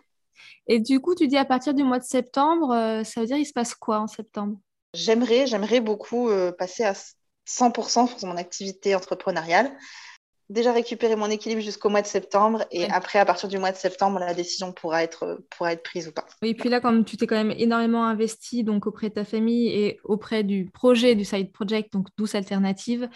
Et 0.66 0.80
du 0.80 0.98
coup, 0.98 1.14
tu 1.14 1.28
dis 1.28 1.36
à 1.36 1.44
partir 1.44 1.74
du 1.74 1.84
mois 1.84 2.00
de 2.00 2.04
septembre, 2.04 2.72
euh, 2.72 3.04
ça 3.04 3.20
veut 3.20 3.26
dire 3.26 3.36
il 3.36 3.46
se 3.46 3.52
passe 3.52 3.76
quoi 3.76 4.00
en 4.00 4.08
septembre? 4.08 4.58
J'aimerais, 4.96 5.46
j'aimerais 5.46 5.80
beaucoup 5.80 6.28
euh, 6.30 6.52
passer 6.52 6.84
à 6.84 6.94
100% 7.44 8.06
sur 8.06 8.26
mon 8.28 8.36
activité 8.36 8.94
entrepreneuriale. 8.94 9.72
Déjà 10.48 10.72
récupérer 10.72 11.16
mon 11.16 11.28
équilibre 11.28 11.60
jusqu'au 11.60 11.88
mois 11.88 12.02
de 12.02 12.06
septembre. 12.06 12.64
Et 12.70 12.88
après, 12.90 13.18
à 13.18 13.24
partir 13.24 13.48
du 13.48 13.58
mois 13.58 13.72
de 13.72 13.76
septembre, 13.76 14.18
la 14.20 14.34
décision 14.34 14.72
pourra 14.72 15.02
être, 15.02 15.44
pourra 15.50 15.72
être 15.72 15.82
prise 15.82 16.08
ou 16.08 16.12
pas. 16.12 16.24
Oui, 16.42 16.50
et 16.50 16.54
puis 16.54 16.68
là, 16.68 16.80
comme 16.80 17.04
tu 17.04 17.16
t'es 17.16 17.26
quand 17.26 17.36
même 17.36 17.54
énormément 17.56 18.04
investi 18.04 18.62
donc 18.62 18.86
auprès 18.86 19.08
de 19.08 19.14
ta 19.14 19.24
famille 19.24 19.68
et 19.68 19.98
auprès 20.04 20.44
du 20.44 20.70
projet, 20.72 21.14
du 21.14 21.24
side 21.24 21.52
project, 21.52 21.92
donc 21.92 22.08
douce 22.16 22.34
alternative, 22.34 23.08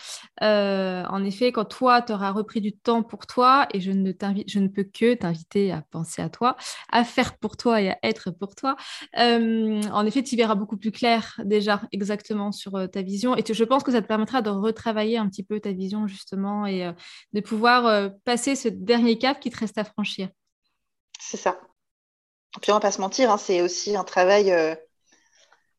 euh, 0.43 1.05
en 1.09 1.24
effet, 1.24 1.53
quand 1.53 1.64
toi, 1.64 2.03
tu 2.03 2.12
auras 2.12 2.33
repris 2.33 2.61
du 2.61 2.72
temps 2.72 3.03
pour 3.03 3.26
toi, 3.26 3.68
et 3.72 3.81
je 3.81 3.93
ne, 3.93 4.12
je 4.47 4.59
ne 4.59 4.68
peux 4.68 4.85
que 4.85 5.14
t'inviter 5.14 5.72
à 5.72 5.83
penser 5.91 6.22
à 6.22 6.28
toi, 6.28 6.57
à 6.91 7.05
faire 7.05 7.39
pour 7.39 7.57
toi 7.57 7.81
et 7.81 7.91
à 7.91 7.99
être 8.03 8.31
pour 8.31 8.55
toi, 8.55 8.76
euh, 9.18 9.81
en 9.93 10.07
effet, 10.07 10.22
tu 10.22 10.37
verras 10.37 10.55
beaucoup 10.57 10.76
plus 10.76 10.91
clair 10.91 11.41
déjà 11.45 11.83
exactement 11.93 12.51
sur 12.53 12.74
euh, 12.74 12.87
ta 12.87 13.03
vision. 13.03 13.37
Et 13.37 13.45
je 13.51 13.64
pense 13.64 13.83
que 13.83 13.93
ça 13.93 14.03
te 14.03 14.07
permettra 14.07 14.43
de 14.43 14.51
retravailler 14.51 15.18
un 15.18 15.28
petit 15.28 15.45
peu 15.45 15.61
ta 15.61 15.72
vision 15.72 16.07
justement 16.07 16.66
et 16.66 16.91
de 17.33 17.41
pouvoir 17.41 17.87
euh, 17.87 18.09
passer 18.25 18.57
ce 18.57 18.68
dernier 18.68 19.18
cap 19.18 19.41
qui 19.41 19.51
te 19.51 19.59
reste 19.59 19.79
à 19.79 19.85
franchir. 19.85 20.29
C'est 21.18 21.37
ça. 21.37 21.59
Puis 22.61 22.73
on 22.73 22.75
va 22.75 22.81
pas 22.81 22.91
se 22.91 23.01
mentir, 23.01 23.31
hein, 23.31 23.39
c'est 23.39 23.61
aussi 23.61 23.97
un 23.97 24.03
travail, 24.03 24.51
euh, 24.51 24.75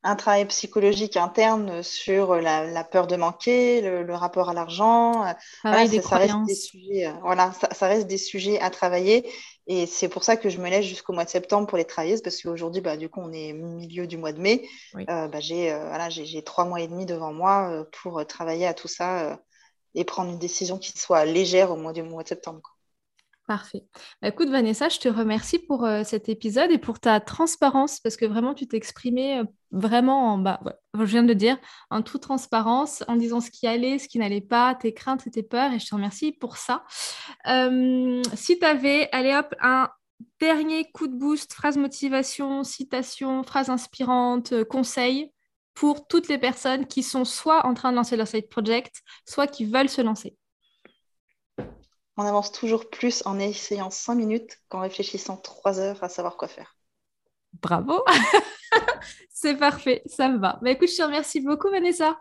un 0.03 0.15
travail 0.15 0.45
psychologique 0.45 1.17
interne 1.17 1.83
sur 1.83 2.35
la, 2.35 2.83
peur 2.85 3.07
de 3.07 3.17
manquer, 3.17 3.81
le, 3.81 4.15
rapport 4.15 4.49
à 4.49 4.53
l'argent. 4.53 5.25
Euh, 5.25 5.33
voilà, 5.63 5.85
ça, 6.01 6.17
reste 6.17 6.45
des 6.47 6.55
sujets, 6.55 7.13
voilà, 7.21 7.51
ça, 7.73 7.87
reste 7.87 8.07
des 8.07 8.17
sujets 8.17 8.59
à 8.61 8.69
travailler. 8.69 9.29
Et 9.67 9.85
c'est 9.85 10.07
pour 10.07 10.23
ça 10.23 10.37
que 10.37 10.49
je 10.49 10.59
me 10.59 10.69
laisse 10.69 10.85
jusqu'au 10.85 11.11
mois 11.11 11.25
de 11.25 11.29
septembre 11.29 11.67
pour 11.67 11.77
les 11.77 11.85
travailler, 11.85 12.19
parce 12.21 12.41
qu'aujourd'hui, 12.41 12.81
bah, 12.81 12.95
du 12.95 13.09
coup, 13.09 13.19
on 13.21 13.33
est 13.33 13.51
milieu 13.51 14.07
du 14.07 14.17
mois 14.17 14.31
de 14.31 14.39
mai. 14.39 14.65
bah, 14.93 15.39
j'ai 15.39 15.73
voilà, 15.73 16.07
trois 16.45 16.63
mois 16.63 16.79
et 16.79 16.87
demi 16.87 17.05
devant 17.05 17.33
moi 17.33 17.85
pour 18.01 18.25
travailler 18.25 18.65
à 18.65 18.73
tout 18.73 18.87
ça 18.87 19.41
et 19.95 20.05
prendre 20.05 20.31
une 20.31 20.39
décision 20.39 20.77
qui 20.77 20.97
soit 20.97 21.25
légère 21.25 21.71
au 21.71 21.75
mois 21.75 21.93
du 21.93 22.03
mois 22.03 22.23
de 22.23 22.27
septembre. 22.27 22.77
Parfait. 23.47 23.83
Bah, 24.21 24.29
écoute, 24.29 24.49
Vanessa, 24.49 24.87
je 24.87 24.99
te 24.99 25.09
remercie 25.09 25.59
pour 25.59 25.83
euh, 25.83 26.03
cet 26.05 26.29
épisode 26.29 26.71
et 26.71 26.77
pour 26.77 26.99
ta 26.99 27.19
transparence 27.19 27.99
parce 27.99 28.15
que 28.15 28.25
vraiment, 28.25 28.53
tu 28.53 28.65
t'es 28.65 28.77
exprimée 28.77 29.39
euh, 29.39 29.43
vraiment 29.71 30.31
en 30.31 30.37
bas. 30.37 30.61
je 30.93 31.03
viens 31.03 31.23
de 31.23 31.27
le 31.27 31.35
dire, 31.35 31.57
en 31.89 32.01
toute 32.01 32.21
transparence, 32.21 33.03
en 33.09 33.17
disant 33.17 33.41
ce 33.41 33.51
qui 33.51 33.67
allait, 33.67 33.99
ce 33.99 34.07
qui 34.07 34.19
n'allait 34.19 34.39
pas, 34.39 34.75
tes 34.75 34.93
craintes 34.93 35.27
et 35.27 35.31
tes 35.31 35.43
peurs 35.43 35.73
et 35.73 35.79
je 35.79 35.85
te 35.85 35.95
remercie 35.95 36.31
pour 36.31 36.55
ça. 36.55 36.85
Euh, 37.47 38.21
si 38.35 38.57
tu 38.57 38.65
avais, 38.65 39.09
allez 39.11 39.35
hop, 39.35 39.53
un 39.59 39.89
dernier 40.39 40.89
coup 40.91 41.07
de 41.07 41.17
boost, 41.17 41.51
phrase 41.51 41.77
motivation, 41.77 42.63
citation, 42.63 43.43
phrase 43.43 43.69
inspirante, 43.69 44.63
conseil 44.65 45.33
pour 45.73 46.07
toutes 46.07 46.27
les 46.27 46.37
personnes 46.37 46.85
qui 46.85 47.03
sont 47.03 47.25
soit 47.25 47.65
en 47.65 47.73
train 47.73 47.91
de 47.91 47.97
lancer 47.97 48.15
leur 48.15 48.27
side 48.27 48.49
project, 48.49 49.01
soit 49.27 49.47
qui 49.47 49.65
veulent 49.65 49.89
se 49.89 50.01
lancer 50.01 50.35
On 52.17 52.25
avance 52.25 52.51
toujours 52.51 52.89
plus 52.89 53.23
en 53.25 53.39
essayant 53.39 53.89
5 53.89 54.15
minutes 54.15 54.57
qu'en 54.69 54.81
réfléchissant 54.81 55.37
3 55.37 55.79
heures 55.79 56.03
à 56.03 56.09
savoir 56.09 56.37
quoi 56.37 56.47
faire. 56.47 56.75
Bravo 57.61 58.03
C'est 59.29 59.57
parfait, 59.57 60.03
ça 60.05 60.29
me 60.29 60.37
va. 60.37 60.59
Bah, 60.61 60.71
écoute, 60.71 60.89
je 60.89 60.97
te 60.97 61.03
remercie 61.03 61.41
beaucoup, 61.41 61.69
Vanessa. 61.69 62.17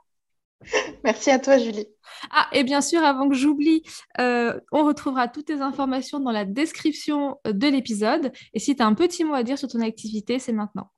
Merci 1.04 1.30
à 1.30 1.38
toi, 1.38 1.58
Julie. 1.58 1.86
Ah, 2.30 2.48
et 2.52 2.64
bien 2.64 2.80
sûr, 2.80 3.02
avant 3.02 3.28
que 3.28 3.34
j'oublie, 3.34 3.82
euh, 4.18 4.58
on 4.72 4.84
retrouvera 4.84 5.28
toutes 5.28 5.46
tes 5.46 5.60
informations 5.60 6.20
dans 6.20 6.32
la 6.32 6.44
description 6.44 7.38
de 7.44 7.68
l'épisode. 7.68 8.32
Et 8.54 8.58
si 8.58 8.76
tu 8.76 8.82
as 8.82 8.86
un 8.86 8.94
petit 8.94 9.24
mot 9.24 9.34
à 9.34 9.42
dire 9.42 9.58
sur 9.58 9.68
ton 9.68 9.80
activité, 9.80 10.38
c'est 10.38 10.52
maintenant. 10.52 10.90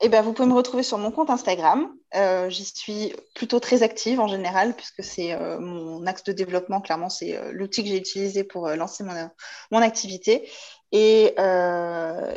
Eh 0.00 0.08
ben, 0.08 0.22
vous 0.22 0.32
pouvez 0.32 0.48
me 0.48 0.54
retrouver 0.54 0.82
sur 0.82 0.98
mon 0.98 1.10
compte 1.10 1.30
Instagram. 1.30 1.88
Euh, 2.14 2.48
j'y 2.48 2.64
suis 2.64 3.12
plutôt 3.34 3.60
très 3.60 3.82
active 3.82 4.20
en 4.20 4.28
général, 4.28 4.74
puisque 4.74 5.02
c'est 5.02 5.32
euh, 5.32 5.58
mon 5.58 6.06
axe 6.06 6.24
de 6.24 6.32
développement. 6.32 6.80
Clairement, 6.80 7.08
c'est 7.08 7.36
euh, 7.36 7.52
l'outil 7.52 7.82
que 7.82 7.88
j'ai 7.88 7.96
utilisé 7.96 8.44
pour 8.44 8.68
lancer 8.68 9.04
mon, 9.04 9.78
activité. 9.80 10.48
Et, 10.92 11.34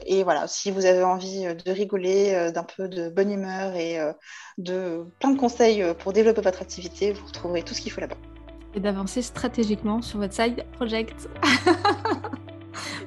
et, 0.05 0.23
voilà, 0.23 0.47
si 0.47 0.71
vous 0.71 0.85
avez 0.85 1.03
envie 1.03 1.45
de 1.53 1.71
rigoler, 1.71 2.51
d'un 2.51 2.63
peu 2.63 2.89
de 2.89 3.07
bonne 3.09 3.31
humeur 3.31 3.75
et 3.75 3.99
de 4.57 5.05
plein 5.19 5.31
de 5.31 5.39
conseils 5.39 5.83
pour 5.99 6.13
développer 6.13 6.41
votre 6.41 6.61
activité, 6.61 7.13
vous 7.13 7.25
retrouverez 7.27 7.63
tout 7.63 7.73
ce 7.73 7.81
qu'il 7.81 7.91
faut 7.91 8.01
là-bas. 8.01 8.17
Et 8.75 8.79
d'avancer 8.79 9.21
stratégiquement 9.21 10.01
sur 10.01 10.19
votre 10.19 10.33
side 10.33 10.65
project. 10.73 11.29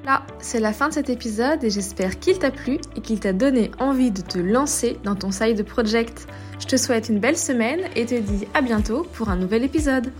Là, 0.05 0.23
c'est 0.41 0.61
la 0.61 0.73
fin 0.73 0.89
de 0.89 0.95
cet 0.95 1.11
épisode 1.11 1.63
et 1.65 1.71
j'espère 1.71 2.19
qu'il 2.19 2.39
t'a 2.39 2.51
plu 2.51 2.79
et 2.97 3.01
qu'il 3.01 3.21
t'a 3.21 3.33
donné 3.33 3.71
envie 3.79 4.11
de 4.11 4.21
te 4.21 4.39
lancer 4.39 4.99
dans 5.05 5.15
ton 5.15 5.31
side 5.31 5.65
project. 5.65 6.27
Je 6.61 6.67
te 6.67 6.77
souhaite 6.77 7.09
une 7.09 7.19
belle 7.19 7.39
semaine 7.39 7.81
et 7.97 8.07
te 8.07 8.15
dis 8.15 8.47
à 8.55 8.63
bientôt 8.63 9.07
pour 9.13 9.29
un 9.29 9.37
nouvel 9.37 9.65
épisode. 9.65 10.13